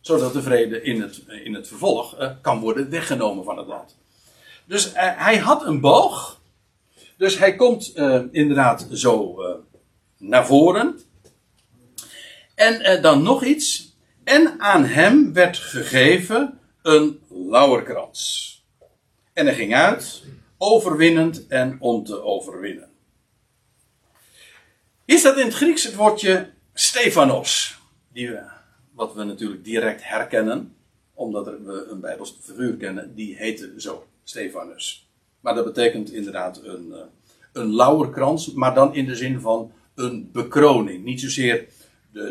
Zodat 0.00 0.32
de 0.32 0.42
vrede 0.42 0.82
in 0.82 1.00
het, 1.00 1.22
in 1.44 1.54
het 1.54 1.68
vervolg 1.68 2.20
uh, 2.20 2.30
kan 2.40 2.60
worden 2.60 2.90
weggenomen 2.90 3.44
van 3.44 3.58
het 3.58 3.66
land. 3.66 3.96
Dus 4.64 4.86
uh, 4.88 4.94
hij 4.98 5.36
had 5.38 5.64
een 5.66 5.80
boog. 5.80 6.40
Dus 7.16 7.38
hij 7.38 7.56
komt 7.56 7.92
uh, 7.96 8.22
inderdaad 8.30 8.86
zo 8.92 9.36
naar 10.18 10.46
voren. 10.46 11.00
En 12.58 13.02
dan 13.02 13.22
nog 13.22 13.44
iets. 13.44 13.96
En 14.24 14.60
aan 14.60 14.84
hem 14.84 15.32
werd 15.32 15.56
gegeven 15.56 16.58
een 16.82 17.20
lauwerkrans. 17.28 18.52
En 19.32 19.46
hij 19.46 19.54
ging 19.54 19.74
uit, 19.74 20.22
overwinnend 20.56 21.46
en 21.46 21.76
om 21.80 22.04
te 22.04 22.22
overwinnen. 22.22 22.88
Is 25.04 25.22
dat 25.22 25.38
in 25.38 25.44
het 25.44 25.54
Grieks 25.54 25.84
het 25.84 25.94
woordje 25.94 26.50
Stefanos? 26.74 27.78
Die 28.12 28.30
wat 28.92 29.14
we 29.14 29.24
natuurlijk 29.24 29.64
direct 29.64 30.08
herkennen, 30.08 30.76
omdat 31.14 31.44
we 31.46 31.86
een 31.90 32.00
Bijbelse 32.00 32.34
figuur 32.40 32.76
kennen, 32.76 33.14
die 33.14 33.36
heette 33.36 33.72
zo, 33.76 34.06
Stefanus. 34.24 35.08
Maar 35.40 35.54
dat 35.54 35.64
betekent 35.64 36.12
inderdaad 36.12 36.60
een, 36.64 36.92
eh, 36.92 37.00
een 37.52 37.74
lauwerkrans, 37.74 38.52
maar 38.52 38.74
dan 38.74 38.94
in 38.94 39.06
de 39.06 39.16
zin 39.16 39.40
van 39.40 39.72
een 39.94 40.30
bekroning. 40.32 41.04
Niet 41.04 41.20
zozeer 41.20 41.66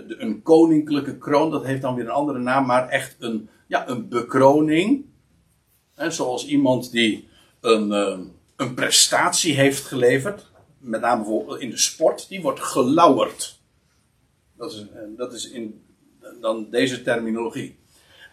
een 0.07 0.41
koninklijke 0.41 1.17
kroon, 1.17 1.51
dat 1.51 1.65
heeft 1.65 1.81
dan 1.81 1.95
weer 1.95 2.05
een 2.05 2.11
andere 2.11 2.39
naam, 2.39 2.65
maar 2.65 2.89
echt 2.89 3.15
een, 3.19 3.49
ja, 3.67 3.89
een 3.89 4.09
bekroning. 4.09 5.05
Zoals 5.95 6.45
iemand 6.47 6.91
die 6.91 7.27
een, 7.61 7.91
eh, 7.91 8.19
een 8.55 8.73
prestatie 8.73 9.53
heeft 9.53 9.83
geleverd, 9.83 10.51
met 10.79 11.01
name 11.01 11.21
bijvoorbeeld 11.21 11.59
in 11.59 11.69
de 11.69 11.77
sport, 11.77 12.29
die 12.29 12.41
wordt 12.41 12.59
gelauwerd. 12.59 13.59
Dat 14.57 14.71
is, 14.71 14.79
eh, 14.79 15.01
dat 15.17 15.33
is 15.33 15.49
in 15.49 15.85
dan 16.41 16.67
deze 16.69 17.01
terminologie. 17.01 17.79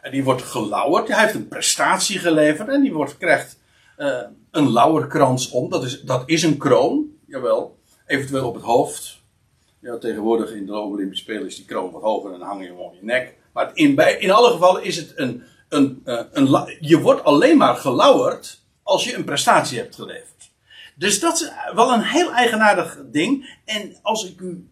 En 0.03 0.11
die 0.11 0.25
wordt 0.25 0.43
gelauwerd, 0.43 1.09
hij 1.09 1.23
heeft 1.23 1.35
een 1.35 1.49
prestatie 1.49 2.19
geleverd 2.19 2.69
en 2.69 2.83
die 2.83 2.93
wordt, 2.93 3.17
krijgt 3.17 3.59
uh, 3.99 4.21
een 4.51 4.73
lauwerkrans 4.73 5.51
om. 5.51 5.71
Dat 5.71 5.85
is, 5.85 6.03
dat 6.03 6.23
is 6.27 6.43
een 6.43 6.57
kroon, 6.57 7.07
jawel. 7.27 7.79
Eventueel 8.07 8.49
op 8.49 8.55
het 8.55 8.65
hoofd. 8.65 9.23
Ja, 9.85 9.99
tegenwoordig 9.99 10.51
in 10.53 10.67
de 10.67 10.79
Olympische 10.79 11.25
Spelen 11.25 11.47
is 11.47 11.57
die 11.57 11.65
kroon 11.65 11.91
wat 11.91 12.03
hoger 12.03 12.33
en 12.33 12.41
hang 12.41 12.65
je 12.65 12.75
om 12.75 12.95
je 12.95 13.05
nek. 13.05 13.35
Maar 13.53 13.71
in, 13.75 13.95
bij, 13.95 14.19
in 14.19 14.31
alle 14.31 14.51
gevallen 14.51 14.85
is 14.85 14.97
het 14.97 15.13
een, 15.17 15.43
een, 15.69 16.03
uh, 16.05 16.21
een, 16.33 16.77
je 16.81 17.01
wordt 17.01 17.25
alleen 17.25 17.57
maar 17.57 17.77
gelauwerd 17.77 18.63
als 18.83 19.05
je 19.05 19.15
een 19.15 19.25
prestatie 19.25 19.79
hebt 19.79 19.95
geleverd. 19.95 20.51
Dus 20.95 21.21
dat 21.21 21.41
is 21.41 21.51
wel 21.75 21.93
een 21.93 22.03
heel 22.03 22.33
eigenaardig 22.33 22.99
ding. 23.11 23.59
En 23.65 23.97
als 24.03 24.31
ik 24.31 24.41
u, 24.41 24.69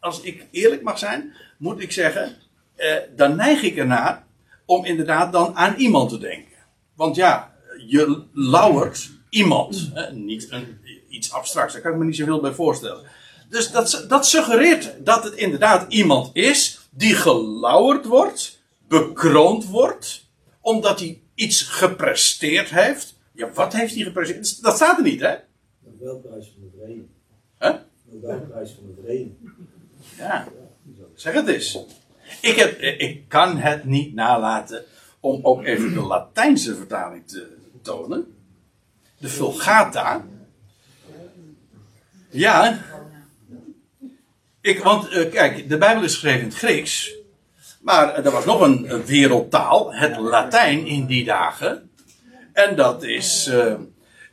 als 0.00 0.20
ik 0.20 0.46
eerlijk 0.50 0.82
mag 0.82 0.98
zijn, 0.98 1.34
moet 1.58 1.82
ik 1.82 1.92
zeggen, 1.92 2.36
eh, 2.74 2.96
dan 3.16 3.36
neig 3.36 3.62
ik 3.62 3.76
ernaar 3.76 4.26
om 4.66 4.84
inderdaad 4.84 5.32
dan 5.32 5.56
aan 5.56 5.74
iemand 5.76 6.10
te 6.10 6.18
denken. 6.18 6.58
Want 6.94 7.16
ja, 7.16 7.54
je 7.86 8.22
lauwert 8.32 9.10
iemand, 9.30 9.92
niet 10.12 10.46
een, 10.50 10.78
iets 11.08 11.32
abstracts, 11.32 11.72
daar 11.72 11.82
kan 11.82 11.92
ik 11.92 11.98
me 11.98 12.04
niet 12.04 12.16
zoveel 12.16 12.40
bij 12.40 12.52
voorstellen. 12.52 13.22
Dus 13.48 13.70
dat, 13.70 14.04
dat 14.08 14.26
suggereert 14.26 15.04
dat 15.04 15.24
het 15.24 15.34
inderdaad 15.34 15.92
iemand 15.92 16.30
is 16.32 16.80
die 16.90 17.14
gelauwerd 17.14 18.04
wordt, 18.04 18.62
bekroond 18.88 19.66
wordt, 19.66 20.26
omdat 20.60 20.98
hij 21.00 21.20
iets 21.34 21.62
gepresteerd 21.62 22.70
heeft. 22.70 23.14
Ja, 23.32 23.52
wat 23.52 23.72
heeft 23.72 23.94
hij 23.94 24.04
gepresteerd? 24.04 24.62
Dat 24.62 24.76
staat 24.76 24.96
er 24.96 25.02
niet, 25.04 25.20
hè? 25.20 25.34
Nobelprijs 25.80 26.52
van 26.54 26.62
de 26.62 26.70
vrede. 26.78 27.02
Hè? 27.58 27.72
Nobelprijs 28.04 28.70
van 28.70 28.86
de 28.86 29.02
vrede. 29.02 29.30
Ja, 30.16 30.48
zeg 31.14 31.34
het 31.34 31.48
eens. 31.48 31.78
Ik, 32.40 32.56
heb, 32.56 32.80
ik 32.80 33.28
kan 33.28 33.56
het 33.56 33.84
niet 33.84 34.14
nalaten 34.14 34.84
om 35.20 35.38
ook 35.42 35.64
even 35.64 35.94
de 35.94 36.00
Latijnse 36.00 36.76
vertaling 36.76 37.26
te 37.26 37.56
tonen. 37.82 38.34
De 39.18 39.28
Vulgata. 39.28 40.24
Ja. 42.30 42.82
Ik, 44.64 44.78
want 44.78 45.12
uh, 45.12 45.30
kijk, 45.30 45.68
de 45.68 45.78
Bijbel 45.78 46.02
is 46.02 46.12
geschreven 46.12 46.40
in 46.40 46.46
het 46.46 46.56
Grieks. 46.56 47.14
Maar 47.82 48.24
er 48.24 48.30
was 48.30 48.44
nog 48.44 48.60
een, 48.60 49.04
wereldtaal, 49.06 49.94
het 49.94 50.18
Latijn 50.18 50.86
in 50.86 51.06
die 51.06 51.24
dagen. 51.24 51.90
En 52.52 52.76
dat 52.76 53.02
is. 53.02 53.48
Uh, 53.52 53.72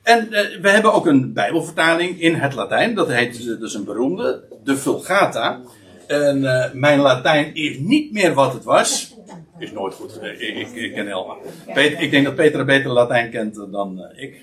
en 0.03 0.27
uh, 0.29 0.61
we 0.61 0.69
hebben 0.69 0.93
ook 0.93 1.05
een 1.05 1.33
Bijbelvertaling 1.33 2.21
in 2.21 2.35
het 2.35 2.53
Latijn. 2.53 2.95
Dat 2.95 3.07
heet 3.07 3.45
dus 3.59 3.73
een 3.73 3.83
beroemde, 3.83 4.43
de 4.63 4.77
Vulgata. 4.77 5.59
En 6.07 6.41
mijn 6.73 6.99
Latijn 6.99 7.55
is 7.55 7.77
niet 7.77 8.11
meer 8.11 8.33
wat 8.33 8.53
het 8.53 8.63
was. 8.63 9.15
Is 9.59 9.71
nooit 9.71 9.93
goed. 9.93 10.19
Ik, 10.23 10.71
ik, 10.73 10.93
ken 10.93 11.07
Elma. 11.07 11.35
Ik 11.75 12.11
denk 12.11 12.25
dat 12.25 12.35
Peter 12.35 12.65
beter 12.65 12.91
Latijn 12.91 13.31
kent 13.31 13.55
dan 13.55 14.05
ik. 14.15 14.35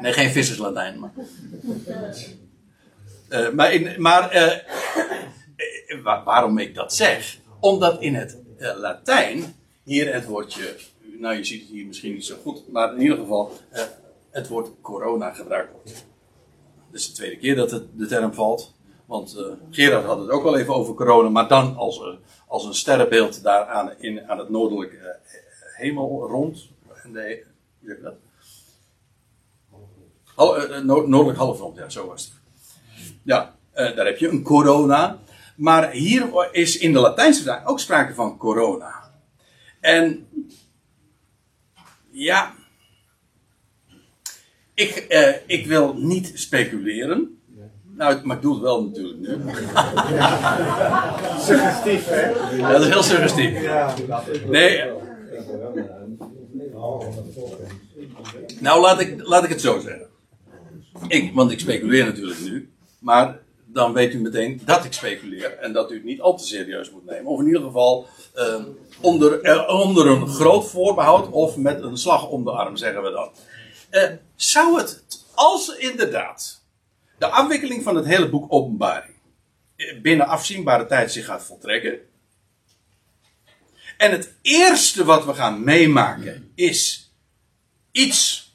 Nee, 0.00 0.12
geen 0.12 0.30
visserslatijn. 0.30 0.98
Maar, 0.98 1.12
uh, 3.28 3.50
maar, 3.50 3.72
in, 3.72 4.02
maar 4.02 4.62
waarom 6.24 6.58
ik 6.58 6.74
dat 6.74 6.94
zeg? 6.94 7.38
Omdat 7.60 8.02
in 8.02 8.14
het 8.14 8.38
Latijn 8.58 9.54
hier 9.82 10.14
het 10.14 10.24
woordje. 10.24 10.76
Nou, 11.18 11.36
je 11.36 11.44
ziet 11.44 11.60
het 11.60 11.70
hier 11.70 11.86
misschien 11.86 12.12
niet 12.12 12.24
zo 12.24 12.36
goed. 12.42 12.72
Maar 12.72 12.94
in 12.94 13.00
ieder 13.00 13.16
geval 13.16 13.52
het 14.30 14.48
woord 14.48 14.68
corona 14.80 15.32
gebruikt 15.32 15.72
wordt. 15.72 16.06
Dat 16.90 17.00
is 17.00 17.06
de 17.06 17.12
tweede 17.12 17.36
keer 17.36 17.56
dat 17.56 17.70
de 17.96 18.06
term 18.06 18.34
valt. 18.34 18.74
Want 19.06 19.36
Gerard 19.70 20.04
had 20.04 20.18
het 20.18 20.30
ook 20.30 20.42
wel 20.42 20.58
even 20.58 20.74
over 20.74 20.94
corona, 20.94 21.28
maar 21.28 21.48
dan 21.48 21.76
als, 21.76 22.02
als 22.46 22.64
een 22.64 22.74
sterrenbeeld 22.74 23.42
daar 23.42 23.66
aan, 23.66 23.92
in, 23.98 24.28
aan 24.28 24.38
het 24.38 24.48
noordelijke 24.48 25.18
hemel 25.76 26.26
rond. 26.28 26.68
En 27.02 27.12
de, 27.12 27.44
hoe 27.80 27.88
zeg 27.88 27.98
dat? 28.00 28.14
Noordelijk 30.84 31.38
halfrond, 31.38 31.76
ja, 31.76 31.88
zo 31.88 32.06
was 32.06 32.24
het. 32.24 32.35
Ja, 33.26 33.54
daar 33.74 34.06
heb 34.06 34.18
je 34.18 34.28
een 34.28 34.42
corona. 34.42 35.18
Maar 35.56 35.90
hier 35.90 36.48
is 36.52 36.78
in 36.78 36.92
de 36.92 36.98
Latijnse 36.98 37.44
taal 37.44 37.66
ook 37.66 37.80
sprake 37.80 38.14
van 38.14 38.36
corona. 38.36 39.10
En 39.80 40.26
ja, 42.10 42.54
ik, 44.74 44.90
eh, 44.90 45.34
ik 45.46 45.66
wil 45.66 45.94
niet 45.94 46.32
speculeren. 46.34 47.40
Nou, 47.82 48.26
maar 48.26 48.36
ik 48.36 48.42
doe 48.42 48.52
het 48.52 48.62
wel 48.62 48.84
natuurlijk 48.84 49.18
nu. 49.18 49.28
Suggestief, 51.46 52.06
hè? 52.06 52.28
Ja, 52.56 52.72
dat 52.72 52.80
is 52.80 52.88
heel 52.88 53.02
suggestief. 53.02 53.52
Nee. 54.46 54.82
Nou, 58.60 58.80
laat 58.80 59.00
ik, 59.00 59.26
laat 59.26 59.44
ik 59.44 59.50
het 59.50 59.60
zo 59.60 59.80
zeggen. 59.80 60.06
Ik, 61.08 61.34
want 61.34 61.50
ik 61.50 61.60
speculeer 61.60 62.04
natuurlijk 62.04 62.40
nu. 62.40 62.70
Maar 63.06 63.38
dan 63.64 63.92
weet 63.92 64.14
u 64.14 64.20
meteen 64.20 64.60
dat 64.64 64.84
ik 64.84 64.92
speculeer. 64.92 65.58
En 65.58 65.72
dat 65.72 65.90
u 65.90 65.94
het 65.94 66.04
niet 66.04 66.20
al 66.20 66.36
te 66.36 66.46
serieus 66.46 66.90
moet 66.90 67.04
nemen. 67.04 67.26
Of 67.26 67.40
in 67.40 67.46
ieder 67.46 67.62
geval 67.62 68.06
uh, 68.36 68.64
onder, 69.00 69.40
eh, 69.40 69.80
onder 69.80 70.06
een 70.06 70.28
groot 70.28 70.68
voorbehoud. 70.70 71.30
Of 71.30 71.56
met 71.56 71.82
een 71.82 71.96
slag 71.96 72.28
om 72.28 72.44
de 72.44 72.50
arm, 72.50 72.76
zeggen 72.76 73.02
we 73.02 73.10
dan. 73.10 73.30
Uh, 73.90 74.16
zou 74.36 74.78
het, 74.78 75.04
als 75.34 75.76
inderdaad 75.76 76.64
de 77.18 77.26
afwikkeling 77.26 77.82
van 77.82 77.96
het 77.96 78.06
hele 78.06 78.28
boek 78.28 78.52
Openbaring 78.52 79.14
binnen 80.02 80.26
afzienbare 80.26 80.86
tijd 80.86 81.12
zich 81.12 81.24
gaat 81.24 81.44
voltrekken. 81.44 81.98
En 83.96 84.10
het 84.10 84.34
eerste 84.42 85.04
wat 85.04 85.24
we 85.24 85.34
gaan 85.34 85.64
meemaken 85.64 86.52
is 86.54 87.12
iets 87.90 88.52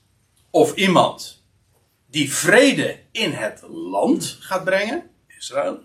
of 0.49 0.75
iemand 0.75 1.40
die 2.11 2.33
vrede 2.33 2.99
in 3.11 3.31
het 3.31 3.61
land 3.67 4.37
gaat 4.39 4.63
brengen, 4.63 5.09
Israël. 5.37 5.79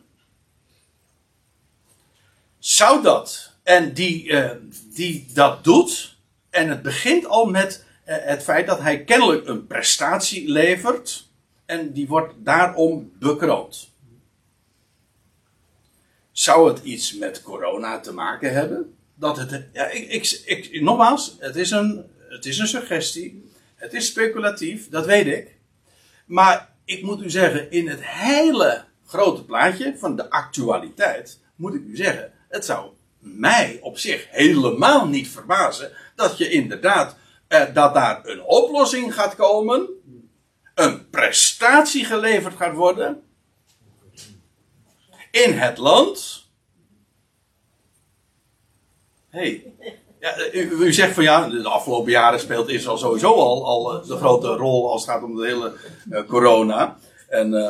Zou 2.59 3.03
dat, 3.03 3.53
en 3.63 3.93
die, 3.93 4.25
uh, 4.25 4.51
die 4.95 5.27
dat 5.33 5.65
doet, 5.65 6.17
en 6.51 6.69
het 6.69 6.83
begint 6.83 7.27
al 7.27 7.47
met 7.47 7.85
eh, 8.05 8.17
het 8.21 8.43
feit 8.43 8.67
dat 8.67 8.81
hij 8.81 9.05
kennelijk 9.05 9.49
een 9.49 9.67
prestatie 9.67 10.49
levert 10.49 11.29
en 11.67 11.93
die 11.93 12.07
wordt 12.07 12.35
daarom 12.39 13.13
bekroond. 13.19 13.95
Zou 16.33 16.69
het 16.69 16.85
iets 16.85 17.15
met 17.15 17.43
corona 17.43 18.01
te 18.01 18.13
maken 18.13 18.53
hebben? 18.53 18.97
Dat 19.15 19.37
het, 19.37 19.65
ja, 19.73 19.87
ik, 19.89 20.11
ik, 20.11 20.43
ik, 20.45 20.81
nogmaals, 20.81 21.37
het 21.39 21.57
is, 21.57 21.71
een, 21.71 22.05
het 22.29 22.47
is 22.47 22.59
een 22.59 22.67
suggestie. 22.67 23.51
Het 23.75 23.95
is 23.95 24.07
speculatief, 24.07 24.89
dat 24.89 25.07
weet 25.07 25.27
ik. 25.27 25.56
Maar 26.27 26.75
ik 26.85 27.03
moet 27.03 27.23
u 27.23 27.31
zeggen, 27.31 27.71
in 27.71 27.89
het 27.89 28.05
hele 28.05 28.85
grote 29.07 29.45
plaatje 29.45 29.95
van 29.99 30.17
de 30.17 30.31
actualiteit, 30.31 31.41
moet 31.57 31.75
ik 31.75 31.83
u 31.85 31.97
zeggen, 31.97 32.33
het 32.49 32.65
zou 32.65 32.91
mij 33.19 33.79
op 33.81 33.99
zich 33.99 34.27
helemaal 34.31 35.07
niet 35.09 35.29
verbazen 35.29 35.93
dat 36.15 36.39
je 36.39 36.51
inderdaad 36.51 37.17
eh, 37.49 37.75
dat 37.75 37.95
daar 37.95 38.27
een 38.27 38.43
oplossing 38.43 39.15
gaat 39.15 39.35
komen, 39.35 39.89
een 40.75 41.11
prestatie 41.11 42.05
geleverd 42.05 42.57
gaat 42.57 42.75
worden 42.75 43.23
in 45.31 45.59
het 45.59 45.79
land. 45.79 46.45
hey. 49.29 49.75
Ja, 50.21 50.35
u, 50.53 50.71
u, 50.71 50.93
zegt 50.93 51.15
van 51.15 51.25
ja, 51.25 51.49
de 51.49 51.69
afgelopen 51.69 52.11
jaren 52.11 52.41
speelt 52.41 52.69
Israël 52.69 52.99
sowieso 52.99 53.33
al, 53.33 53.65
al 53.65 54.07
de 54.07 54.17
grote 54.17 54.49
rol 54.49 54.91
als 54.91 55.07
het 55.07 55.11
gaat 55.11 55.23
om 55.23 55.37
de 55.37 55.47
hele 55.47 55.73
uh, 56.11 56.21
corona. 56.29 56.97
En 57.29 57.53
uh, 57.53 57.69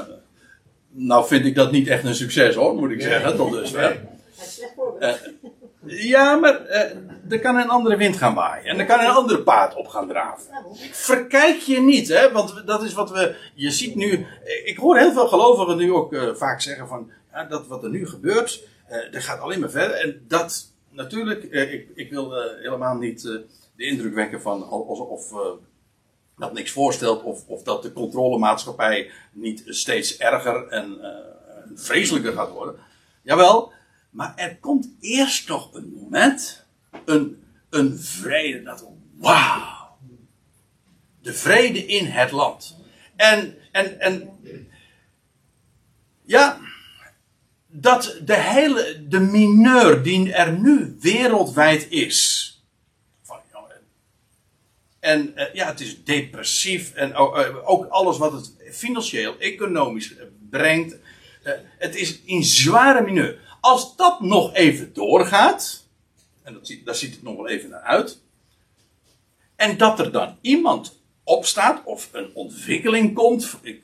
nou 0.90 1.26
vind 1.26 1.44
ik 1.44 1.54
dat 1.54 1.70
niet 1.70 1.88
echt 1.88 2.04
een 2.04 2.14
succes 2.14 2.54
hoor, 2.54 2.74
moet 2.74 2.90
ik 2.90 3.02
zeggen, 3.02 3.36
tot 3.36 3.52
dusver. 3.52 4.00
Uh, 5.00 5.12
ja, 5.86 6.34
maar 6.34 6.60
er 7.28 7.40
kan 7.40 7.56
een 7.56 7.68
andere 7.68 7.96
wind 7.96 8.16
gaan 8.16 8.34
waaien. 8.34 8.64
En 8.64 8.78
er 8.78 8.86
kan 8.86 9.00
een 9.00 9.06
andere 9.06 9.42
paard 9.42 9.74
op 9.74 9.86
gaan 9.88 10.08
draven. 10.08 10.44
Verkijk 10.92 11.58
je 11.58 11.80
niet, 11.80 12.08
hè? 12.08 12.32
Want 12.32 12.66
dat 12.66 12.82
is 12.82 12.92
wat 12.92 13.10
we. 13.10 13.34
Je 13.54 13.70
ziet 13.70 13.94
nu. 13.94 14.26
Ik 14.64 14.76
hoor 14.76 14.98
heel 14.98 15.12
veel 15.12 15.28
gelovigen 15.28 15.76
nu 15.76 15.92
ook 15.92 16.16
vaak 16.34 16.60
zeggen 16.60 16.88
van. 16.88 17.10
Ja, 17.32 17.44
dat 17.44 17.66
wat 17.66 17.82
er 17.82 17.90
nu 17.90 18.08
gebeurt. 18.08 18.62
dat 19.10 19.22
gaat 19.22 19.40
alleen 19.40 19.60
maar 19.60 19.70
verder. 19.70 19.96
En 19.96 20.24
dat. 20.28 20.74
Natuurlijk, 20.96 21.42
ik, 21.42 21.88
ik 21.94 22.10
wil 22.10 22.32
helemaal 22.56 22.96
niet 22.96 23.22
de 23.22 23.46
indruk 23.76 24.14
wekken 24.14 24.40
van. 24.40 24.68
alsof 24.68 25.32
dat 26.38 26.52
niks 26.52 26.70
voorstelt 26.70 27.22
of, 27.22 27.46
of 27.46 27.62
dat 27.62 27.82
de 27.82 27.92
controlemaatschappij 27.92 29.10
niet 29.32 29.62
steeds 29.66 30.16
erger 30.16 30.68
en 30.68 30.98
vreselijker 31.74 32.32
gaat 32.32 32.50
worden. 32.50 32.76
Jawel, 33.22 33.72
maar 34.10 34.32
er 34.36 34.56
komt 34.56 34.88
eerst 35.00 35.48
nog 35.48 35.74
een 35.74 35.92
moment, 36.00 36.66
een, 37.04 37.44
een 37.70 37.98
vrede, 37.98 38.62
dat 38.62 38.86
wauw, 39.14 39.96
de 41.22 41.34
vrede 41.34 41.86
in 41.86 42.06
het 42.06 42.30
land. 42.30 42.76
En, 43.16 43.56
en, 43.72 44.00
en, 44.00 44.38
ja, 46.22 46.58
dat 47.80 48.20
de 48.24 48.36
hele, 48.36 49.06
de 49.08 49.20
mineur 49.20 50.02
die 50.02 50.32
er 50.32 50.52
nu 50.52 50.96
wereldwijd 51.00 51.90
is, 51.90 52.50
en 55.06 55.32
uh, 55.36 55.54
ja, 55.54 55.66
het 55.66 55.80
is 55.80 56.04
depressief. 56.04 56.92
En 56.94 57.10
uh, 57.10 57.68
ook 57.68 57.86
alles 57.88 58.18
wat 58.18 58.32
het 58.32 58.52
financieel, 58.70 59.38
economisch 59.38 60.14
brengt. 60.50 60.96
Uh, 61.44 61.52
het 61.78 61.94
is 61.94 62.20
in 62.22 62.44
zware 62.44 63.00
mineur. 63.00 63.58
Als 63.60 63.96
dat 63.96 64.20
nog 64.20 64.54
even 64.54 64.92
doorgaat. 64.92 65.84
En 66.42 66.52
dat 66.52 66.76
daar 66.84 66.94
ziet 66.94 67.14
het 67.14 67.22
nog 67.22 67.36
wel 67.36 67.48
even 67.48 67.70
naar 67.70 67.80
uit. 67.80 68.20
En 69.56 69.76
dat 69.76 69.98
er 69.98 70.12
dan 70.12 70.36
iemand 70.40 71.00
opstaat. 71.24 71.84
Of 71.84 72.08
een 72.12 72.30
ontwikkeling 72.34 73.14
komt. 73.14 73.56
Ik, 73.62 73.82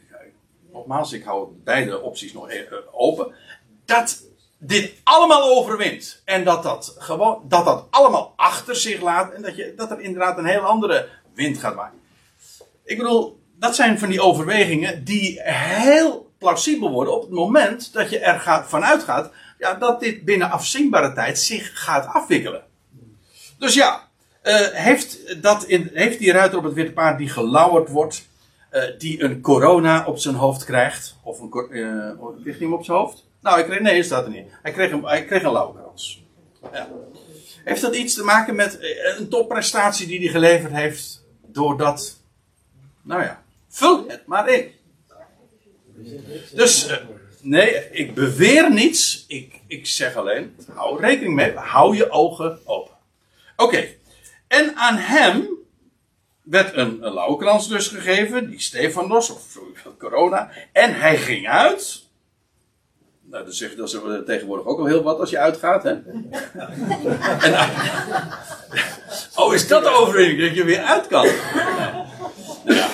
nogmaals, 0.72 1.12
ik 1.12 1.24
hou 1.24 1.48
beide 1.64 2.00
opties 2.00 2.32
nog 2.32 2.50
even 2.50 2.94
open. 2.94 3.34
Dat 3.92 4.22
dit 4.58 4.92
allemaal 5.04 5.56
overwint. 5.56 6.22
En 6.24 6.44
dat 6.44 6.62
dat, 6.62 6.96
gewoon, 6.98 7.42
dat 7.48 7.64
dat 7.64 7.86
allemaal 7.90 8.32
achter 8.36 8.76
zich 8.76 9.00
laat. 9.00 9.32
En 9.32 9.42
dat, 9.42 9.56
je, 9.56 9.72
dat 9.76 9.90
er 9.90 10.00
inderdaad 10.00 10.38
een 10.38 10.46
heel 10.46 10.60
andere 10.60 11.08
wind 11.34 11.58
gaat 11.58 11.74
waaien. 11.74 12.00
Ik 12.84 12.98
bedoel, 12.98 13.40
dat 13.58 13.74
zijn 13.74 13.98
van 13.98 14.08
die 14.08 14.20
overwegingen 14.20 15.04
die 15.04 15.40
heel 15.42 16.30
plausibel 16.38 16.90
worden 16.90 17.14
op 17.14 17.22
het 17.22 17.30
moment 17.30 17.92
dat 17.92 18.10
je 18.10 18.18
er 18.18 18.40
gaat, 18.40 18.68
vanuit 18.68 19.02
gaat 19.02 19.30
ja, 19.58 19.74
dat 19.74 20.00
dit 20.00 20.24
binnen 20.24 20.50
afzienbare 20.50 21.12
tijd 21.12 21.38
zich 21.38 21.70
gaat 21.74 22.06
afwikkelen. 22.06 22.62
Dus 23.58 23.74
ja, 23.74 24.08
uh, 24.42 24.54
heeft, 24.72 25.42
dat 25.42 25.64
in, 25.64 25.90
heeft 25.92 26.18
die 26.18 26.32
ruiter 26.32 26.58
op 26.58 26.64
het 26.64 26.74
witte 26.74 26.92
paard 26.92 27.18
die 27.18 27.28
gelauwerd 27.28 27.88
wordt, 27.88 28.28
uh, 28.72 28.82
die 28.98 29.22
een 29.22 29.40
corona 29.40 30.04
op 30.06 30.18
zijn 30.18 30.34
hoofd 30.34 30.64
krijgt, 30.64 31.16
of 31.22 31.40
een, 31.40 31.66
uh, 31.70 32.72
op 32.72 32.84
zijn 32.84 32.98
hoofd? 32.98 33.24
Nou, 33.42 33.58
ik 33.58 33.64
kreeg, 33.64 33.80
nee, 33.80 34.02
staat 34.02 34.24
er 34.24 34.30
niet. 34.30 34.46
Hij 34.62 34.72
kreeg 34.72 34.90
een, 34.90 35.04
hij 35.04 35.24
kreeg 35.24 35.42
een 35.42 35.52
lauwkrans. 35.52 36.24
Ja. 36.72 36.88
Heeft 37.64 37.80
dat 37.80 37.94
iets 37.94 38.14
te 38.14 38.24
maken 38.24 38.54
met 38.54 38.78
eh, 38.78 39.18
een 39.18 39.28
topprestatie 39.28 40.06
die 40.06 40.18
hij 40.18 40.28
geleverd 40.28 40.72
heeft 40.72 41.24
doordat... 41.46 42.20
Nou 43.02 43.22
ja, 43.22 43.42
vul 43.68 44.08
het 44.08 44.26
maar 44.26 44.48
in. 44.48 44.70
Dus, 46.52 46.88
uh, 46.88 46.96
nee, 47.40 47.90
ik 47.90 48.14
beweer 48.14 48.72
niets. 48.72 49.24
Ik, 49.28 49.60
ik 49.66 49.86
zeg 49.86 50.16
alleen, 50.16 50.56
hou 50.74 51.00
rekening 51.00 51.34
mee, 51.34 51.52
hou 51.52 51.96
je 51.96 52.10
ogen 52.10 52.60
open. 52.64 52.94
Oké, 53.56 53.88
en 54.48 54.76
aan 54.76 54.96
hem 54.96 55.48
werd 56.42 56.76
een, 56.76 57.06
een 57.06 57.12
lauwkrans 57.12 57.68
dus 57.68 57.88
gegeven, 57.88 58.50
die 58.50 58.60
Stefanos, 58.60 59.30
of 59.30 59.58
corona, 59.98 60.50
en 60.72 61.00
hij 61.00 61.16
ging 61.16 61.48
uit 61.48 62.01
nou, 63.32 63.44
dat, 63.44 63.54
zeg, 63.54 63.74
dat 63.74 63.92
is 63.92 63.98
tegenwoordig 64.26 64.66
ook 64.66 64.78
al 64.78 64.86
heel 64.86 65.02
wat 65.02 65.18
als 65.18 65.30
je 65.30 65.38
uitgaat, 65.38 65.82
hè? 65.82 65.90
en, 67.46 67.54
oh, 69.34 69.54
is 69.54 69.68
dat 69.68 69.82
de 69.82 69.90
overwinning? 69.90 70.40
Dat 70.40 70.54
je 70.54 70.64
weer 70.64 70.82
uit 70.82 71.06
kan? 71.06 71.26
Ja. 72.64 72.90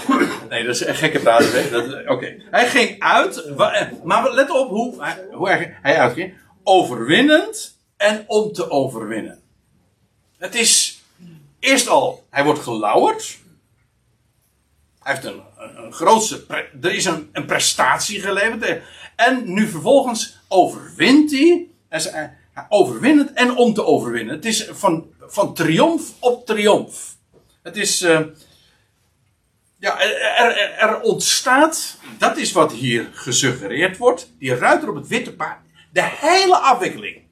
Nee, 0.48 0.64
dat 0.64 0.74
is 0.74 0.86
een 0.86 0.94
gekke 0.94 1.18
praat. 1.18 1.44
Oké. 1.44 2.02
Okay. 2.06 2.42
Hij 2.50 2.68
ging 2.68 3.00
uit, 3.02 3.56
maar 4.04 4.32
let 4.32 4.50
op 4.50 4.68
hoe, 4.68 5.14
hoe 5.32 5.48
hij, 5.48 5.78
hij 5.82 5.98
uitging. 5.98 6.34
Overwinnend 6.62 7.78
en 7.96 8.24
om 8.26 8.52
te 8.52 8.70
overwinnen. 8.70 9.40
Het 10.38 10.54
is 10.54 11.02
eerst 11.58 11.88
al, 11.88 12.26
hij 12.30 12.44
wordt 12.44 12.60
gelauwerd. 12.60 13.38
Hij 15.02 15.12
heeft 15.14 15.26
een, 15.26 15.42
een, 15.58 15.84
een 15.84 15.92
grootste, 15.92 16.44
er 16.82 16.92
is 16.92 17.04
een, 17.04 17.28
een 17.32 17.46
prestatie 17.46 18.20
geleverd. 18.20 18.80
En 19.18 19.52
nu 19.52 19.66
vervolgens 19.66 20.38
overwint 20.48 21.30
hij. 21.30 21.66
Overwinnend 22.68 23.32
en 23.32 23.56
om 23.56 23.74
te 23.74 23.84
overwinnen. 23.84 24.34
Het 24.34 24.44
is 24.44 24.68
van, 24.72 25.06
van 25.20 25.54
triomf 25.54 26.12
op 26.20 26.46
triomf. 26.46 27.16
Het 27.62 27.76
is. 27.76 28.02
Uh, 28.02 28.20
ja, 29.78 30.00
er, 30.00 30.56
er, 30.78 31.00
ontstaat. 31.00 31.98
Dat 32.18 32.36
is 32.36 32.52
wat 32.52 32.72
hier 32.72 33.08
gesuggereerd 33.12 33.96
wordt. 33.96 34.32
Die 34.38 34.54
ruiter 34.54 34.88
op 34.88 34.94
het 34.94 35.08
witte 35.08 35.34
paard. 35.34 35.60
De 35.92 36.02
hele 36.04 36.56
afwikkeling. 36.56 37.22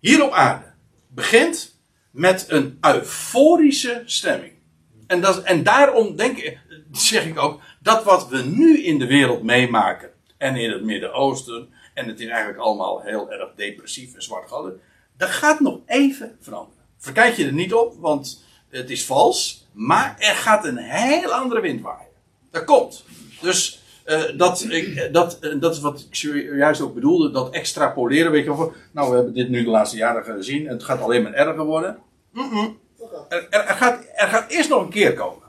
Hier 0.00 0.24
op 0.24 0.32
aarde. 0.32 0.72
Begint 1.08 1.80
met 2.10 2.44
een 2.48 2.78
euforische 2.80 4.02
stemming. 4.04 4.52
En, 5.06 5.20
dat, 5.20 5.42
en 5.42 5.62
daarom 5.62 6.16
denk 6.16 6.58
zeg 6.92 7.26
ik 7.26 7.38
ook. 7.38 7.60
Dat 7.80 8.04
wat 8.04 8.28
we 8.28 8.42
nu 8.42 8.82
in 8.82 8.98
de 8.98 9.06
wereld 9.06 9.42
meemaken 9.42 10.14
en 10.36 10.56
in 10.56 10.70
het 10.70 10.82
Midden-Oosten. 10.82 11.68
En 11.94 12.08
het 12.08 12.20
is 12.20 12.26
eigenlijk 12.28 12.58
allemaal 12.58 13.00
heel 13.00 13.32
erg 13.32 13.48
depressief 13.56 14.14
en 14.14 14.22
zwartgallig. 14.22 14.72
Dat 15.16 15.28
gaat 15.28 15.60
nog 15.60 15.78
even 15.86 16.36
veranderen. 16.40 16.82
Verkijk 16.98 17.36
je 17.36 17.46
er 17.46 17.52
niet 17.52 17.74
op, 17.74 17.94
want 17.98 18.44
het 18.68 18.90
is 18.90 19.04
vals. 19.04 19.66
Maar 19.72 20.16
er 20.18 20.34
gaat 20.34 20.64
een 20.64 20.76
heel 20.76 21.32
andere 21.32 21.60
wind 21.60 21.82
waaien. 21.82 22.08
Dat 22.50 22.64
komt. 22.64 23.04
Dus 23.40 23.82
uh, 24.06 24.22
dat, 24.36 24.66
ik, 24.68 25.08
dat, 25.12 25.38
uh, 25.40 25.60
dat 25.60 25.74
is 25.74 25.80
wat 25.80 26.06
ik 26.10 26.16
juist 26.56 26.80
ook 26.80 26.94
bedoelde. 26.94 27.30
Dat 27.30 27.54
extrapoleren. 27.54 28.30
Weet 28.30 28.44
je 28.44 28.56
wel. 28.56 28.72
Nou, 28.92 29.10
we 29.10 29.16
hebben 29.16 29.34
dit 29.34 29.48
nu 29.48 29.64
de 29.64 29.70
laatste 29.70 29.96
jaren 29.96 30.24
gezien. 30.24 30.66
En 30.66 30.72
het 30.72 30.84
gaat 30.84 31.00
alleen 31.00 31.22
maar 31.22 31.32
erger 31.32 31.64
worden. 31.64 31.98
Mm 32.32 32.48
-mm. 32.50 32.78
Er, 33.28 33.46
er, 33.50 33.64
er, 33.64 33.74
gaat, 33.74 34.04
er 34.14 34.28
gaat 34.28 34.50
eerst 34.50 34.68
nog 34.68 34.82
een 34.82 34.90
keer 34.90 35.14
komen. 35.14 35.42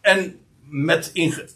En 0.00 0.40
met 0.68 1.10
inge, 1.12 1.48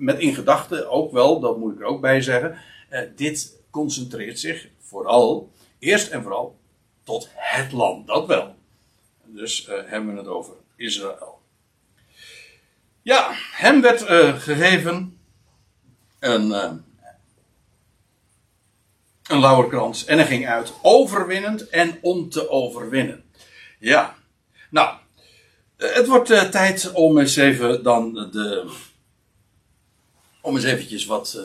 met 0.00 0.18
in 0.18 0.34
gedachten 0.34 0.90
ook 0.90 1.12
wel, 1.12 1.40
dat 1.40 1.58
moet 1.58 1.72
ik 1.72 1.80
er 1.80 1.86
ook 1.86 2.00
bij 2.00 2.20
zeggen, 2.20 2.58
eh, 2.88 3.02
dit 3.16 3.56
concentreert 3.70 4.38
zich 4.38 4.68
vooral, 4.78 5.50
eerst 5.78 6.08
en 6.08 6.22
vooral, 6.22 6.58
tot 7.04 7.28
het 7.34 7.72
land. 7.72 8.06
Dat 8.06 8.26
wel. 8.26 8.54
Dus 9.24 9.68
uh, 9.68 9.74
hebben 9.84 10.12
we 10.12 10.18
het 10.18 10.28
over 10.28 10.54
Israël. 10.76 11.40
Ja, 13.02 13.30
hem 13.52 13.80
werd 13.80 14.10
uh, 14.10 14.38
gegeven 14.38 15.18
een, 16.18 16.46
uh, 16.46 16.72
een 19.22 19.40
lauwerkrans 19.40 20.04
en 20.04 20.18
hij 20.18 20.26
ging 20.26 20.46
uit 20.46 20.72
overwinnend 20.82 21.68
en 21.68 21.98
om 22.00 22.28
te 22.28 22.48
overwinnen. 22.48 23.24
Ja, 23.78 24.14
nou, 24.70 24.96
het 25.76 26.06
wordt 26.06 26.50
tijd 26.50 26.92
om 26.92 27.18
eens 27.18 27.36
even 27.36 27.82
dan 27.82 28.12
de 28.12 28.70
om 30.40 30.54
eens 30.54 30.64
eventjes 30.64 31.06
wat 31.06 31.34
uh, 31.36 31.42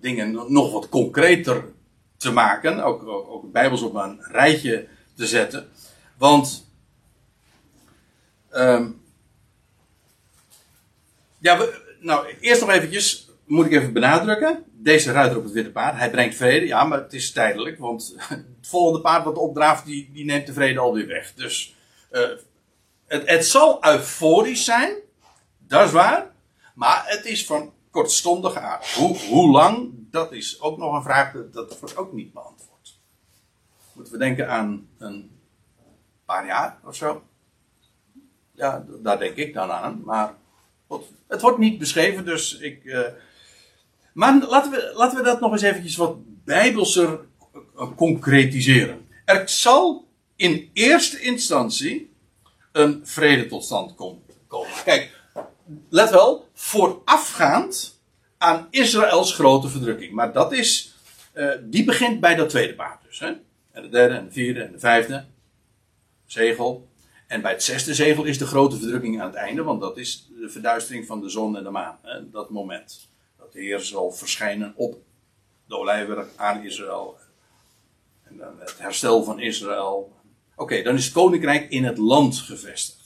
dingen 0.00 0.52
nog 0.52 0.72
wat 0.72 0.88
concreter 0.88 1.64
te 2.16 2.32
maken. 2.32 2.82
Ook, 2.82 3.06
ook, 3.06 3.52
Bijbels 3.52 3.82
op 3.82 3.94
een 3.94 4.20
rijtje 4.22 4.88
te 5.14 5.26
zetten. 5.26 5.68
Want. 6.16 6.66
Um, 8.52 9.00
ja, 11.38 11.66
nou, 12.00 12.34
eerst 12.40 12.60
nog 12.60 12.70
eventjes. 12.70 13.30
moet 13.46 13.66
ik 13.66 13.72
even 13.72 13.92
benadrukken. 13.92 14.64
Deze 14.72 15.12
ruiter 15.12 15.38
op 15.38 15.44
het 15.44 15.52
witte 15.52 15.70
paard, 15.70 15.96
hij 15.96 16.10
brengt 16.10 16.36
vrede. 16.36 16.66
Ja, 16.66 16.84
maar 16.84 16.98
het 16.98 17.12
is 17.12 17.32
tijdelijk, 17.32 17.78
want 17.78 18.14
het 18.28 18.44
volgende 18.60 19.00
paard 19.00 19.24
wat 19.24 19.36
opdraaft, 19.36 19.84
die, 19.84 20.10
die 20.12 20.24
neemt 20.24 20.46
de 20.46 20.52
vrede 20.52 20.78
alweer 20.78 21.06
weg. 21.06 21.34
Dus 21.34 21.74
uh, 22.12 22.28
het, 23.06 23.28
het 23.28 23.46
zal 23.46 23.84
euforisch 23.84 24.64
zijn, 24.64 24.94
dat 25.58 25.86
is 25.86 25.92
waar. 25.92 26.30
Maar 26.74 27.04
het 27.06 27.24
is 27.24 27.46
van 27.46 27.72
kortstondige 27.98 28.60
aard. 28.60 28.94
Hoe, 28.94 29.16
hoe 29.18 29.50
lang, 29.50 29.90
dat 30.10 30.32
is 30.32 30.60
ook 30.60 30.78
nog 30.78 30.94
een 30.94 31.02
vraag, 31.02 31.32
dat 31.52 31.78
wordt 31.78 31.96
ook 31.96 32.12
niet 32.12 32.32
beantwoord. 32.32 32.98
Moeten 33.92 34.12
we 34.12 34.18
denken 34.18 34.50
aan 34.50 34.88
een 34.98 35.30
paar 36.24 36.46
jaar 36.46 36.78
of 36.84 36.94
zo? 36.96 37.22
Ja, 38.52 38.84
daar 39.02 39.18
denk 39.18 39.36
ik 39.36 39.54
dan 39.54 39.70
aan. 39.70 40.02
Maar 40.04 40.34
het 41.28 41.40
wordt 41.40 41.58
niet 41.58 41.78
beschreven, 41.78 42.24
dus 42.24 42.58
ik. 42.58 42.84
Uh, 42.84 43.00
maar 44.12 44.46
laten 44.48 44.70
we, 44.70 44.92
laten 44.94 45.18
we 45.18 45.24
dat 45.24 45.40
nog 45.40 45.52
eens 45.52 45.62
eventjes 45.62 45.96
wat 45.96 46.16
bijbelser 46.44 47.20
uh, 47.76 47.96
concretiseren. 47.96 49.08
Er 49.24 49.48
zal 49.48 50.08
in 50.36 50.70
eerste 50.72 51.20
instantie 51.20 52.12
een 52.72 53.00
vrede 53.04 53.46
tot 53.46 53.64
stand 53.64 53.94
komen. 53.94 54.22
Kijk, 54.84 55.17
let 55.88 56.10
wel, 56.10 56.48
voorafgaand 56.54 58.00
aan 58.38 58.66
Israëls 58.70 59.34
grote 59.34 59.68
verdrukking. 59.68 60.12
Maar 60.12 60.32
dat 60.32 60.52
is, 60.52 60.94
uh, 61.34 61.52
die 61.62 61.84
begint 61.84 62.20
bij 62.20 62.34
dat 62.34 62.48
tweede 62.48 62.74
paard 62.74 63.02
dus. 63.02 63.18
Hè? 63.18 63.32
En 63.70 63.82
de 63.82 63.88
derde, 63.88 64.14
en 64.14 64.24
de 64.24 64.32
vierde, 64.32 64.62
en 64.62 64.72
de 64.72 64.78
vijfde 64.78 65.24
zegel. 66.26 66.88
En 67.26 67.42
bij 67.42 67.52
het 67.52 67.62
zesde 67.62 67.94
zegel 67.94 68.24
is 68.24 68.38
de 68.38 68.46
grote 68.46 68.76
verdrukking 68.76 69.20
aan 69.20 69.26
het 69.26 69.36
einde, 69.36 69.62
want 69.62 69.80
dat 69.80 69.98
is 69.98 70.28
de 70.40 70.48
verduistering 70.48 71.06
van 71.06 71.20
de 71.20 71.28
zon 71.28 71.56
en 71.56 71.64
de 71.64 71.70
maan. 71.70 71.98
Hè? 72.02 72.30
Dat 72.30 72.50
moment. 72.50 73.08
Dat 73.38 73.52
de 73.52 73.60
Heer 73.60 73.80
zal 73.80 74.12
verschijnen 74.12 74.72
op 74.76 74.96
de 75.66 75.76
olijfberg 75.76 76.26
aan 76.36 76.64
Israël. 76.64 77.16
En 78.24 78.36
dan 78.36 78.54
het 78.58 78.78
herstel 78.78 79.24
van 79.24 79.40
Israël. 79.40 80.12
Oké, 80.56 80.82
dan 80.82 80.94
is 80.94 81.04
het 81.04 81.14
koninkrijk 81.14 81.70
in 81.70 81.84
het 81.84 81.98
land 81.98 82.38
gevestigd. 82.38 82.97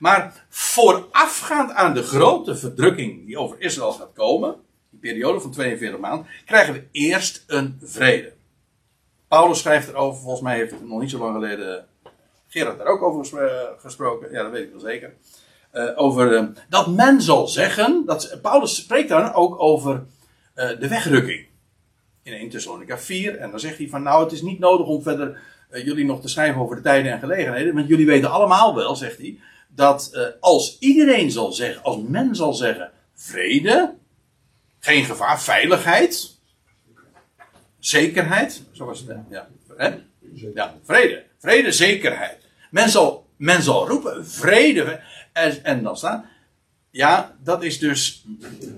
Maar 0.00 0.46
voorafgaand 0.48 1.72
aan 1.72 1.94
de 1.94 2.02
grote 2.02 2.56
verdrukking 2.56 3.26
die 3.26 3.38
over 3.38 3.60
Israël 3.60 3.92
gaat 3.92 4.12
komen, 4.14 4.56
die 4.90 5.00
periode 5.00 5.40
van 5.40 5.50
42 5.50 6.00
maanden, 6.00 6.26
krijgen 6.46 6.74
we 6.74 6.84
eerst 6.92 7.44
een 7.46 7.80
vrede. 7.82 8.32
Paulus 9.28 9.58
schrijft 9.58 9.88
erover, 9.88 10.20
volgens 10.20 10.42
mij 10.42 10.56
heeft 10.56 10.70
het 10.70 10.88
nog 10.88 11.00
niet 11.00 11.10
zo 11.10 11.18
lang 11.18 11.34
geleden 11.34 11.86
Gerard 12.48 12.78
daar 12.78 12.86
ook 12.86 13.02
over 13.02 13.40
gesproken, 13.78 14.32
ja 14.32 14.42
dat 14.42 14.52
weet 14.52 14.64
ik 14.64 14.70
wel 14.70 14.80
zeker. 14.80 15.14
Uh, 15.72 15.90
over 15.94 16.32
uh, 16.32 16.48
dat 16.68 16.86
men 16.86 17.22
zal 17.22 17.48
zeggen, 17.48 18.02
dat, 18.06 18.38
Paulus 18.42 18.76
spreekt 18.76 19.08
dan 19.08 19.32
ook 19.32 19.62
over 19.62 20.04
de 20.54 20.88
wegrukking. 20.88 21.46
In 22.22 22.32
1 22.32 22.48
Thessalonica 22.48 22.98
4, 22.98 23.36
en 23.36 23.50
dan 23.50 23.60
zegt 23.60 23.78
hij 23.78 23.88
van 23.88 24.02
nou 24.02 24.22
het 24.22 24.32
is 24.32 24.42
niet 24.42 24.58
nodig 24.58 24.86
om 24.86 25.02
verder 25.02 25.40
jullie 25.70 26.04
nog 26.04 26.20
te 26.20 26.28
schrijven 26.28 26.60
over 26.60 26.76
de 26.76 26.82
tijden 26.82 27.12
en 27.12 27.18
gelegenheden, 27.18 27.74
want 27.74 27.88
jullie 27.88 28.06
weten 28.06 28.30
allemaal 28.30 28.74
wel, 28.74 28.96
zegt 28.96 29.18
hij, 29.18 29.38
dat 29.74 30.10
uh, 30.12 30.22
als 30.40 30.76
iedereen 30.78 31.30
zal 31.30 31.52
zeggen, 31.52 31.82
als 31.82 31.96
men 32.08 32.34
zal 32.34 32.54
zeggen, 32.54 32.90
vrede, 33.14 33.94
geen 34.78 35.04
gevaar, 35.04 35.42
veiligheid, 35.42 36.38
zekerheid, 37.78 38.62
zo 38.72 38.84
was 38.84 39.04
het, 39.06 39.16
ja, 39.30 39.48
hè? 39.76 39.90
vrede, 40.84 41.24
vrede, 41.38 41.72
zekerheid. 41.72 42.38
Men 42.70 42.88
zal, 42.88 43.26
men 43.36 43.62
zal 43.62 43.88
roepen, 43.88 44.28
vrede, 44.28 45.00
en, 45.32 45.64
en 45.64 45.82
dan 45.82 45.96
staat, 45.96 46.24
ja, 46.90 47.36
dat 47.42 47.62
is 47.62 47.78
dus, 47.78 48.24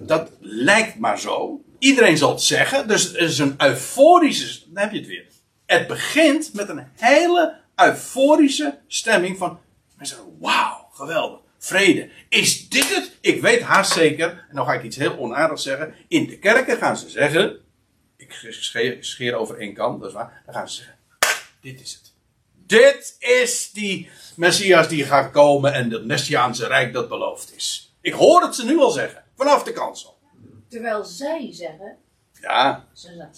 dat 0.06 0.30
lijkt 0.40 0.98
maar 0.98 1.18
zo. 1.18 1.64
Iedereen 1.78 2.16
zal 2.16 2.30
het 2.30 2.42
zeggen, 2.42 2.88
dus 2.88 3.04
het 3.04 3.16
is 3.16 3.38
een 3.38 3.54
euforische, 3.58 4.60
dan 4.66 4.82
heb 4.82 4.92
je 4.92 4.98
het 4.98 5.08
weer. 5.08 5.26
Het 5.66 5.86
begint 5.86 6.54
met 6.54 6.68
een 6.68 6.86
hele 6.96 7.56
euforische 7.76 8.78
stemming 8.86 9.38
van, 9.38 9.58
mensen 9.96 10.18
wauw, 10.40 10.81
geweldig. 10.92 11.40
Vrede. 11.58 12.10
Is 12.28 12.68
dit 12.68 12.94
het? 12.94 13.16
Ik 13.20 13.40
weet 13.40 13.62
haast 13.62 13.92
zeker, 13.92 14.28
en 14.48 14.56
dan 14.56 14.66
ga 14.66 14.72
ik 14.72 14.82
iets 14.82 14.96
heel 14.96 15.18
onaardigs 15.18 15.62
zeggen. 15.62 15.94
In 16.08 16.26
de 16.26 16.38
kerken 16.38 16.76
gaan 16.76 16.96
ze 16.96 17.08
zeggen. 17.08 17.56
Ik 18.16 18.32
scheer, 18.50 18.96
scheer 19.00 19.34
over 19.34 19.58
één 19.58 19.74
kant, 19.74 20.00
dat 20.00 20.08
is 20.08 20.14
waar. 20.14 20.42
Dan 20.44 20.54
gaan 20.54 20.68
ze 20.68 20.76
zeggen: 20.76 20.96
Dit 21.60 21.80
is 21.80 21.92
het. 21.92 22.12
Dit 22.66 23.16
is 23.18 23.70
die 23.72 24.10
Messias 24.36 24.88
die 24.88 25.04
gaat 25.04 25.30
komen 25.30 25.72
en 25.72 25.90
het 25.90 26.04
Messiaanse 26.04 26.66
Rijk 26.66 26.92
dat 26.92 27.08
beloofd 27.08 27.54
is. 27.56 27.94
Ik 28.00 28.12
hoor 28.12 28.42
het 28.42 28.54
ze 28.54 28.64
nu 28.64 28.78
al 28.78 28.90
zeggen, 28.90 29.24
vanaf 29.36 29.62
de 29.62 29.72
kansel. 29.72 30.18
Terwijl 30.68 31.04
zij 31.04 31.48
zeggen. 31.50 31.96
Ja. 32.40 32.84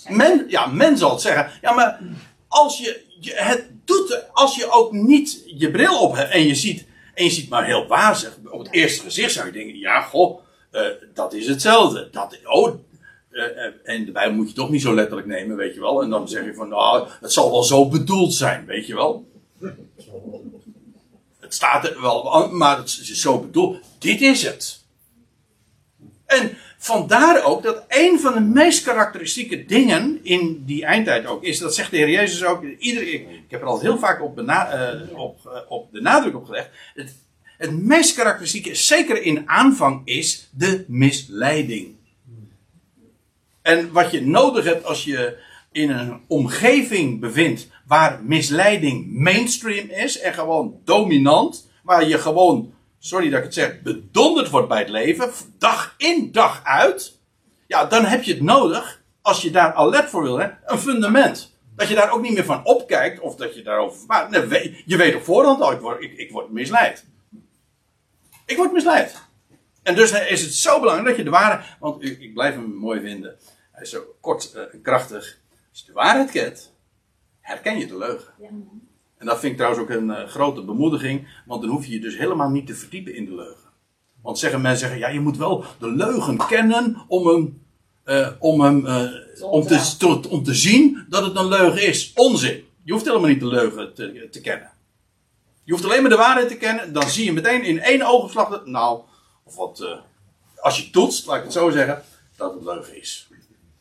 Men, 0.09 0.45
ja, 0.49 0.67
men 0.67 0.99
zal 0.99 1.11
het 1.11 1.21
zeggen. 1.21 1.51
Ja, 1.61 1.73
maar 1.73 2.01
als 2.49 2.79
je, 2.79 3.05
je 3.21 3.35
het 3.35 3.71
doet, 3.85 4.25
als 4.33 4.57
je 4.57 4.71
ook 4.71 4.93
niet 4.93 5.43
je 5.47 5.71
bril 5.71 6.01
op 6.01 6.15
hebt 6.15 6.33
en 6.33 6.47
je 6.47 6.55
ziet 6.55 6.87
en 7.15 7.25
je 7.25 7.31
ziet 7.31 7.49
maar 7.49 7.65
heel 7.65 7.87
wazig, 7.87 8.39
op 8.51 8.59
het 8.59 8.73
eerste 8.73 9.03
gezicht 9.03 9.33
zou 9.33 9.47
je 9.47 9.53
denken, 9.53 9.79
ja 9.79 10.01
goh, 10.01 10.41
uh, 10.73 10.87
dat 11.15 11.33
is 11.33 11.47
hetzelfde. 11.47 12.09
Dat, 12.11 12.39
oh, 12.45 12.75
uh, 13.31 13.45
en 13.83 14.05
de 14.05 14.13
Bijbel 14.13 14.37
moet 14.37 14.49
je 14.49 14.55
toch 14.55 14.71
niet 14.71 14.83
zo 14.83 14.95
letterlijk 14.95 15.27
nemen, 15.27 15.57
weet 15.57 15.75
je 15.75 15.81
wel. 15.81 16.03
En 16.03 16.11
dan 16.11 16.29
zeg 16.29 16.45
je 16.45 16.55
van, 16.55 16.69
nou, 16.69 17.09
het 17.21 17.33
zal 17.33 17.51
wel 17.51 17.63
zo 17.63 17.89
bedoeld 17.89 18.35
zijn, 18.35 18.67
weet 18.67 18.87
je 18.87 18.95
wel. 18.95 19.27
Het 21.41 21.55
staat 21.55 21.85
er 21.85 22.01
wel, 22.01 22.49
maar 22.51 22.77
het 22.77 22.87
is 22.87 23.21
zo 23.21 23.41
bedoeld. 23.41 23.79
Dit 23.99 24.21
is 24.21 24.43
het. 24.43 24.85
En 26.27 26.57
vandaar 26.85 27.45
ook 27.45 27.63
dat 27.63 27.85
een 27.89 28.21
van 28.21 28.33
de 28.33 28.41
meest 28.41 28.85
karakteristieke 28.85 29.65
dingen 29.65 30.21
in 30.23 30.63
die 30.67 30.85
eindtijd 30.85 31.27
ook 31.27 31.43
is, 31.43 31.59
dat 31.59 31.75
zegt 31.75 31.91
de 31.91 31.97
Heer 31.97 32.11
Jezus 32.11 32.45
ook, 32.45 32.63
iedere, 32.79 33.11
ik, 33.11 33.27
heb 33.49 33.61
er 33.61 33.67
al 33.67 33.81
heel 33.81 33.99
vaak 33.99 34.23
op, 34.23 34.41
uh, 34.41 34.93
op, 35.15 35.39
uh, 35.47 35.53
op 35.69 35.93
de 35.93 36.01
nadruk 36.01 36.35
op 36.35 36.45
gelegd. 36.45 36.71
Het, 36.95 37.15
het 37.59 37.83
meest 37.83 38.15
karakteristieke, 38.15 38.75
zeker 38.75 39.23
in 39.23 39.49
aanvang, 39.49 40.03
is 40.05 40.49
de 40.53 40.85
misleiding. 40.89 41.95
En 43.63 43.93
wat 43.93 44.11
je 44.11 44.27
nodig 44.27 44.65
hebt 44.65 44.85
als 44.85 45.05
je 45.05 45.39
in 45.73 45.91
een 45.91 46.21
omgeving 46.27 47.21
bevindt 47.21 47.69
waar 47.87 48.21
misleiding 48.23 49.07
mainstream 49.13 49.89
is 49.89 50.19
en 50.19 50.35
gewoon 50.35 50.81
dominant, 50.85 51.69
waar 51.83 52.09
je 52.09 52.19
gewoon 52.19 52.74
sorry 53.05 53.31
dat 53.31 53.39
ik 53.39 53.45
het 53.45 53.55
zeg, 53.55 53.83
bedonderd 53.83 54.51
wordt 54.51 54.69
bij 54.69 54.79
het 54.79 54.89
leven, 54.89 55.31
dag 55.59 55.95
in 55.99 56.33
dag 56.33 56.65
uit, 56.65 57.19
ja, 57.67 57.85
dan 57.85 58.05
heb 58.05 58.23
je 58.23 58.33
het 58.33 58.43
nodig, 58.43 59.03
als 59.23 59.43
je 59.43 59.51
daar 59.51 59.73
alert 59.73 60.11
voor 60.11 60.23
wil, 60.23 60.39
hè, 60.39 60.49
een 60.65 60.79
fundament. 60.79 61.53
Dat 61.77 61.89
je 61.89 61.95
daar 61.95 62.11
ook 62.11 62.21
niet 62.21 62.35
meer 62.35 62.45
van 62.45 62.65
opkijkt, 62.65 63.21
of 63.21 63.37
dat 63.37 63.55
je 63.55 63.63
daarover. 63.63 64.07
Maar 64.07 64.49
je 64.87 64.97
weet 64.97 65.15
op 65.15 65.25
voorhand 65.25 65.61
al, 65.61 65.73
ik 65.73 65.81
word, 65.81 66.03
ik, 66.03 66.13
ik 66.13 66.31
word 66.31 66.51
misleid. 66.51 67.05
Ik 68.47 68.57
word 68.57 68.73
misleid. 68.73 69.23
En 69.83 69.95
dus 69.95 70.13
is 70.13 70.43
het 70.43 70.55
zo 70.55 70.81
belangrijk 70.81 71.09
dat 71.09 71.17
je 71.17 71.25
de 71.25 71.31
waarheid. 71.31 71.67
Want 71.79 72.05
ik 72.05 72.35
blijf 72.35 72.55
hem 72.55 72.75
mooi 72.75 73.01
vinden. 73.01 73.37
Hij 73.73 73.83
is 73.83 73.91
zo 73.91 74.17
kort 74.21 74.53
en 74.53 74.69
uh, 74.75 74.83
krachtig. 74.83 75.39
Als 75.71 75.81
je 75.81 75.87
de 75.87 75.93
waarheid 75.93 76.31
kent, 76.31 76.73
herken 77.41 77.79
je 77.79 77.87
de 77.87 77.99
leugen. 77.99 78.35
Ja. 78.39 78.49
En 79.19 79.27
dat 79.27 79.39
vind 79.39 79.53
ik 79.53 79.59
trouwens 79.59 79.83
ook 79.83 79.91
een 79.91 80.09
uh, 80.09 80.25
grote 80.25 80.63
bemoediging, 80.63 81.29
want 81.47 81.63
dan 81.63 81.71
hoef 81.71 81.87
je 81.87 81.93
je 81.93 82.01
dus 82.01 82.17
helemaal 82.17 82.51
niet 82.51 82.67
te 82.67 82.75
verdiepen 82.75 83.15
in 83.15 83.25
de 83.25 83.35
leugen. 83.35 83.71
Want 84.23 84.39
zeggen 84.39 84.61
mensen 84.61 84.81
zeggen, 84.81 84.99
ja, 84.99 85.09
je 85.09 85.21
moet 85.21 85.37
wel 85.37 85.65
de 85.79 85.91
leugen 85.91 86.47
kennen 86.47 87.05
om 87.09 87.27
hem, 87.27 87.63
uh, 88.05 88.29
om, 88.39 88.61
hem 88.61 88.87
uh, 88.87 89.11
om, 89.41 89.63
te, 89.63 89.97
te, 89.99 90.29
om 90.29 90.43
te 90.43 90.55
zien 90.55 91.07
dat 91.09 91.25
het 91.25 91.37
een 91.37 91.49
leugen 91.49 91.87
is. 91.87 92.13
Onzin. 92.15 92.65
Je 92.83 92.93
hoeft 92.93 93.05
helemaal 93.05 93.29
niet 93.29 93.41
de 93.41 93.47
leugen 93.47 93.95
te, 93.95 94.29
te 94.31 94.41
kennen. 94.41 94.71
Je 95.65 95.73
hoeft 95.73 95.85
alleen 95.85 96.01
maar 96.01 96.11
de 96.11 96.17
waarheid 96.17 96.49
te 96.49 96.57
kennen, 96.57 96.93
dan 96.93 97.09
zie 97.09 97.25
je 97.25 97.33
meteen 97.33 97.63
in 97.63 97.81
één 97.81 98.03
oogopslag 98.03 98.49
dat, 98.49 98.67
nou, 98.67 99.01
of 99.45 99.57
wat, 99.57 100.03
als 100.57 100.81
je 100.81 100.91
toetst, 100.91 101.27
laat 101.27 101.37
ik 101.37 101.43
het 101.43 101.53
zo 101.53 101.71
zeggen, 101.71 102.03
dat 102.37 102.55
het 102.55 102.65
leugen 102.65 103.01
is. 103.01 103.29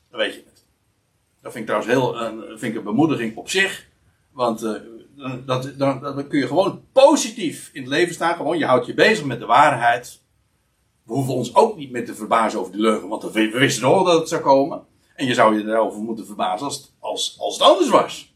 Dan 0.09 0.19
weet 0.19 0.33
je 0.33 0.43
het. 0.45 0.63
Dat 1.41 1.51
vind 1.51 1.69
ik 1.69 1.75
trouwens 1.75 1.91
heel, 1.93 2.57
vind 2.57 2.71
ik 2.71 2.75
een 2.75 2.83
bemoediging 2.83 3.35
op 3.35 3.49
zich. 3.49 3.87
Want 4.31 4.61
dat, 5.45 5.73
dan, 5.77 5.99
dan 5.99 6.27
kun 6.27 6.39
je 6.39 6.47
gewoon 6.47 6.83
positief 6.91 7.69
in 7.73 7.81
het 7.81 7.91
leven 7.91 8.13
staan. 8.13 8.35
Gewoon, 8.35 8.57
je 8.57 8.65
houdt 8.65 8.85
je 8.85 8.93
bezig 8.93 9.25
met 9.25 9.39
de 9.39 9.45
waarheid. 9.45 10.21
We 11.03 11.13
hoeven 11.13 11.33
ons 11.33 11.55
ook 11.55 11.77
niet 11.77 11.91
meer 11.91 12.05
te 12.05 12.15
verbazen 12.15 12.59
over 12.59 12.71
de 12.71 12.79
leugen, 12.79 13.07
want 13.07 13.31
we, 13.31 13.49
wisten 13.49 13.87
al 13.87 14.03
dat 14.03 14.19
het 14.19 14.29
zou 14.29 14.41
komen. 14.41 14.85
En 15.15 15.25
je 15.25 15.33
zou 15.33 15.57
je 15.57 15.65
erover 15.65 16.01
moeten 16.01 16.25
verbazen 16.25 16.65
als, 16.65 16.93
als, 16.99 17.35
als 17.39 17.57
het 17.57 17.67
anders 17.67 17.89
was. 17.89 18.33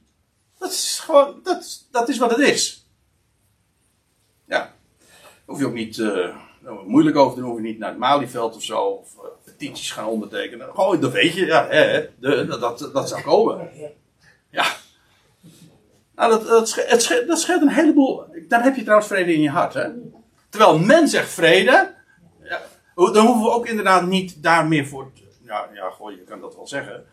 Dat 0.60 0.72
is 0.72 1.00
gewoon, 1.00 1.40
dat, 1.44 1.88
dat 1.92 2.10
is 2.10 2.18
wat 2.18 2.30
het 2.30 2.40
is. 2.40 2.88
Ja. 4.46 4.74
Hoef 5.46 5.60
je 5.60 5.66
ook 5.66 5.74
niet 5.74 5.98
uh, 5.98 6.36
moeilijk 6.86 7.18
over 7.18 7.34
te 7.34 7.40
doen, 7.40 7.50
hoef 7.50 7.60
je 7.60 7.66
niet 7.66 7.80
naar 7.80 7.90
het 7.90 7.98
Malieveld 7.98 8.56
of 8.56 8.64
zo, 8.64 8.82
of 8.82 9.16
uh, 9.16 9.24
petities 9.44 9.92
gaan 9.92 10.08
ondertekenen. 10.08 10.70
Gewoon, 10.70 11.00
dat 11.00 11.12
weet 11.12 11.34
je, 11.34 11.46
ja, 11.46 11.68
hè, 11.68 12.08
de, 12.20 12.46
dat, 12.46 12.60
dat, 12.60 12.94
dat 12.94 13.10
zou 13.10 13.22
komen. 13.22 13.70
Ja. 14.50 14.66
Nou, 16.18 16.32
dat, 16.32 16.48
dat, 16.48 16.70
scheelt, 16.70 17.28
dat 17.28 17.40
scheelt 17.40 17.62
een 17.62 17.70
heleboel. 17.70 18.24
Dan 18.48 18.62
heb 18.62 18.76
je 18.76 18.82
trouwens 18.82 19.08
vrede 19.08 19.34
in 19.34 19.42
je 19.42 19.50
hart. 19.50 19.74
Hè? 19.74 19.88
Terwijl 20.50 20.80
men 20.80 21.08
zegt 21.08 21.30
vrede. 21.30 21.94
Ja, 22.44 22.62
dan 22.96 23.26
hoeven 23.26 23.44
we 23.44 23.52
ook 23.52 23.68
inderdaad 23.68 24.06
niet 24.06 24.44
daar 24.44 24.68
meer 24.68 24.88
voor. 24.88 25.12
ja, 25.46 25.70
ja, 25.74 25.90
goh, 25.90 26.12
je 26.12 26.24
kan 26.24 26.42
dat 26.42 26.56
wel 26.56 26.68
zeggen. 26.68 27.06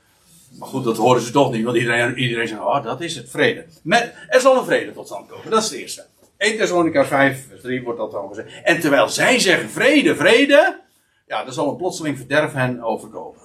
Maar 0.58 0.68
goed, 0.68 0.84
dat 0.84 0.96
horen 0.96 1.22
ze 1.22 1.30
toch 1.30 1.52
niet, 1.52 1.64
want 1.64 1.76
iedereen, 1.76 2.18
iedereen 2.18 2.48
zegt, 2.48 2.60
oh, 2.60 2.82
dat 2.82 3.00
is 3.00 3.16
het, 3.16 3.30
vrede. 3.30 3.66
Met, 3.82 4.14
er 4.28 4.40
zal 4.40 4.58
een 4.58 4.64
vrede 4.64 4.92
tot 4.92 5.06
stand 5.06 5.28
komen, 5.28 5.50
dat 5.50 5.62
is 5.62 5.70
het 5.70 5.78
eerste. 5.78 6.06
1 6.36 6.56
Thessalonica 6.56 7.04
5, 7.04 7.46
vers 7.48 7.60
3 7.60 7.82
wordt 7.82 7.98
dat 7.98 8.10
dan 8.10 8.28
gezegd. 8.28 8.62
En 8.62 8.80
terwijl 8.80 9.08
zij 9.08 9.38
zeggen 9.38 9.70
vrede, 9.70 10.16
vrede, 10.16 10.80
ja, 11.26 11.44
dan 11.44 11.52
zal 11.52 11.70
een 11.70 11.76
plotseling 11.76 12.16
verderf 12.16 12.52
hen 12.52 12.82
overkomen. 12.82 13.40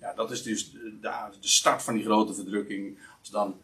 Ja, 0.00 0.12
dat 0.14 0.30
is 0.30 0.42
dus 0.42 0.72
de, 0.72 1.10
de 1.40 1.48
start 1.48 1.82
van 1.82 1.94
die 1.94 2.04
grote 2.04 2.34
verdrukking. 2.34 2.98
Als 3.20 3.30
dan, 3.30 3.60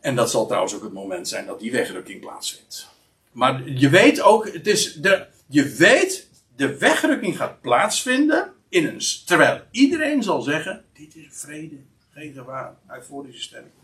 en 0.00 0.16
dat 0.16 0.30
zal 0.30 0.46
trouwens 0.46 0.74
ook 0.74 0.82
het 0.82 0.92
moment 0.92 1.28
zijn 1.28 1.46
dat 1.46 1.60
die 1.60 1.72
wegrukking 1.72 2.20
plaatsvindt. 2.20 2.88
Maar 3.32 3.68
je 3.68 3.88
weet 3.88 4.20
ook, 4.20 4.52
het 4.52 4.66
is 4.66 4.94
de, 4.94 5.26
je 5.46 5.68
weet, 5.68 6.28
de 6.56 6.78
wegrukking 6.78 7.36
gaat 7.36 7.60
plaatsvinden 7.60 8.52
in 8.68 8.86
een, 8.86 9.02
terwijl 9.26 9.62
iedereen 9.70 10.22
zal 10.22 10.42
zeggen, 10.42 10.84
dit 10.92 11.16
is 11.16 11.26
vrede, 11.30 11.76
geen 12.10 12.32
gevaar, 12.32 12.76
euforische 12.88 13.42
stemming. 13.42 13.74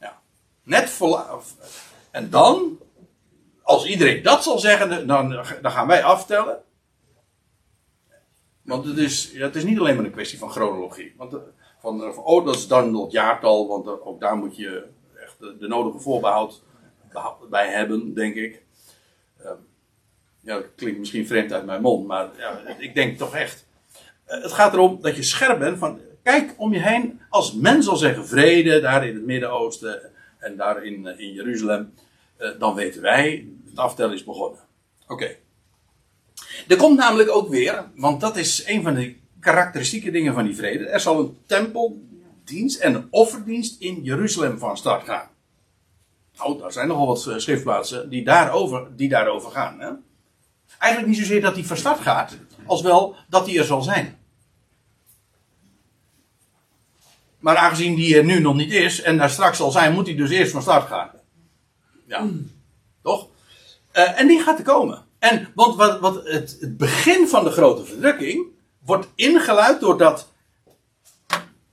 Ja, 0.00 0.20
net 0.62 0.90
vol, 0.90 1.18
en 2.10 2.30
dan, 2.30 2.78
als 3.62 3.86
iedereen 3.86 4.22
dat 4.22 4.42
zal 4.42 4.58
zeggen, 4.58 5.06
dan, 5.06 5.28
dan 5.62 5.70
gaan 5.72 5.86
wij 5.86 6.04
aftellen. 6.04 6.62
Want 8.62 8.84
het 8.84 8.98
is, 8.98 9.32
het 9.32 9.56
is 9.56 9.64
niet 9.64 9.78
alleen 9.78 9.96
maar 9.96 10.04
een 10.04 10.10
kwestie 10.10 10.38
van 10.38 10.50
chronologie. 10.50 11.14
Want 11.16 11.36
van, 11.78 12.14
van, 12.14 12.24
oh, 12.24 12.44
dat 12.44 12.54
is 12.54 12.66
dan 12.66 12.94
het 12.94 13.12
jaartal, 13.12 13.68
want 13.68 14.02
ook 14.02 14.20
daar 14.20 14.36
moet 14.36 14.56
je 14.56 14.92
de, 15.58 15.66
nodige 15.66 15.98
voorbehoud 15.98 16.62
bij 17.50 17.68
hebben, 17.68 18.14
denk 18.14 18.34
ik. 18.34 18.62
Um, 19.44 19.56
ja, 20.40 20.54
dat 20.54 20.66
klinkt 20.76 20.98
misschien 20.98 21.26
vreemd 21.26 21.52
uit 21.52 21.66
mijn 21.66 21.80
mond, 21.80 22.06
maar 22.06 22.30
ja, 22.38 22.60
ik 22.78 22.94
denk 22.94 23.18
toch 23.18 23.34
echt. 23.34 23.66
Uh, 24.28 24.42
het 24.42 24.52
gaat 24.52 24.72
erom 24.72 24.98
dat 25.02 25.16
je 25.16 25.22
scherp 25.22 25.58
bent 25.58 25.78
van, 25.78 26.00
kijk 26.22 26.54
om 26.56 26.72
je 26.72 26.80
heen. 26.80 27.20
Als 27.28 27.54
men 27.54 27.82
zal 27.82 27.96
zeggen 27.96 28.26
vrede, 28.26 28.80
daar 28.80 29.06
in 29.06 29.14
het 29.14 29.24
Midden-Oosten 29.24 30.10
en 30.38 30.56
daar 30.56 30.84
in, 30.84 31.18
in 31.18 31.32
Jeruzalem, 31.32 31.92
uh, 32.38 32.48
dan 32.58 32.74
weten 32.74 33.02
wij, 33.02 33.48
het 33.68 33.78
aftellen 33.78 34.14
is 34.14 34.24
begonnen. 34.24 34.60
Oké. 35.06 35.36
Er 36.68 36.76
komt 36.76 36.98
namelijk 36.98 37.30
ook 37.30 37.48
weer, 37.48 37.90
want 37.94 38.20
dat 38.20 38.36
is 38.36 38.66
een 38.66 38.82
van 38.82 38.94
de 38.94 39.16
karakteristieke 39.40 40.10
dingen 40.10 40.34
van 40.34 40.44
die 40.44 40.56
vrede. 40.56 40.86
Er 40.86 41.00
zal 41.00 41.18
een 41.18 41.38
tempeldienst 41.46 42.80
en 42.80 42.94
een 42.94 43.06
offerdienst 43.10 43.80
in 43.80 44.02
Jeruzalem 44.02 44.58
van 44.58 44.76
start 44.76 45.04
gaan. 45.04 45.28
Nou, 46.38 46.58
daar 46.58 46.72
zijn 46.72 46.88
nogal 46.88 47.06
wat 47.06 47.20
schriftplaatsen 47.36 48.10
die 48.10 48.24
daarover, 48.24 48.96
die 48.96 49.08
daarover 49.08 49.50
gaan. 49.50 49.80
Hè? 49.80 49.90
Eigenlijk 50.78 51.12
niet 51.12 51.22
zozeer 51.22 51.40
dat 51.40 51.54
die 51.54 51.66
van 51.66 51.76
start 51.76 52.00
gaat, 52.00 52.36
als 52.66 52.82
wel 52.82 53.16
dat 53.28 53.44
die 53.44 53.58
er 53.58 53.64
zal 53.64 53.82
zijn. 53.82 54.18
Maar 57.38 57.56
aangezien 57.56 57.94
die 57.94 58.16
er 58.16 58.24
nu 58.24 58.40
nog 58.40 58.54
niet 58.54 58.72
is 58.72 59.02
en 59.02 59.16
daar 59.16 59.30
straks 59.30 59.56
zal 59.56 59.70
zijn, 59.70 59.92
moet 59.92 60.06
hij 60.06 60.16
dus 60.16 60.30
eerst 60.30 60.52
van 60.52 60.62
start 60.62 60.88
gaan. 60.88 61.10
Ja, 62.06 62.28
toch? 63.02 63.28
Uh, 63.92 64.20
en 64.20 64.26
die 64.26 64.40
gaat 64.40 64.58
er 64.58 64.64
komen. 64.64 65.04
En, 65.18 65.48
want 65.54 65.76
wat, 65.76 66.00
wat 66.00 66.28
het, 66.28 66.56
het 66.60 66.76
begin 66.76 67.28
van 67.28 67.44
de 67.44 67.50
grote 67.50 67.84
verdrukking 67.84 68.46
wordt 68.78 69.08
ingeluid 69.14 69.80
doordat, 69.80 70.32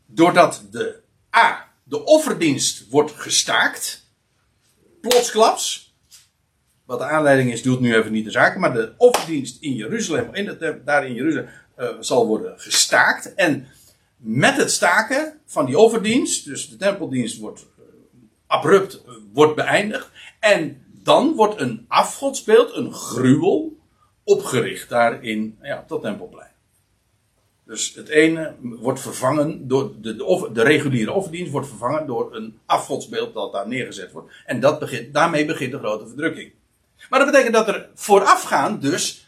doordat 0.05 0.63
de 0.71 1.01
A, 1.35 1.67
de 1.83 2.03
offerdienst 2.05 2.89
wordt 2.89 3.11
gestaakt. 3.11 4.00
Plotsklaps. 5.01 5.95
Wat 6.85 6.99
de 6.99 7.05
aanleiding 7.05 7.51
is, 7.51 7.61
doet 7.61 7.79
nu 7.79 7.95
even 7.95 8.11
niet 8.11 8.25
de 8.25 8.31
zaken. 8.31 8.59
Maar 8.59 8.73
de 8.73 8.93
offerdienst 8.97 9.61
in 9.61 9.73
Jeruzalem, 9.73 10.33
in 10.33 10.45
de, 10.45 10.81
daar 10.85 11.07
in 11.07 11.13
Jeruzalem, 11.13 11.49
uh, 11.77 11.89
zal 11.99 12.27
worden 12.27 12.59
gestaakt. 12.59 13.33
En 13.33 13.67
met 14.17 14.57
het 14.57 14.71
staken 14.71 15.39
van 15.45 15.65
die 15.65 15.77
offerdienst, 15.77 16.45
dus 16.45 16.69
de 16.69 16.75
tempeldienst 16.75 17.39
wordt 17.39 17.65
uh, 17.79 17.85
abrupt 18.47 19.01
uh, 19.07 19.13
wordt 19.33 19.55
beëindigd. 19.55 20.09
En 20.39 20.85
dan 21.03 21.35
wordt 21.35 21.61
een 21.61 21.85
afgodsbeeld, 21.87 22.75
een 22.75 22.93
gruwel, 22.93 23.79
opgericht 24.23 24.89
daar 24.89 25.23
in 25.23 25.57
ja, 25.61 25.83
dat 25.87 26.01
tempelplein. 26.01 26.50
Dus 27.71 27.93
het 27.95 28.09
ene 28.09 28.55
wordt 28.61 28.99
vervangen 28.99 29.67
door 29.67 29.93
de, 30.01 30.15
de, 30.15 30.49
de, 30.53 30.63
reguliere 30.63 31.11
offerdienst 31.11 31.51
wordt 31.51 31.67
vervangen 31.67 32.07
door 32.07 32.35
een 32.35 32.59
afgodsbeeld 32.65 33.33
dat 33.33 33.51
daar 33.51 33.67
neergezet 33.67 34.11
wordt. 34.11 34.31
En 34.45 34.59
dat 34.59 34.79
begint, 34.79 35.13
daarmee 35.13 35.45
begint 35.45 35.71
de 35.71 35.77
grote 35.77 36.07
verdrukking. 36.07 36.51
Maar 37.09 37.19
dat 37.19 37.31
betekent 37.31 37.53
dat 37.53 37.67
er 37.67 37.89
voorafgaand 37.93 38.81
dus 38.81 39.27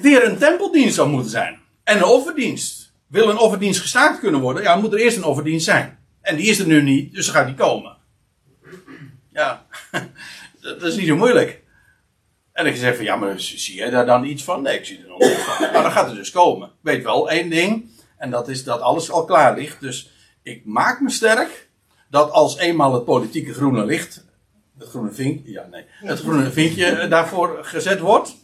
weer 0.00 0.24
een 0.24 0.38
tempeldienst 0.38 0.94
zou 0.94 1.08
moeten 1.08 1.30
zijn. 1.30 1.58
En 1.84 1.96
een 1.96 2.04
offerdienst. 2.04 2.92
Wil 3.06 3.28
een 3.28 3.38
offerdienst 3.38 3.80
gestaakt 3.80 4.18
kunnen 4.18 4.40
worden, 4.40 4.62
ja, 4.62 4.76
moet 4.76 4.92
er 4.92 4.98
eerst 4.98 5.16
een 5.16 5.24
offerdienst 5.24 5.64
zijn. 5.64 5.98
En 6.20 6.36
die 6.36 6.46
is 6.46 6.58
er 6.58 6.66
nu 6.66 6.82
niet, 6.82 7.14
dus 7.14 7.26
dan 7.26 7.34
gaat 7.34 7.46
die 7.46 7.54
komen. 7.54 7.96
Ja, 9.32 9.66
dat 10.60 10.82
is 10.82 10.96
niet 10.96 11.06
zo 11.06 11.16
moeilijk. 11.16 11.62
En 12.58 12.66
ik 12.66 12.76
zeg 12.76 12.96
van, 12.96 13.04
ja, 13.04 13.16
maar 13.16 13.40
zie 13.40 13.74
jij 13.74 13.90
daar 13.90 14.06
dan 14.06 14.24
iets 14.24 14.44
van? 14.44 14.62
Nee, 14.62 14.78
ik 14.78 14.84
zie 14.84 14.98
er 14.98 15.08
nog 15.08 15.18
niet 15.18 15.28
van. 15.28 15.72
Maar 15.72 15.82
dan 15.82 15.92
gaat 15.92 16.06
het 16.06 16.16
dus 16.16 16.30
komen. 16.30 16.70
Weet 16.80 17.04
wel 17.04 17.30
één 17.30 17.50
ding, 17.50 17.90
en 18.16 18.30
dat 18.30 18.48
is 18.48 18.64
dat 18.64 18.80
alles 18.80 19.10
al 19.10 19.24
klaar 19.24 19.56
ligt. 19.56 19.80
Dus 19.80 20.10
ik 20.42 20.64
maak 20.64 21.00
me 21.00 21.10
sterk 21.10 21.68
dat 22.10 22.30
als 22.30 22.56
eenmaal 22.56 22.94
het 22.94 23.04
politieke 23.04 23.54
groene 23.54 23.84
licht, 23.84 24.24
het 24.78 24.88
groene 24.88 25.12
vinkje, 25.12 25.50
ja 25.50 25.66
nee, 25.70 25.84
het 25.88 26.18
groene 26.18 26.50
vinkje 26.50 27.08
daarvoor 27.08 27.58
gezet 27.64 28.00
wordt. 28.00 28.36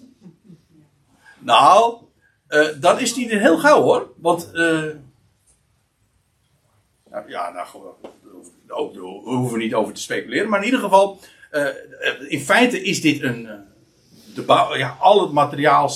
Nou, 1.39 1.97
uh, 2.49 2.69
dan 2.81 2.99
is 2.99 3.15
die 3.15 3.31
er 3.31 3.41
heel 3.41 3.59
gauw 3.59 3.83
hoor. 3.83 4.13
Want, 4.17 4.51
uh, 4.53 4.91
ja, 7.27 7.51
nou 7.51 7.67
ook, 8.69 8.95
we 8.95 9.01
hoeven 9.25 9.59
niet 9.59 9.75
over 9.75 9.95
te 9.95 10.01
speculeren. 10.01 10.49
Maar 10.49 10.59
in 10.59 10.65
ieder 10.65 10.81
geval, 10.81 11.21
uh, 11.53 11.69
in 12.29 12.41
feite 12.41 12.83
is 12.83 13.01
dit 13.01 13.23
een. 13.23 13.73
De 14.35 14.43
bouw, 14.43 14.77
ja, 14.77 14.97
al 15.01 15.21
het 15.21 15.33
materiaal, 15.33 15.89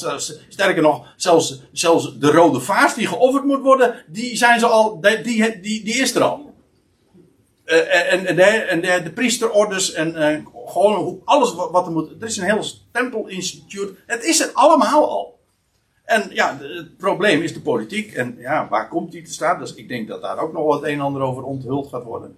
sterker 0.48 0.82
nog, 0.82 1.06
zelfs, 1.16 1.62
zelfs 1.72 2.18
de 2.18 2.30
rode 2.30 2.60
vaas 2.60 2.94
die 2.94 3.06
geofferd 3.06 3.44
moet 3.44 3.60
worden, 3.60 4.04
die 4.06 4.36
zijn 4.36 4.60
ze 4.60 4.66
al, 4.66 5.00
die, 5.00 5.20
die, 5.20 5.60
die, 5.60 5.82
is 5.84 6.14
er 6.14 6.22
al. 6.22 6.54
Uh, 7.66 8.12
en, 8.12 8.26
en, 8.26 8.36
de, 8.36 8.42
en 8.42 8.80
de, 8.80 9.00
de 9.04 9.10
priesterorders 9.10 9.92
en 9.92 10.14
uh, 10.16 10.68
gewoon 10.70 11.20
alles 11.24 11.54
wat, 11.54 11.70
wat, 11.70 11.86
er 11.86 11.92
moet. 11.92 12.10
Er 12.20 12.26
is 12.26 12.36
een 12.36 12.44
heel 12.44 12.64
tempelinstituut. 12.92 13.98
Het 14.06 14.24
is 14.24 14.40
er 14.40 14.50
allemaal 14.52 15.08
al. 15.10 15.38
En 16.04 16.30
ja, 16.32 16.58
het 16.60 16.96
probleem 16.96 17.42
is 17.42 17.54
de 17.54 17.60
politiek. 17.60 18.12
En 18.12 18.36
ja, 18.38 18.68
waar 18.68 18.88
komt 18.88 19.12
die 19.12 19.22
te 19.22 19.32
staan? 19.32 19.58
Dus 19.58 19.74
ik 19.74 19.88
denk 19.88 20.08
dat 20.08 20.22
daar 20.22 20.38
ook 20.38 20.52
nog 20.52 20.64
wat 20.64 20.82
een 20.82 20.88
en 20.88 21.00
ander 21.00 21.22
over 21.22 21.42
onthuld 21.42 21.88
gaat 21.88 22.04
worden. 22.04 22.36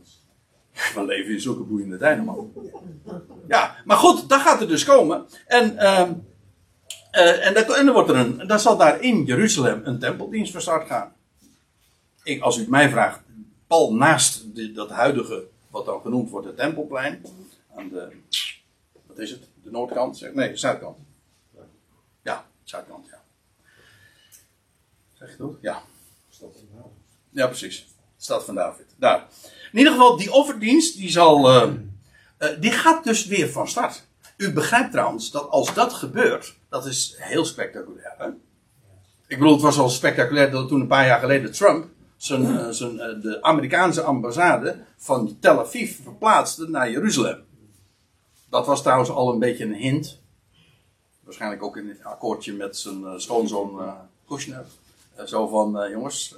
We 0.95 1.05
leven 1.05 1.33
in 1.33 1.41
zulke 1.41 1.63
boeiende 1.63 1.97
tijden, 1.97 2.25
man. 2.25 2.53
Ja, 3.49 3.77
maar 3.85 3.97
goed, 3.97 4.29
dat 4.29 4.41
gaat 4.41 4.61
er 4.61 4.69
dus 4.69 4.85
komen. 4.85 5.27
En, 5.47 5.73
uh, 5.73 6.09
uh, 7.13 7.47
en, 7.47 7.55
dat, 7.55 7.77
en 7.77 7.85
dan, 7.85 7.95
wordt 7.95 8.11
er 8.11 8.17
een, 8.17 8.47
dan 8.47 8.61
zal 8.61 8.77
daar 8.77 9.01
in 9.01 9.25
Jeruzalem 9.25 9.81
een 9.85 9.99
tempeldienst 9.99 10.53
van 10.53 10.61
start 10.61 10.87
gaan. 10.87 11.13
Ik, 12.23 12.43
als 12.43 12.59
u 12.59 12.69
mij 12.69 12.89
vraagt, 12.91 13.21
pal 13.67 13.95
naast 13.95 14.55
de, 14.55 14.73
dat 14.73 14.91
huidige, 14.91 15.47
wat 15.71 15.85
dan 15.85 16.01
genoemd 16.01 16.31
wordt, 16.31 16.47
het 16.47 16.57
tempelplein. 16.57 17.23
Aan 17.77 17.89
de, 17.89 18.13
wat 19.07 19.19
is 19.19 19.31
het? 19.31 19.49
De 19.63 19.71
noordkant? 19.71 20.19
Zeg, 20.19 20.33
nee, 20.33 20.51
de 20.51 20.57
zuidkant. 20.57 20.99
Ja, 22.23 22.47
zuidkant, 22.65 23.07
ja. 23.07 23.23
Zeg 25.13 25.31
je 25.31 25.37
dat? 25.37 25.57
Ja. 25.61 25.83
Ja, 27.31 27.47
precies. 27.47 27.87
Stad 28.17 28.45
van 28.45 28.55
David. 28.55 28.87
Daar. 28.97 29.27
In 29.73 29.79
ieder 29.79 29.93
geval, 29.93 30.17
die 30.17 30.33
offerdienst, 30.33 30.97
die 30.97 31.11
zal. 31.11 31.55
Uh, 31.55 31.73
uh, 32.39 32.49
die 32.61 32.71
gaat 32.71 33.05
dus 33.05 33.27
weer 33.27 33.49
van 33.49 33.69
start. 33.69 34.07
U 34.37 34.53
begrijpt 34.53 34.91
trouwens 34.91 35.31
dat 35.31 35.49
als 35.49 35.75
dat 35.75 35.93
gebeurt, 35.93 36.57
dat 36.69 36.87
is 36.87 37.15
heel 37.19 37.45
spectaculair. 37.45 38.15
Hè? 38.19 38.27
Ik 39.27 39.39
bedoel, 39.39 39.53
het 39.53 39.63
was 39.63 39.79
al 39.79 39.89
spectaculair 39.89 40.51
dat 40.51 40.69
toen 40.69 40.81
een 40.81 40.87
paar 40.87 41.07
jaar 41.07 41.21
geleden 41.21 41.53
Trump 41.53 41.87
zijn, 42.17 42.43
uh, 42.43 42.69
zijn, 42.69 42.97
de 42.97 43.39
Amerikaanse 43.41 44.03
ambassade 44.03 44.85
van 44.97 45.37
Tel 45.41 45.61
Aviv 45.61 45.97
verplaatste 46.03 46.69
naar 46.69 46.91
Jeruzalem. 46.91 47.45
Dat 48.51 48.67
was 48.67 48.83
trouwens 48.83 49.11
al 49.11 49.33
een 49.33 49.39
beetje 49.39 49.65
een 49.65 49.75
hint. 49.75 50.19
Waarschijnlijk 51.21 51.63
ook 51.63 51.77
in 51.77 51.89
het 51.89 52.05
akkoordje 52.05 52.53
met 52.53 52.77
zijn 52.77 53.21
schoonzoon 53.21 53.95
Kushner. 54.29 54.65
zo 55.25 55.47
van, 55.47 55.91
jongens, 55.91 56.37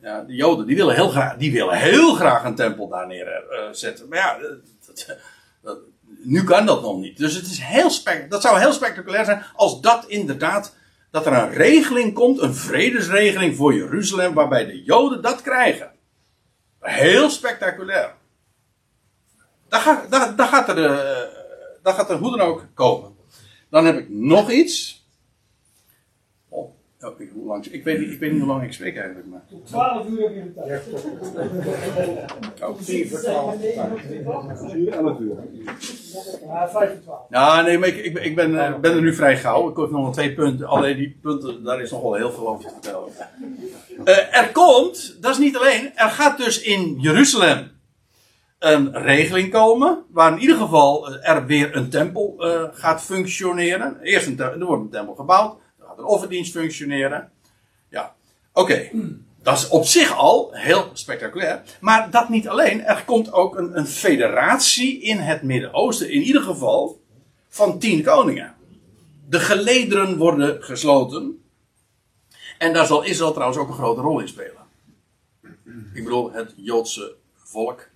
ja, 0.00 0.22
de 0.22 0.34
Joden 0.34 0.66
die 0.66 0.76
willen, 0.76 0.94
heel 0.94 1.08
graag, 1.08 1.36
die 1.36 1.52
willen 1.52 1.78
heel 1.78 2.14
graag 2.14 2.44
een 2.44 2.54
tempel 2.54 2.88
daar 2.88 3.06
neerzetten. 3.06 4.04
Uh, 4.04 4.10
maar 4.10 4.18
ja, 4.18 4.38
dat, 4.38 5.16
dat, 5.62 5.78
nu 6.22 6.44
kan 6.44 6.66
dat 6.66 6.82
nog 6.82 6.98
niet. 6.98 7.18
Dus 7.18 7.34
het 7.34 7.46
is 7.46 7.58
heel 7.58 7.90
dat 8.28 8.42
zou 8.42 8.58
heel 8.58 8.72
spectaculair 8.72 9.24
zijn 9.24 9.42
als 9.54 9.80
dat 9.80 10.04
inderdaad. 10.06 10.74
Dat 11.10 11.26
er 11.26 11.32
een 11.32 11.52
regeling 11.52 12.14
komt, 12.14 12.40
een 12.40 12.54
vredesregeling 12.54 13.56
voor 13.56 13.74
Jeruzalem, 13.74 14.34
waarbij 14.34 14.66
de 14.66 14.82
Joden 14.82 15.22
dat 15.22 15.42
krijgen. 15.42 15.92
Heel 16.80 17.30
spectaculair. 17.30 18.14
Dat 19.68 19.80
gaat, 19.80 20.68
er, 20.68 20.78
uh, 20.78 21.32
dat 21.82 21.94
gaat 21.94 22.10
er 22.10 22.16
hoe 22.16 22.36
dan 22.36 22.46
ook 22.46 22.66
komen. 22.74 23.16
Dan 23.70 23.86
heb 23.86 23.96
ik 23.96 24.08
nog 24.08 24.50
iets. 24.50 25.05
Oh, 27.00 27.20
ik, 27.20 27.30
hoe 27.32 27.46
lang, 27.46 27.66
ik, 27.66 27.84
weet 27.84 27.98
niet, 27.98 28.10
ik 28.10 28.18
weet 28.18 28.30
niet 28.32 28.40
hoe 28.40 28.48
lang 28.48 28.62
ik 28.62 28.72
spreek 28.72 28.96
eigenlijk. 28.96 29.26
Maar. 29.26 29.42
Tot 29.50 29.66
12 29.66 30.08
uur 30.08 30.22
heb 30.22 30.34
je 30.34 30.42
de 30.42 30.54
tijd. 30.54 30.82
Oh. 32.62 32.80
10 32.80 33.08
voor 33.08 33.18
12. 33.18 33.62
11 33.62 35.18
uur. 35.18 35.36
Ja, 36.46 36.68
5 36.68 36.90
voor 36.90 37.00
12. 37.02 37.20
Ja, 37.30 37.60
nee, 37.62 37.78
maar 37.78 37.88
ik, 37.88 38.04
ik, 38.04 38.18
ik 38.18 38.34
ben, 38.34 38.66
eh, 38.66 38.78
ben 38.78 38.92
er 38.92 39.02
nu 39.02 39.14
vrij 39.14 39.36
gauw. 39.36 39.70
Ik 39.70 39.76
heb 39.76 39.90
nog 39.90 40.02
wel 40.02 40.12
twee 40.12 40.34
punten. 40.34 40.66
Alleen 40.66 40.96
die 40.96 41.18
punten, 41.22 41.64
daar 41.64 41.80
is 41.80 41.90
nog 41.90 42.02
wel 42.02 42.14
heel 42.14 42.32
veel 42.32 42.48
over 42.48 42.64
te 42.64 42.70
vertellen. 42.72 43.08
Eh, 44.04 44.36
er 44.36 44.52
komt, 44.52 45.16
dat 45.20 45.30
is 45.30 45.38
niet 45.38 45.56
alleen, 45.56 45.90
er 45.94 46.08
gaat 46.08 46.38
dus 46.38 46.62
in 46.62 46.96
Jeruzalem 47.00 47.74
een 48.58 48.92
regeling 48.92 49.50
komen. 49.50 50.04
Waar 50.10 50.32
in 50.32 50.38
ieder 50.38 50.56
geval 50.56 51.08
eh, 51.08 51.30
er 51.30 51.46
weer 51.46 51.76
een 51.76 51.88
tempel 51.88 52.34
eh, 52.38 52.62
gaat 52.72 53.02
functioneren. 53.02 54.00
Eerst 54.00 54.26
een, 54.26 54.40
er 54.40 54.64
wordt 54.64 54.82
een 54.82 54.90
tempel 54.90 55.14
gebouwd. 55.14 55.58
Gaat 55.96 56.04
een 56.04 56.10
offerdienst 56.10 56.52
functioneren. 56.52 57.30
Ja, 57.88 58.14
oké. 58.52 58.90
Dat 59.42 59.58
is 59.58 59.68
op 59.68 59.84
zich 59.84 60.16
al 60.16 60.50
heel 60.52 60.90
spectaculair. 60.92 61.62
Maar 61.80 62.10
dat 62.10 62.28
niet 62.28 62.48
alleen. 62.48 62.82
Er 62.82 63.04
komt 63.04 63.32
ook 63.32 63.56
een, 63.56 63.78
een 63.78 63.86
federatie 63.86 65.00
in 65.00 65.18
het 65.18 65.42
Midden-Oosten. 65.42 66.10
In 66.10 66.22
ieder 66.22 66.42
geval 66.42 67.00
van 67.48 67.78
tien 67.78 68.02
koningen. 68.02 68.54
De 69.28 69.40
gelederen 69.40 70.16
worden 70.16 70.62
gesloten. 70.62 71.44
En 72.58 72.72
daar 72.72 72.86
zal 72.86 73.02
Israël 73.02 73.32
trouwens 73.32 73.58
ook 73.58 73.68
een 73.68 73.74
grote 73.74 74.00
rol 74.00 74.20
in 74.20 74.28
spelen. 74.28 74.64
Ik 75.94 76.04
bedoel, 76.04 76.32
het 76.32 76.54
Joodse 76.56 77.14
volk. 77.34 77.88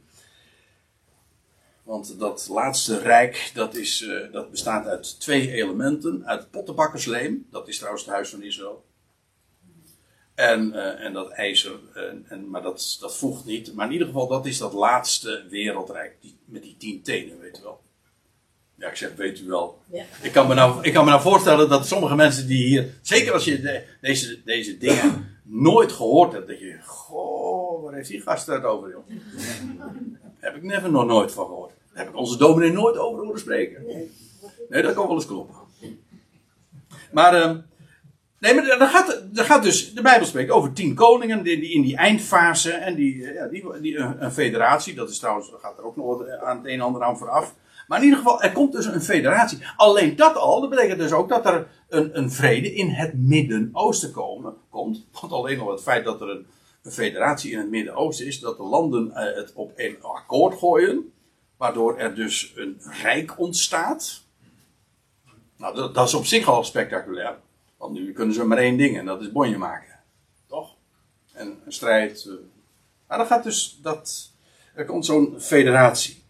Want 1.91 2.19
dat 2.19 2.49
laatste 2.51 2.99
rijk, 2.99 3.51
dat, 3.55 3.75
is, 3.75 4.03
eh, 4.03 4.33
dat 4.33 4.51
bestaat 4.51 4.87
uit 4.87 5.21
twee 5.21 5.53
elementen. 5.53 6.27
Uit 6.27 6.51
pottenbakkersleem, 6.51 7.47
dat 7.51 7.69
is 7.69 7.77
trouwens 7.77 8.05
het 8.05 8.15
huis 8.15 8.29
van 8.31 8.43
Israël. 8.43 8.85
En, 10.35 10.73
eh, 10.73 11.05
en 11.05 11.13
dat 11.13 11.31
ijzer, 11.31 11.73
en, 11.95 12.25
en, 12.29 12.51
maar 12.51 12.63
dat, 12.63 12.97
dat 13.01 13.17
voegt 13.17 13.45
niet. 13.45 13.75
Maar 13.75 13.87
in 13.87 13.93
ieder 13.93 14.07
geval, 14.07 14.29
dat 14.29 14.47
is 14.47 14.59
dat 14.59 14.73
laatste 14.73 15.47
wereldrijk. 15.49 16.17
Die, 16.21 16.39
met 16.45 16.63
die 16.63 16.77
tien 16.77 17.03
tenen, 17.03 17.41
weet 17.41 17.59
u 17.59 17.63
wel. 17.63 17.81
Ja, 18.75 18.89
ik 18.89 18.97
zeg, 18.97 19.15
weet 19.15 19.41
u 19.41 19.47
wel. 19.47 19.79
Ja. 19.93 20.05
Ik 20.23 20.33
kan, 20.33 20.49
me 20.49 20.55
nou, 20.55 20.83
ik 20.85 20.93
kan 20.93 21.05
me 21.05 21.11
nou 21.11 21.23
voorstellen 21.23 21.69
dat 21.69 21.87
sommige 21.87 22.15
mensen 22.15 22.47
die 22.47 22.67
hier, 22.67 22.95
zeker 23.03 23.33
als 23.33 23.45
je 23.45 23.61
de- 23.61 23.85
deze, 24.01 24.43
deze 24.45 24.79
dingen 24.79 25.39
nooit 25.43 25.93
gehoord 25.93 26.33
hebt, 26.33 26.49
dat 26.49 26.59
je, 26.59 26.79
goh, 26.85 27.83
waar 27.83 27.95
heeft 27.95 28.09
die 28.09 28.21
gast 28.21 28.47
het 28.47 28.65
over, 28.65 28.91
joh? 28.91 29.09
Heb 30.39 30.57
ik 30.57 30.63
never 30.63 30.91
nog 30.91 31.07
nooit 31.07 31.33
van 31.33 31.47
gehoord. 31.47 31.79
Heb 32.01 32.09
ik 32.09 32.17
onze 32.17 32.39
dominee 32.39 32.73
nooit 32.73 32.97
over 32.97 33.25
horen 33.25 33.41
spreken. 33.41 33.85
Nee, 34.69 34.83
dat 34.83 34.95
kan 34.95 35.07
wel 35.07 35.15
eens 35.15 35.27
kloppen. 35.27 35.57
Maar, 37.13 37.35
ehm, 37.35 37.59
nee, 38.39 38.55
maar 38.55 38.79
dan 38.79 38.89
gaat, 38.89 39.23
gaat 39.33 39.63
dus 39.63 39.95
de 39.95 40.03
Bijbel 40.03 40.27
spreken 40.27 40.55
over 40.55 40.73
tien 40.73 40.95
koningen 40.95 41.43
die, 41.43 41.61
die 41.61 41.73
in 41.73 41.83
die 41.83 41.97
eindfase 41.97 42.73
en 42.73 42.95
die, 42.95 43.25
eh, 43.25 43.35
ja, 43.35 43.47
die, 43.47 43.81
die 43.81 43.97
een, 43.97 44.25
een 44.25 44.33
federatie, 44.33 44.95
dat 44.95 45.11
is 45.11 45.19
trouwens, 45.19 45.53
gaat 45.61 45.79
er 45.79 45.85
ook 45.85 45.97
nog 45.97 46.29
aan 46.29 46.57
het 46.57 46.67
een 46.67 46.73
en 46.73 46.81
ander 46.81 47.03
aan 47.03 47.19
vooraf. 47.19 47.55
Maar 47.89 47.99
in 47.99 48.05
ieder 48.05 48.19
geval, 48.19 48.43
er 48.43 48.53
komt 48.53 48.73
dus 48.73 48.87
een 48.87 49.03
federatie. 49.03 49.59
Alleen 49.77 50.17
dat 50.17 50.37
al, 50.37 50.61
dat 50.61 50.71
betekent 50.71 50.99
dus 50.99 51.13
ook 51.13 51.29
dat 51.29 51.47
er 51.47 51.67
een, 51.89 52.19
een 52.19 52.31
vrede 52.31 52.75
in 52.75 52.89
het 52.89 53.19
Midden-Oosten 53.19 54.13
komen, 54.13 54.55
komt. 54.71 55.07
Want 55.21 55.33
alleen 55.33 55.61
al 55.61 55.71
het 55.71 55.83
feit 55.83 56.05
dat 56.05 56.21
er 56.21 56.29
een, 56.29 56.47
een 56.83 56.93
federatie 56.93 57.53
in 57.53 57.59
het 57.59 57.71
Midden-Oosten 57.71 58.27
is, 58.27 58.41
dat 58.41 58.57
de 58.57 58.63
landen 58.63 59.13
eh, 59.13 59.37
het 59.37 59.53
op 59.55 59.73
een 59.77 59.97
akkoord 60.03 60.59
gooien, 60.59 61.13
waardoor 61.61 61.99
er 61.99 62.15
dus 62.15 62.53
een 62.57 62.81
rijk 63.03 63.39
ontstaat. 63.39 64.23
Nou, 65.57 65.75
dat, 65.75 65.95
dat 65.95 66.07
is 66.09 66.15
op 66.15 66.25
zich 66.25 66.49
al 66.49 66.65
spectaculair. 66.65 67.37
Want 67.77 67.93
nu 67.93 68.13
kunnen 68.13 68.35
ze 68.35 68.45
maar 68.45 68.59
één 68.59 68.77
ding 68.77 68.99
en 68.99 69.05
dat 69.05 69.21
is 69.21 69.33
bonje 69.33 69.59
maken. 69.59 69.99
Toch? 70.47 70.75
En 71.33 71.61
een 71.65 71.73
strijd. 71.73 72.25
eh. 72.25 72.33
Maar 73.07 73.19
dan 73.19 73.27
gaat 73.27 73.45
dus 73.45 73.79
dat. 73.83 74.31
Er 74.75 74.85
komt 74.85 75.07
zo'n 75.07 75.35
federatie. 75.41 76.23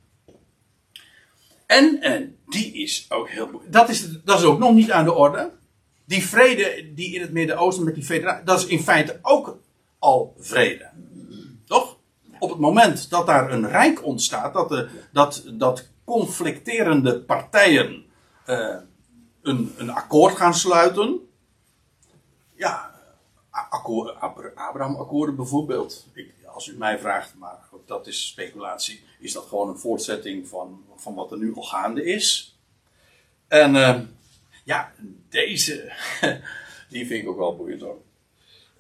En, 1.67 2.01
en 2.01 2.37
die 2.47 2.73
is 2.73 3.07
ook 3.09 3.29
heel. 3.29 3.63
Dat 3.67 3.89
is, 3.89 4.23
dat 4.23 4.39
is 4.39 4.45
ook 4.45 4.59
nog 4.59 4.75
niet 4.75 4.91
aan 4.91 5.05
de 5.05 5.13
orde. 5.15 5.51
Die 6.05 6.23
vrede 6.27 6.95
die 6.95 7.15
in 7.15 7.21
het 7.21 7.33
Midden-Oosten 7.33 7.85
met 7.85 7.95
die 7.95 8.05
federatie. 8.05 8.45
Dat 8.45 8.59
is 8.59 8.67
in 8.67 8.83
feite 8.83 9.19
ook 9.23 9.59
al 9.99 10.35
vrede. 10.39 10.91
Op 12.41 12.51
het 12.51 12.59
moment 12.59 13.11
dat 13.11 13.27
daar 13.27 13.53
een 13.53 13.69
rijk 13.69 14.05
ontstaat. 14.05 14.53
Dat, 14.55 14.69
de, 14.69 14.89
dat, 15.13 15.43
dat 15.55 15.89
conflicterende 16.05 17.21
partijen. 17.21 18.05
eh, 18.45 18.77
een, 19.43 19.75
een 19.77 19.91
akkoord 19.91 20.37
gaan 20.37 20.55
sluiten. 20.55 21.29
Ja, 22.55 22.95
akkoord- 23.51 24.17
Abra- 24.21 24.53
Abraham-akkoorden 24.55 25.37
bijvoorbeeld. 25.37 26.07
Als 26.47 26.67
u 26.69 26.77
mij 26.77 26.99
vraagt, 26.99 27.35
maar 27.39 27.59
dat 27.87 28.07
is 28.07 28.27
speculatie. 28.29 29.05
Is 29.21 29.33
dat 29.33 29.47
gewoon 29.47 29.69
een 29.69 29.79
voortzetting 29.79 30.49
van, 30.49 30.85
van 30.97 31.15
wat 31.15 31.33
er 31.33 31.39
nu 31.39 31.55
al 31.55 31.63
gaande 31.63 32.05
is? 32.05 32.59
En 33.49 33.77
eh, 33.77 34.01
ja, 34.65 34.93
deze, 35.29 35.93
die 36.91 37.07
vind 37.07 37.23
ik 37.23 37.29
ook 37.29 37.39
wel 37.39 37.57
boeiend 37.57 37.81
hoor. 37.81 37.99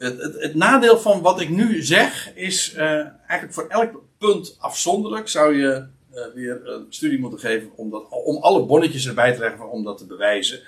Het, 0.00 0.36
het, 0.38 0.54
nadeel 0.54 0.98
van 0.98 1.20
wat 1.20 1.40
ik 1.40 1.48
nu 1.48 1.82
zeg 1.82 2.34
is 2.34 2.72
eh, 2.74 2.84
eigenlijk 3.26 3.52
voor 3.52 3.66
elk 3.68 4.02
punt 4.18 4.56
afzonderlijk 4.58 5.28
zou 5.28 5.56
je 5.56 5.86
eh, 6.10 6.22
weer 6.34 6.68
een 6.68 6.86
studie 6.88 7.18
moeten 7.18 7.38
geven 7.38 7.70
om, 7.76 7.90
dat, 7.90 8.08
om 8.08 8.36
alle 8.36 8.64
bonnetjes 8.64 9.06
erbij 9.06 9.32
te 9.32 9.38
leggen 9.38 9.70
om 9.70 9.84
dat 9.84 9.98
te 9.98 10.06
bewijzen. 10.06 10.60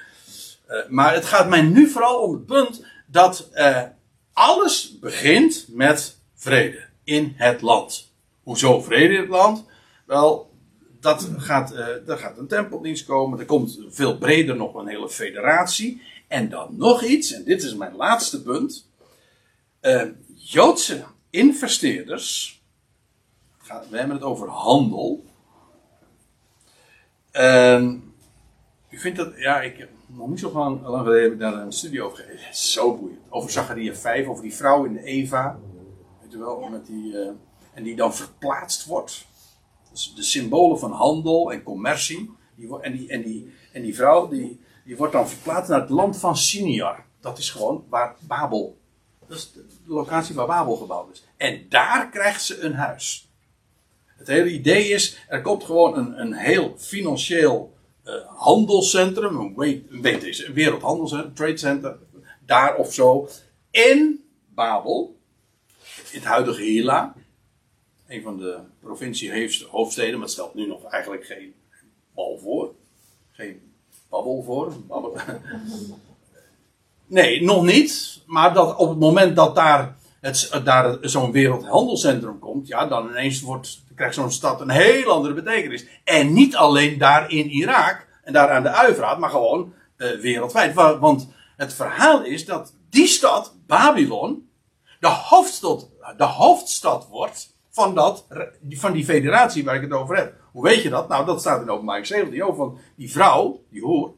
Eh, 0.67 0.79
maar 0.89 1.15
het 1.15 1.25
gaat 1.25 1.49
mij 1.49 1.63
nu 1.63 1.89
vooral 1.89 2.21
om 2.21 2.33
het 2.33 2.47
punt 2.47 2.85
dat 3.07 3.51
alles 4.33 4.99
begint 4.99 5.67
met 5.69 6.19
vrede 6.35 6.85
in 7.05 7.33
het 7.37 7.61
land. 7.61 8.13
Hoezo 8.43 8.81
vrede 8.81 9.15
in 9.15 9.21
het 9.21 9.29
land? 9.29 9.65
Wel, 10.07 10.51
dat 11.01 11.29
gaat, 11.37 11.73
er 12.07 12.19
gaat 12.19 12.39
een 12.39 12.49
tempeldienst 12.49 13.05
komen. 13.05 13.39
Er 13.39 13.45
komt 13.45 13.79
veel 13.89 14.19
breder 14.19 14.57
nog 14.57 14.75
een 14.75 14.89
hele 14.89 15.11
federatie. 15.11 16.03
En 16.29 16.49
dan 16.49 16.75
nog 16.77 17.03
iets, 17.03 17.33
en 17.33 17.45
dit 17.45 17.63
is 17.63 17.75
mijn 17.75 17.97
laatste 17.97 18.43
punt. 18.43 18.91
Eh, 19.83 20.03
Joodse 20.35 21.05
investeerders. 21.31 22.61
We 23.91 23.97
hebben 23.99 24.17
het 24.17 24.25
over 24.25 24.49
handel. 24.49 25.25
Ehm, 27.31 27.99
u 28.91 28.99
vindt 28.99 29.19
dat, 29.19 29.33
ja, 29.37 29.61
ik 29.61 29.79
heb 29.79 29.89
nog 30.07 30.29
niet 30.29 30.39
zo 30.39 30.53
lang, 30.53 30.83
lang 30.83 31.05
geleden 31.05 31.23
heb 31.23 31.33
ik 31.33 31.39
daar 31.39 31.55
een 31.55 31.73
studie 31.73 32.03
over 32.03 32.19
gegeven. 32.19 32.55
Zo 32.55 32.97
boeiend. 32.97 33.21
Over 33.29 33.51
Zachariah 33.51 33.95
5, 33.95 34.27
over 34.27 34.43
die 34.43 34.55
vrouw 34.55 34.85
in 34.85 34.93
de 34.93 35.03
Eva. 35.03 35.59
Weet 36.23 36.35
u 36.35 36.39
wel, 36.39 36.69
met 36.69 36.87
die, 36.87 37.19
eh, 37.19 37.31
en 37.75 37.83
die 37.83 37.97
dan 37.97 38.15
verplaatst 38.15 38.85
wordt. 38.85 39.27
Dus 39.91 40.15
de 40.15 40.23
symbolen 40.23 40.79
van 40.79 40.93
handel 40.93 41.53
en 41.53 41.63
commercie. 41.63 42.31
Die, 42.55 42.81
en, 42.81 42.93
die, 42.97 43.09
en, 43.09 43.23
die, 43.23 43.53
en 43.73 43.83
die 43.83 43.95
vrouw 43.95 44.29
die, 44.29 44.61
die 44.85 44.97
wordt 44.97 45.13
dan 45.13 45.29
verplaatst 45.29 45.71
naar 45.71 45.81
het 45.81 45.91
land 45.91 46.19
van 46.19 46.37
Siniar. 46.37 47.05
Dat 47.21 47.39
is 47.39 47.51
gewoon 47.51 47.85
waar 47.89 48.17
Babel. 48.21 48.81
Dat 49.33 49.41
is 49.41 49.53
de 49.53 49.65
locatie 49.87 50.35
waar 50.35 50.47
Babel 50.47 50.77
gebouwd 50.77 51.13
is. 51.13 51.25
En 51.37 51.67
daar 51.69 52.11
krijgt 52.11 52.45
ze 52.45 52.61
een 52.61 52.75
huis. 52.75 53.29
Het 54.07 54.27
hele 54.27 54.51
idee 54.53 54.89
is, 54.89 55.19
er 55.29 55.41
komt 55.43 55.65
gewoon 55.65 55.97
een, 55.99 56.21
een 56.21 56.33
heel 56.33 56.75
financieel 56.79 57.75
eh, 58.03 58.15
handelscentrum, 58.27 59.37
een, 59.41 59.55
we- 59.57 59.83
een 59.89 60.53
wereldhandelscentrum, 60.55 61.35
trade 61.35 61.57
center, 61.57 61.99
daar 62.47 62.77
of 62.77 62.95
zo, 62.95 63.29
in 63.71 64.25
Babel, 64.49 65.17
in 66.11 66.19
het 66.19 66.25
huidige 66.29 66.63
Hela, 66.63 67.15
een 68.09 68.23
van 68.23 68.37
de 68.39 68.59
provincie-hoofdsteden, 68.81 70.13
maar 70.13 70.23
het 70.23 70.31
stelt 70.31 70.55
nu 70.55 70.67
nog 70.67 70.85
eigenlijk 70.85 71.25
geen 71.27 71.55
bal 72.15 72.39
voor, 72.39 72.75
geen 73.31 73.73
babbel 74.09 74.43
voor. 74.43 74.73
Babbel. 74.87 75.17
Nee, 77.13 77.43
nog 77.43 77.65
niet. 77.65 78.23
Maar 78.27 78.55
dat 78.55 78.77
op 78.77 78.89
het 78.89 78.99
moment 78.99 79.37
dat 79.37 79.55
daar, 79.55 79.97
het, 80.21 80.61
daar 80.65 80.97
zo'n 81.01 81.33
wereldhandelscentrum 81.33 82.39
komt, 82.39 82.67
ja, 82.69 82.87
dan 82.87 83.09
ineens 83.09 83.41
wordt, 83.41 83.83
krijgt 83.95 84.15
zo'n 84.15 84.31
stad 84.31 84.61
een 84.61 84.71
heel 84.71 85.11
andere 85.11 85.35
betekenis. 85.35 85.87
En 86.05 86.33
niet 86.33 86.57
alleen 86.57 86.99
daar 86.99 87.31
in 87.31 87.51
Irak 87.51 88.07
en 88.25 88.33
daar 88.33 88.51
aan 88.51 88.63
de 88.63 88.69
Uivraat, 88.69 89.19
maar 89.19 89.31
gewoon 89.31 89.73
eh, 89.97 90.11
wereldwijd. 90.11 90.75
Wa- 90.75 90.99
Want 90.99 91.29
het 91.57 91.75
verhaal 91.75 92.23
is 92.25 92.45
dat 92.45 92.75
die 92.91 93.07
stad, 93.07 93.55
Babylon, 93.67 94.49
de 95.01 95.09
hoofdstad, 95.09 95.89
de 96.17 96.25
hoofdstad 96.25 97.09
wordt 97.11 97.57
van, 97.71 97.95
dat, 97.95 98.27
van 98.69 98.93
die 98.93 99.05
federatie 99.05 99.65
waar 99.65 99.75
ik 99.75 99.83
het 99.83 99.93
over 99.93 100.17
heb. 100.17 100.35
Hoe 100.53 100.63
weet 100.65 100.83
je 100.83 100.89
dat? 100.91 101.09
Nou, 101.09 101.27
dat 101.27 101.41
staat 101.41 101.63
in 101.63 101.71
openbaring 101.71 102.07
17 102.07 102.45
ook 102.45 102.57
van 102.57 102.79
die 102.97 103.13
vrouw, 103.13 103.61
die 103.71 103.81
hoer, 103.83 104.13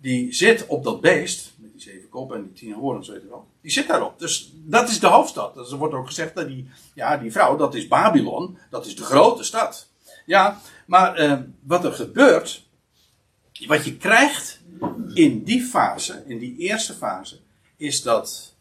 die 0.00 0.32
zit 0.34 0.66
op 0.66 0.84
dat 0.84 1.00
beest, 1.00 1.52
die 1.84 1.92
zeven 1.92 2.08
koppen 2.08 2.36
en 2.36 2.42
die 2.42 2.52
tien 2.52 2.72
horens, 2.72 3.08
weet 3.08 3.22
je 3.22 3.28
wel. 3.28 3.46
Die 3.60 3.70
zit 3.70 3.88
daarop. 3.88 4.18
Dus 4.18 4.52
dat 4.54 4.88
is 4.88 5.00
de 5.00 5.06
hoofdstad. 5.06 5.54
Dus 5.54 5.70
er 5.70 5.78
wordt 5.78 5.94
ook 5.94 6.06
gezegd 6.06 6.34
dat 6.34 6.46
die, 6.46 6.70
ja, 6.94 7.16
die 7.16 7.32
vrouw, 7.32 7.56
dat 7.56 7.74
is 7.74 7.88
Babylon, 7.88 8.58
dat 8.70 8.86
is 8.86 8.96
de 8.96 9.02
grote 9.02 9.42
stad. 9.42 9.88
Ja, 10.26 10.60
maar 10.86 11.14
eh, 11.14 11.38
wat 11.60 11.84
er 11.84 11.92
gebeurt, 11.92 12.68
wat 13.66 13.84
je 13.84 13.96
krijgt 13.96 14.60
in 15.14 15.44
die 15.44 15.62
fase, 15.62 16.24
in 16.26 16.38
die 16.38 16.56
eerste 16.56 16.94
fase, 16.94 17.40
is 17.76 18.02
dat 18.02 18.54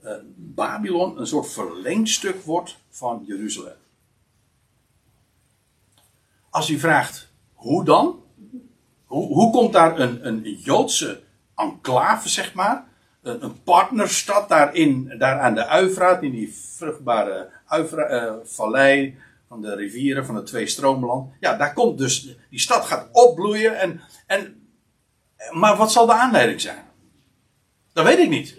eh, 0.00 0.12
Babylon 0.36 1.18
een 1.20 1.26
soort 1.26 1.52
verlengstuk 1.52 2.42
wordt 2.42 2.76
van 2.88 3.24
Jeruzalem. 3.26 3.76
Als 6.50 6.70
u 6.70 6.78
vraagt, 6.78 7.28
hoe 7.52 7.84
dan? 7.84 8.22
Hoe, 9.04 9.26
hoe 9.26 9.52
komt 9.52 9.72
daar 9.72 10.00
een, 10.00 10.26
een 10.26 10.42
Joodse 10.42 11.23
enclave, 11.56 12.28
zeg 12.28 12.54
maar, 12.54 12.84
een, 13.22 13.44
een 13.44 13.62
partnerstad 13.62 14.48
daarin, 14.48 15.14
daar 15.18 15.38
aan 15.40 15.54
de 15.54 15.66
Uifraat, 15.66 16.22
in 16.22 16.30
die 16.30 16.54
vruchtbare 16.76 17.50
Uifra, 17.66 18.02
eh, 18.02 18.32
vallei 18.44 19.16
van 19.48 19.62
de 19.62 19.74
rivieren 19.74 20.26
van 20.26 20.34
het 20.34 20.46
Twee-Stromenland. 20.46 21.32
Ja, 21.40 21.56
daar 21.56 21.72
komt 21.72 21.98
dus, 21.98 22.36
die 22.50 22.60
stad 22.60 22.84
gaat 22.84 23.08
opbloeien. 23.12 23.78
En, 23.78 24.00
en, 24.26 24.68
maar 25.50 25.76
wat 25.76 25.92
zal 25.92 26.06
de 26.06 26.12
aanleiding 26.12 26.60
zijn? 26.60 26.84
Dat 27.92 28.04
weet 28.04 28.18
ik 28.18 28.28
niet. 28.28 28.56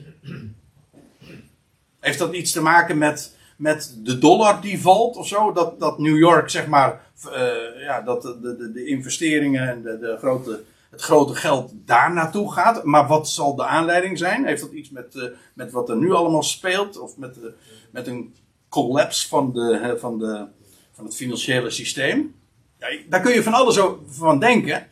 Heeft 1.99 2.19
dat 2.19 2.33
iets 2.33 2.51
te 2.51 2.61
maken 2.61 2.97
met, 2.97 3.35
met 3.57 3.97
de 4.03 4.17
dollar 4.17 4.61
die 4.61 4.81
valt 4.81 5.15
of 5.15 5.27
zo? 5.27 5.51
Dat, 5.51 5.79
dat 5.79 5.99
New 5.99 6.17
York, 6.17 6.49
zeg 6.49 6.67
maar, 6.67 7.01
eh, 7.33 7.81
ja, 7.83 8.01
dat 8.01 8.21
de, 8.21 8.39
de, 8.41 8.71
de 8.71 8.85
investeringen 8.85 9.69
en 9.69 9.81
de, 9.81 9.99
de 9.99 10.15
grote, 10.17 10.63
het 10.95 11.03
grote 11.03 11.35
geld 11.35 11.71
daar 11.75 12.13
naartoe 12.13 12.51
gaat. 12.53 12.83
Maar 12.83 13.07
wat 13.07 13.29
zal 13.29 13.55
de 13.55 13.65
aanleiding 13.65 14.17
zijn? 14.17 14.45
Heeft 14.45 14.61
dat 14.61 14.71
iets 14.71 14.89
met, 14.89 15.15
eh, 15.15 15.23
met 15.53 15.71
wat 15.71 15.89
er 15.89 15.97
nu 15.97 16.13
allemaal 16.13 16.43
speelt? 16.43 16.97
Of 16.99 17.17
met, 17.17 17.33
de, 17.33 17.53
met 17.91 18.07
een 18.07 18.35
collapse 18.69 19.27
van, 19.27 19.53
de, 19.53 19.95
van, 19.99 20.19
de, 20.19 20.45
van 20.91 21.05
het 21.05 21.15
financiële 21.15 21.69
systeem? 21.69 22.35
Ja, 22.79 22.87
daar 23.09 23.21
kun 23.21 23.33
je 23.33 23.43
van 23.43 23.53
alles 23.53 23.79
over 23.79 23.99
van 24.07 24.39
denken. 24.39 24.87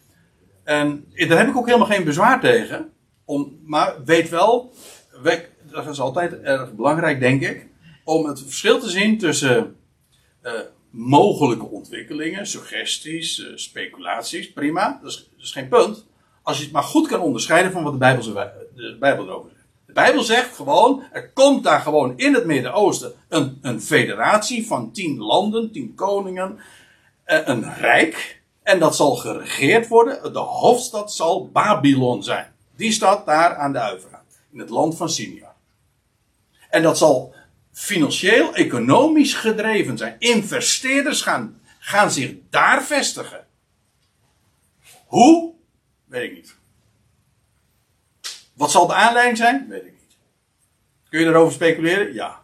En 0.64 1.06
daar 1.28 1.38
heb 1.38 1.48
ik 1.48 1.58
ook 1.58 1.66
helemaal 1.66 1.88
geen 1.88 2.04
bezwaar 2.04 2.40
tegen. 2.40 2.92
Om, 3.26 3.60
maar 3.66 3.96
weet 4.06 4.30
wel, 4.30 4.74
we- 5.22 5.48
dat 5.72 5.88
is 5.88 6.00
altijd 6.00 6.34
erg 6.42 6.74
belangrijk, 6.74 7.20
denk 7.20 7.42
ik, 7.42 7.68
om 8.04 8.26
het 8.26 8.42
verschil 8.42 8.80
te 8.80 8.90
zien 8.90 9.18
tussen 9.18 9.76
eh, 10.42 10.52
mogelijke 10.96 11.66
ontwikkelingen, 11.66 12.48
suggesties, 12.48 13.40
eh, 13.40 13.52
speculaties, 13.56 14.52
prima, 14.52 15.00
dat 15.02 15.28
is, 15.38 15.52
geen 15.52 15.68
punt. 15.68 16.06
Als 16.42 16.58
je 16.58 16.64
het 16.64 16.72
maar 16.72 16.84
goed 16.84 17.08
kan 17.08 17.20
onderscheiden 17.20 17.72
van 17.72 17.84
wat 17.84 17.92
de 17.92 17.98
Bijbel, 17.98 18.34
de 18.76 18.98
Bijbel 19.00 19.28
erover 19.28 19.50
zegt. 19.50 19.66
De 19.86 19.94
Bijbel 19.94 20.24
zegt 20.24 20.56
gewoon, 20.56 21.04
er 21.12 21.32
komt 21.32 21.64
daar 21.64 21.80
gewoon 21.80 22.18
in 22.18 22.34
het 22.34 22.46
Midden-Oosten 22.46 23.14
een, 23.30 23.58
een 23.62 23.82
federatie 23.82 24.68
van 24.68 24.92
tien 24.92 25.18
landen, 25.18 25.72
tien 25.72 25.96
koningen, 25.96 26.60
eh, 27.24 27.40
een 27.44 27.74
rijk. 27.74 28.42
En 28.64 28.80
dat 28.80 28.96
zal 28.96 29.16
geregeerd 29.16 29.88
worden. 29.88 30.34
De 30.34 30.40
hoofdstad 30.40 31.14
zal 31.14 31.50
Babylon 31.50 32.24
zijn. 32.24 32.54
Die 32.76 32.92
stad 32.92 33.26
daar 33.26 33.56
aan 33.56 33.72
de 33.72 33.80
Uiveraat. 33.80 34.40
In 34.52 34.60
het 34.60 34.70
land 34.70 34.98
van 34.98 35.10
Sinjar. 35.10 35.56
En 36.70 36.82
dat 36.82 36.98
zal 36.98 37.34
financieel, 37.74 38.56
economisch 38.56 39.34
gedreven 39.34 39.98
zijn. 39.98 40.16
Investeerders 40.20 41.22
gaan, 41.22 41.62
gaan 41.80 42.12
zich 42.12 42.34
daar 42.50 42.84
vestigen. 42.84 43.48
Hoe? 45.06 45.54
Weet 46.06 46.30
ik 46.30 46.36
niet. 46.36 46.56
Wat 48.54 48.72
zal 48.72 48.88
de 48.88 48.94
aanleiding 48.94 49.38
zijn? 49.38 49.66
Weet 49.70 49.86
ik 49.86 49.92
niet. 49.92 50.18
Kun 51.10 51.20
je 51.20 51.26
erover 51.26 51.54
speculeren? 51.54 52.14
Ja. 52.14 52.42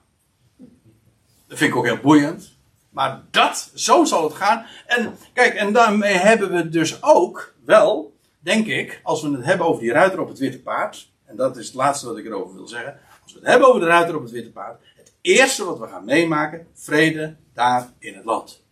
Dat 1.47 1.57
vind 1.57 1.71
ik 1.71 1.75
ook 1.75 1.86
heel 1.86 1.97
boeiend. 1.97 2.57
Maar 2.89 3.21
dat, 3.32 3.71
zo 3.75 4.05
zal 4.05 4.23
het 4.23 4.34
gaan. 4.34 4.65
En 4.86 5.17
kijk, 5.34 5.53
en 5.53 5.73
daarmee 5.73 6.13
hebben 6.13 6.51
we 6.51 6.69
dus 6.69 7.03
ook 7.03 7.53
wel, 7.65 8.17
denk 8.39 8.67
ik, 8.67 8.99
als 9.03 9.21
we 9.21 9.32
het 9.32 9.45
hebben 9.45 9.67
over 9.67 9.82
die 9.82 9.91
ruiter 9.91 10.19
op 10.19 10.27
het 10.27 10.39
witte 10.39 10.61
paard. 10.61 11.11
En 11.25 11.36
dat 11.36 11.57
is 11.57 11.65
het 11.65 11.75
laatste 11.75 12.05
wat 12.05 12.17
ik 12.17 12.25
erover 12.25 12.55
wil 12.55 12.67
zeggen. 12.67 12.99
Als 13.23 13.34
we 13.34 13.39
het 13.39 13.47
hebben 13.47 13.67
over 13.67 13.82
de 13.82 13.88
ruiter 13.88 14.15
op 14.15 14.21
het 14.21 14.32
witte 14.32 14.51
paard. 14.51 14.82
Eerste 15.30 15.65
wat 15.65 15.80
we 15.80 15.88
gaan 15.88 16.05
meemaken, 16.05 16.67
vrede 16.73 17.36
daar 17.53 17.93
in 17.99 18.15
het 18.15 18.25
land. 18.25 18.63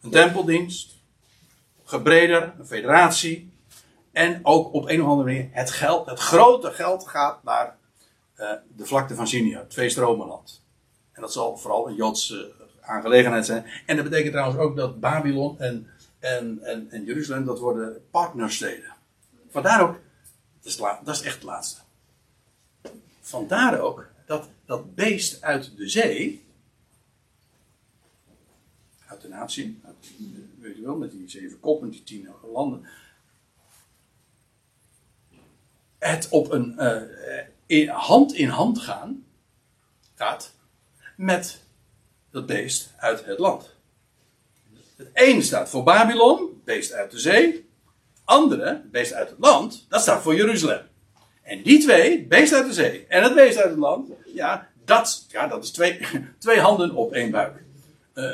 Een 0.00 0.10
tempeldienst, 0.10 0.96
gebreder, 1.84 2.54
een 2.58 2.66
federatie. 2.66 3.52
En 4.12 4.40
ook 4.42 4.72
op 4.72 4.88
een 4.88 5.02
of 5.02 5.08
andere 5.08 5.28
manier 5.28 5.48
het 5.52 5.70
geld, 5.70 6.06
het 6.06 6.18
grote 6.18 6.70
geld 6.70 7.08
gaat 7.08 7.42
naar 7.42 7.76
eh, 8.34 8.52
de 8.76 8.86
vlakte 8.86 9.14
van 9.14 9.26
Sinjar, 9.26 9.60
het 9.60 9.70
Tweestromenland. 9.70 10.62
En 11.12 11.20
dat 11.20 11.32
zal 11.32 11.56
vooral 11.56 11.88
een 11.88 11.94
Joodse 11.94 12.52
aangelegenheid 12.80 13.46
zijn. 13.46 13.64
En 13.86 13.96
dat 13.96 14.04
betekent 14.04 14.32
trouwens 14.32 14.60
ook 14.60 14.76
dat 14.76 15.00
Babylon 15.00 15.58
en, 15.58 15.86
en, 16.18 16.58
en, 16.62 16.90
en 16.90 17.04
Jeruzalem, 17.04 17.44
dat 17.44 17.58
worden 17.58 18.04
partnersteden. 18.10 18.94
Vandaar 19.50 19.82
ook, 19.82 19.98
is, 20.62 20.76
dat 20.76 21.14
is 21.14 21.22
echt 21.22 21.34
het 21.34 21.44
laatste. 21.44 21.80
Vandaar 23.20 23.80
ook 23.80 24.09
dat 24.30 24.48
dat 24.64 24.94
beest 24.94 25.42
uit 25.42 25.76
de 25.76 25.88
zee, 25.88 26.44
uit 29.06 29.20
de 29.20 29.28
natie, 29.28 29.80
uit, 29.84 29.96
weet 30.58 30.76
je 30.76 30.82
wel, 30.82 30.96
met 30.96 31.10
die 31.10 31.28
zeven 31.28 31.60
koppen, 31.60 31.90
die 31.90 32.02
tien 32.02 32.28
landen, 32.52 32.86
het 35.98 36.28
op 36.28 36.50
een 36.50 36.78
eh, 36.78 37.46
in, 37.66 37.88
hand 37.88 38.32
in 38.32 38.48
hand 38.48 38.78
gaan 38.78 39.24
gaat 40.14 40.54
met 41.16 41.62
dat 42.30 42.46
beest 42.46 42.92
uit 42.96 43.24
het 43.24 43.38
land. 43.38 43.74
Het 44.96 45.10
ene 45.12 45.42
staat 45.42 45.68
voor 45.68 45.82
Babylon, 45.82 46.62
beest 46.64 46.92
uit 46.92 47.10
de 47.10 47.18
zee. 47.18 47.68
Andere, 48.24 48.82
beest 48.90 49.12
uit 49.12 49.30
het 49.30 49.38
land, 49.38 49.86
dat 49.88 50.00
staat 50.00 50.22
voor 50.22 50.34
Jeruzalem. 50.34 50.89
En 51.50 51.62
die 51.62 51.78
twee, 51.78 52.10
het 52.10 52.28
beest 52.28 52.52
uit 52.52 52.66
de 52.66 52.72
zee 52.72 53.04
en 53.08 53.22
het 53.22 53.34
beest 53.34 53.56
uit 53.56 53.70
het 53.70 53.78
land, 53.78 54.08
ja, 54.34 54.68
dat, 54.84 55.26
ja, 55.28 55.46
dat 55.46 55.64
is 55.64 55.70
twee, 55.70 55.98
twee 56.38 56.60
handen 56.60 56.94
op 56.94 57.12
één 57.12 57.30
buik. 57.30 57.62
Eh, 58.12 58.24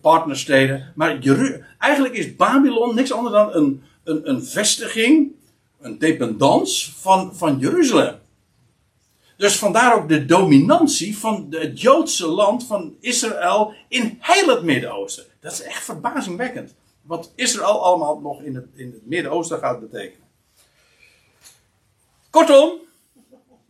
partnersteden. 0.00 0.92
Maar 0.94 1.18
Jeru 1.18 1.64
eigenlijk 1.78 2.14
is 2.14 2.36
Babylon 2.36 2.94
niks 2.94 3.12
anders 3.12 3.34
dan 3.34 3.54
een, 3.54 3.82
een, 4.04 4.28
een 4.28 4.44
vestiging, 4.44 5.32
een 5.80 5.98
dependance 5.98 6.92
van, 6.92 7.36
van 7.36 7.58
Jeruzalem. 7.58 8.18
Dus 9.36 9.58
vandaar 9.58 9.94
ook 9.94 10.08
de 10.08 10.24
dominantie 10.24 11.18
van 11.18 11.46
het 11.50 11.80
Joodse 11.80 12.26
land 12.26 12.66
van 12.66 12.94
Israël 13.00 13.74
in 13.88 14.18
heel 14.20 14.48
het 14.48 14.62
Midden-Oosten. 14.62 15.24
Dat 15.40 15.52
is 15.52 15.62
echt 15.62 15.84
verbazingwekkend. 15.84 16.74
Wat 17.02 17.32
Israël 17.34 17.84
allemaal 17.84 18.20
nog 18.20 18.42
in 18.42 18.54
het, 18.54 18.66
in 18.74 18.90
het 18.92 19.06
Midden-Oosten 19.06 19.58
gaat 19.58 19.80
betekenen. 19.80 20.21
Kortom, 22.32 22.70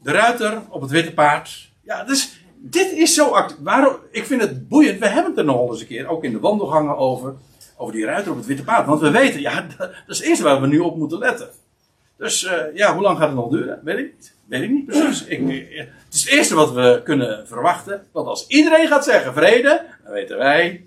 de 0.02 0.12
ruiter 0.12 0.62
op 0.68 0.80
het 0.80 0.90
witte 0.90 1.12
paard. 1.12 1.70
Ja, 1.84 2.04
dus 2.04 2.44
dit 2.56 2.92
is 2.92 3.14
zo. 3.14 3.46
Waarom? 3.58 3.96
Ik 4.10 4.26
vind 4.26 4.40
het 4.40 4.68
boeiend. 4.68 4.98
We 4.98 5.06
hebben 5.06 5.30
het 5.30 5.38
er 5.38 5.44
nog 5.44 5.56
al 5.56 5.70
eens 5.70 5.80
een 5.80 5.86
keer, 5.86 6.08
ook 6.08 6.24
in 6.24 6.32
de 6.32 6.40
wandelgangen 6.40 6.96
over. 6.96 7.34
Over 7.76 7.94
die 7.94 8.04
ruiter 8.04 8.30
op 8.30 8.36
het 8.36 8.46
witte 8.46 8.64
paard. 8.64 8.86
Want 8.86 9.00
we 9.00 9.10
weten, 9.10 9.40
ja, 9.40 9.66
dat 9.78 9.90
is 10.06 10.18
het 10.18 10.26
eerste 10.26 10.44
waar 10.44 10.60
we 10.60 10.66
nu 10.66 10.78
op 10.78 10.96
moeten 10.96 11.18
letten. 11.18 11.48
Dus 12.16 12.44
eh, 12.44 12.74
ja, 12.74 12.94
hoe 12.94 13.02
lang 13.02 13.18
gaat 13.18 13.26
het 13.26 13.36
nog 13.36 13.50
duren? 13.50 13.80
Weet 13.84 13.98
ik 13.98 14.12
niet. 14.14 14.34
Weet 14.46 14.62
ik 14.62 14.70
niet 14.70 14.86
precies. 14.86 15.26
Eh, 15.26 15.38
het 15.78 16.14
is 16.14 16.24
het 16.24 16.32
eerste 16.32 16.54
wat 16.54 16.72
we 16.72 17.00
kunnen 17.04 17.46
verwachten. 17.46 18.06
Want 18.12 18.26
als 18.26 18.46
iedereen 18.46 18.86
gaat 18.86 19.04
zeggen 19.04 19.32
vrede, 19.32 19.84
dan 20.04 20.12
weten 20.12 20.38
wij, 20.38 20.84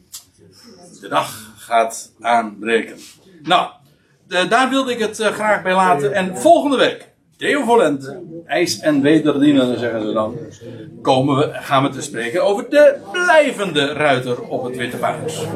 de 1.01 1.07
dag 1.07 1.53
gaat 1.57 2.11
aanbreken. 2.21 2.97
Nou, 3.43 3.71
daar 4.27 4.69
wilde 4.69 4.91
ik 4.91 4.99
het 4.99 5.19
eh, 5.19 5.31
graag 5.31 5.61
bij 5.63 5.73
laten. 5.73 6.13
En 6.13 6.37
volgende 6.37 6.77
week, 6.77 7.13
Deo 7.37 7.63
Volente, 7.63 8.23
ijs 8.45 8.79
en 8.79 9.01
wederdienen 9.01 9.79
zeggen 9.79 10.01
ze 10.01 10.13
dan, 10.13 10.37
komen 11.01 11.37
we, 11.37 11.49
gaan 11.53 11.83
we 11.83 11.89
te 11.89 12.01
spreken 12.01 12.43
over 12.43 12.69
de 12.69 12.95
blijvende 13.11 13.93
ruiter 13.93 14.41
op 14.41 14.63
het 14.63 14.77
witte 14.77 14.97
paard. 14.97 15.47